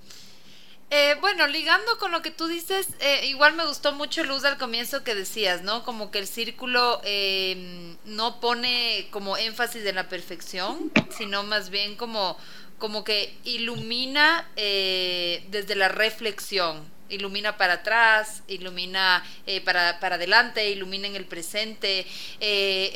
Eh, 0.96 1.18
bueno, 1.22 1.48
ligando 1.48 1.98
con 1.98 2.12
lo 2.12 2.22
que 2.22 2.30
tú 2.30 2.46
dices, 2.46 2.88
eh, 3.00 3.26
igual 3.26 3.56
me 3.56 3.66
gustó 3.66 3.94
mucho 3.94 4.24
Luz 4.24 4.46
al 4.46 4.60
comienzo 4.60 5.04
que 5.04 5.16
decías, 5.16 5.64
¿no? 5.64 5.84
Como 5.84 6.12
que 6.12 6.20
el 6.20 6.28
círculo 6.28 7.02
em, 7.04 7.98
no 8.06 8.39
pone 8.39 9.08
como 9.10 9.36
énfasis 9.36 9.84
en 9.88 9.96
la 9.96 10.08
perfección, 10.08 10.91
sino 11.10 11.41
más 11.41 11.72
bien 11.72 11.96
como, 11.96 12.38
como 12.78 13.04
que 13.04 13.36
ilumina 13.44 14.48
eh, 14.56 15.44
desde 15.50 15.74
la 15.74 15.89
reflexión 15.89 16.93
ilumina 17.14 17.57
para 17.57 17.74
atrás, 17.74 18.43
ilumina 18.47 19.24
eh, 19.45 19.61
para, 19.61 19.99
para, 19.99 20.16
adelante, 20.16 20.70
ilumina 20.70 21.07
en 21.07 21.16
el 21.16 21.26
presente. 21.26 22.05
Eh, 22.39 22.91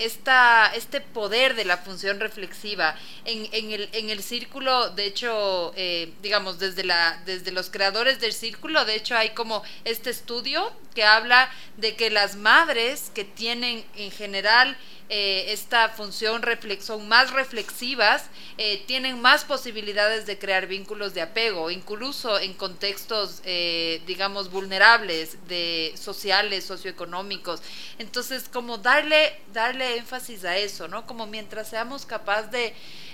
este 0.75 1.01
poder 1.01 1.55
de 1.55 1.65
la 1.65 1.77
función 1.77 2.19
reflexiva 2.19 2.95
en, 3.25 3.47
en, 3.51 3.71
el, 3.71 3.89
en 3.93 4.09
el 4.09 4.23
círculo, 4.23 4.89
de 4.89 5.05
hecho, 5.05 5.73
eh, 5.75 6.13
digamos, 6.21 6.59
desde, 6.59 6.83
la, 6.83 7.21
desde 7.25 7.51
los 7.51 7.69
creadores 7.69 8.19
del 8.19 8.33
círculo, 8.33 8.85
de 8.85 8.95
hecho 8.95 9.15
hay 9.15 9.29
como 9.29 9.63
este 9.83 10.09
estudio 10.09 10.71
que 10.95 11.03
habla 11.03 11.49
de 11.77 11.95
que 11.95 12.09
las 12.09 12.35
madres 12.35 13.11
que 13.13 13.23
tienen 13.23 13.85
en 13.95 14.11
general 14.11 14.75
eh, 15.09 15.53
esta 15.53 15.87
función 15.89 16.41
son 16.81 17.07
más 17.07 17.31
reflexivas, 17.31 18.25
eh, 18.57 18.83
tienen 18.87 19.21
más 19.21 19.45
posibilidades 19.45 20.25
de 20.25 20.37
crear 20.37 20.67
vínculos 20.67 21.13
de 21.13 21.21
apego, 21.21 21.71
incluso 21.71 22.37
en 22.39 22.53
contextos, 22.53 23.41
eh, 23.45 24.01
digamos, 24.05 24.51
vulnerables, 24.51 25.37
de 25.47 25.93
sociales, 25.97 26.65
socioeconómicos. 26.65 27.61
Entonces, 27.99 28.49
como 28.51 28.79
darle, 28.79 29.39
darle 29.53 29.95
énfasis 29.95 30.43
a 30.43 30.57
eso, 30.57 30.89
¿no? 30.89 31.07
Como 31.07 31.25
mientras 31.25 31.69
seamos 31.69 32.05
capaces 32.05 32.51
de, 32.51 32.73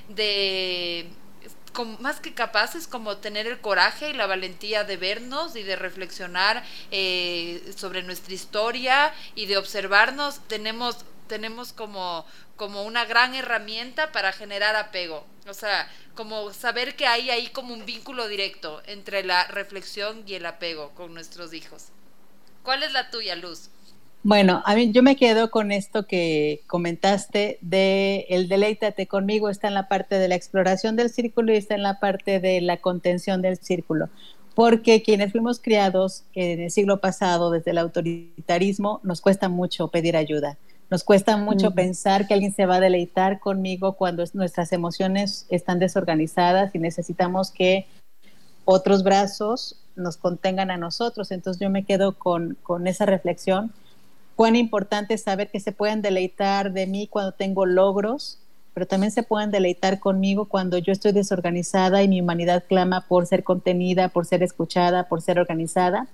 de 0.09 1.07
más 1.99 2.19
que 2.19 2.33
capaces 2.33 2.87
como 2.87 3.17
tener 3.17 3.47
el 3.47 3.59
coraje 3.59 4.09
y 4.09 4.13
la 4.13 4.27
valentía 4.27 4.83
de 4.83 4.97
vernos 4.97 5.55
y 5.55 5.63
de 5.63 5.75
reflexionar 5.75 6.63
sobre 7.75 8.03
nuestra 8.03 8.33
historia 8.33 9.13
y 9.33 9.47
de 9.47 9.57
observarnos, 9.57 10.39
tenemos 10.47 10.97
tenemos 11.27 11.73
como, 11.73 12.25
como 12.55 12.83
una 12.83 13.05
gran 13.05 13.35
herramienta 13.35 14.11
para 14.11 14.31
generar 14.31 14.75
apego. 14.75 15.25
O 15.47 15.53
sea, 15.53 15.87
como 16.15 16.53
saber 16.53 16.95
que 16.95 17.07
hay 17.07 17.29
ahí 17.29 17.47
como 17.47 17.73
un 17.73 17.85
vínculo 17.85 18.27
directo 18.27 18.81
entre 18.85 19.23
la 19.23 19.47
reflexión 19.47 20.23
y 20.25 20.35
el 20.35 20.45
apego 20.45 20.91
con 20.91 21.13
nuestros 21.13 21.53
hijos. 21.53 21.87
¿Cuál 22.63 22.83
es 22.83 22.93
la 22.93 23.09
tuya, 23.09 23.35
Luz? 23.35 23.69
Bueno, 24.25 24.63
a 24.65 24.73
mí 24.73 24.89
yo 24.93 25.03
me 25.03 25.17
quedo 25.17 25.51
con 25.51 25.73
esto 25.73 26.07
que 26.07 26.61
comentaste 26.67 27.57
de 27.59 28.25
el 28.29 28.47
deleítate 28.47 29.05
conmigo 29.05 29.49
está 29.49 29.67
en 29.67 29.73
la 29.73 29.89
parte 29.89 30.17
de 30.17 30.29
la 30.29 30.35
exploración 30.35 30.95
del 30.95 31.09
círculo 31.09 31.51
y 31.51 31.57
está 31.57 31.75
en 31.75 31.83
la 31.83 31.99
parte 31.99 32.39
de 32.39 32.61
la 32.61 32.77
contención 32.77 33.41
del 33.41 33.57
círculo, 33.57 34.09
porque 34.55 35.01
quienes 35.01 35.33
fuimos 35.33 35.59
criados 35.59 36.23
en 36.35 36.61
el 36.61 36.71
siglo 36.71 37.01
pasado 37.01 37.51
desde 37.51 37.71
el 37.71 37.79
autoritarismo 37.79 39.01
nos 39.03 39.19
cuesta 39.19 39.49
mucho 39.49 39.89
pedir 39.89 40.15
ayuda. 40.15 40.57
Nos 40.89 41.03
cuesta 41.03 41.37
mucho 41.37 41.71
pensar 41.71 42.27
que 42.27 42.33
alguien 42.33 42.53
se 42.53 42.65
va 42.65 42.75
a 42.75 42.79
deleitar 42.79 43.39
conmigo 43.39 43.93
cuando 43.93 44.23
nuestras 44.33 44.71
emociones 44.73 45.47
están 45.49 45.79
desorganizadas 45.79 46.73
y 46.75 46.79
necesitamos 46.79 47.51
que 47.51 47.87
otros 48.65 49.03
brazos 49.03 49.79
nos 49.95 50.17
contengan 50.17 50.71
a 50.71 50.77
nosotros. 50.77 51.31
Entonces 51.31 51.59
yo 51.59 51.69
me 51.69 51.83
quedo 51.83 52.13
con, 52.13 52.57
con 52.61 52.87
esa 52.87 53.05
reflexión. 53.05 53.71
Cuán 54.35 54.55
importante 54.55 55.15
es 55.15 55.23
saber 55.23 55.49
que 55.49 55.59
se 55.59 55.71
pueden 55.71 56.01
deleitar 56.01 56.73
de 56.73 56.87
mí 56.87 57.07
cuando 57.07 57.31
tengo 57.31 57.65
logros, 57.65 58.39
pero 58.73 58.87
también 58.87 59.11
se 59.11 59.23
pueden 59.23 59.51
deleitar 59.51 59.99
conmigo 59.99 60.45
cuando 60.45 60.77
yo 60.77 60.91
estoy 60.91 61.11
desorganizada 61.11 62.01
y 62.03 62.07
mi 62.07 62.21
humanidad 62.21 62.63
clama 62.67 63.01
por 63.07 63.27
ser 63.27 63.43
contenida, 63.43 64.09
por 64.09 64.25
ser 64.25 64.41
escuchada, 64.43 65.07
por 65.07 65.21
ser 65.21 65.39
organizada 65.39 66.07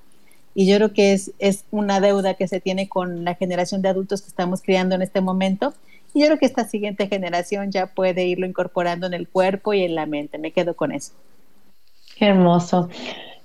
y 0.60 0.66
yo 0.66 0.76
creo 0.76 0.92
que 0.92 1.14
es, 1.14 1.32
es 1.40 1.64
una 1.72 2.02
deuda 2.02 2.34
que 2.34 2.46
se 2.46 2.60
tiene 2.60 2.90
con 2.90 3.24
la 3.24 3.36
generación 3.36 3.82
de 3.82 3.88
adultos 3.88 4.22
que 4.22 4.28
estamos 4.28 4.62
criando 4.62 4.94
en 4.94 5.02
este 5.02 5.22
momento. 5.22 5.74
Y 6.14 6.20
yo 6.20 6.26
creo 6.26 6.38
que 6.38 6.48
esta 6.48 6.66
siguiente 6.66 7.08
generación 7.08 7.72
ya 7.72 7.86
puede 7.86 8.26
irlo 8.26 8.46
incorporando 8.46 9.08
en 9.08 9.14
el 9.14 9.30
cuerpo 9.30 9.74
y 9.74 9.84
en 9.84 9.96
la 9.96 10.06
mente. 10.06 10.38
Me 10.38 10.52
quedo 10.52 10.76
con 10.76 10.92
eso. 10.92 11.14
Qué 12.18 12.26
hermoso. 12.26 12.90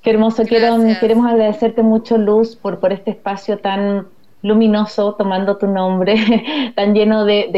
Qué 0.03 0.11
hermoso. 0.11 0.43
Quiero, 0.43 0.77
queremos 0.99 1.31
agradecerte 1.31 1.85
mucho, 1.85 2.19
Luz, 2.19 2.57
por, 2.57 2.81
por 2.81 2.93
este 2.93 3.13
espacio 3.13 3.59
tan 3.59 4.09
luminoso, 4.45 5.15
tomando 5.15 5.57
tu 5.57 5.67
nombre, 5.67 6.15
tan 6.77 6.95
lleno 6.95 7.25
de, 7.25 7.49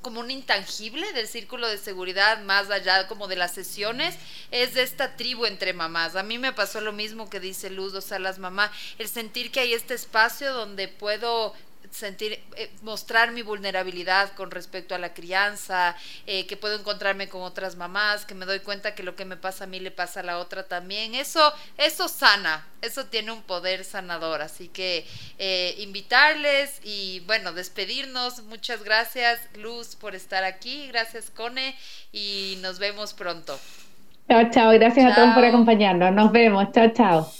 como 0.00 0.20
un 0.20 0.30
intangible 0.30 1.12
del 1.12 1.28
círculo 1.28 1.68
de 1.68 1.76
seguridad, 1.76 2.40
más 2.42 2.70
allá 2.70 3.06
como 3.06 3.28
de 3.28 3.36
las 3.36 3.52
sesiones, 3.52 4.16
es 4.50 4.72
de 4.72 4.82
esta 4.82 5.16
tribu 5.16 5.44
entre 5.44 5.74
mamás. 5.74 6.16
A 6.16 6.22
mí 6.22 6.38
me 6.38 6.54
pasó 6.54 6.80
lo 6.80 6.92
mismo 6.92 7.28
que 7.28 7.38
dice 7.38 7.68
Luz, 7.68 7.92
o 7.92 8.00
sea, 8.00 8.18
las 8.18 8.38
mamás, 8.38 8.70
el 8.98 9.08
sentir 9.08 9.52
que 9.52 9.60
hay 9.60 9.74
este 9.74 9.92
espacio 9.92 10.54
donde 10.54 10.88
puedo 10.88 11.54
sentir, 11.90 12.42
eh, 12.56 12.70
mostrar 12.82 13.32
mi 13.32 13.42
vulnerabilidad 13.42 14.32
con 14.32 14.50
respecto 14.50 14.94
a 14.94 14.98
la 14.98 15.12
crianza, 15.12 15.96
eh, 16.26 16.46
que 16.46 16.56
puedo 16.56 16.78
encontrarme 16.78 17.28
con 17.28 17.42
otras 17.42 17.76
mamás, 17.76 18.24
que 18.24 18.34
me 18.34 18.46
doy 18.46 18.60
cuenta 18.60 18.94
que 18.94 19.02
lo 19.02 19.16
que 19.16 19.24
me 19.24 19.36
pasa 19.36 19.64
a 19.64 19.66
mí 19.66 19.80
le 19.80 19.90
pasa 19.90 20.20
a 20.20 20.22
la 20.22 20.38
otra 20.38 20.64
también. 20.64 21.14
Eso, 21.14 21.52
eso 21.76 22.08
sana, 22.08 22.66
eso 22.82 23.06
tiene 23.06 23.32
un 23.32 23.42
poder 23.42 23.84
sanador. 23.84 24.42
Así 24.42 24.68
que 24.68 25.06
eh, 25.38 25.74
invitarles 25.78 26.80
y 26.84 27.20
bueno, 27.26 27.52
despedirnos. 27.52 28.42
Muchas 28.44 28.82
gracias, 28.84 29.40
Luz, 29.56 29.96
por 29.96 30.14
estar 30.14 30.44
aquí. 30.44 30.86
Gracias, 30.88 31.30
Cone, 31.30 31.74
y 32.12 32.58
nos 32.62 32.78
vemos 32.78 33.14
pronto. 33.14 33.58
Chao, 34.28 34.48
chao. 34.50 34.72
Gracias 34.72 35.12
a 35.12 35.14
todos 35.14 35.34
por 35.34 35.44
acompañarnos. 35.44 36.12
Nos 36.12 36.30
vemos. 36.30 36.70
Chao, 36.72 36.92
chao. 36.94 37.39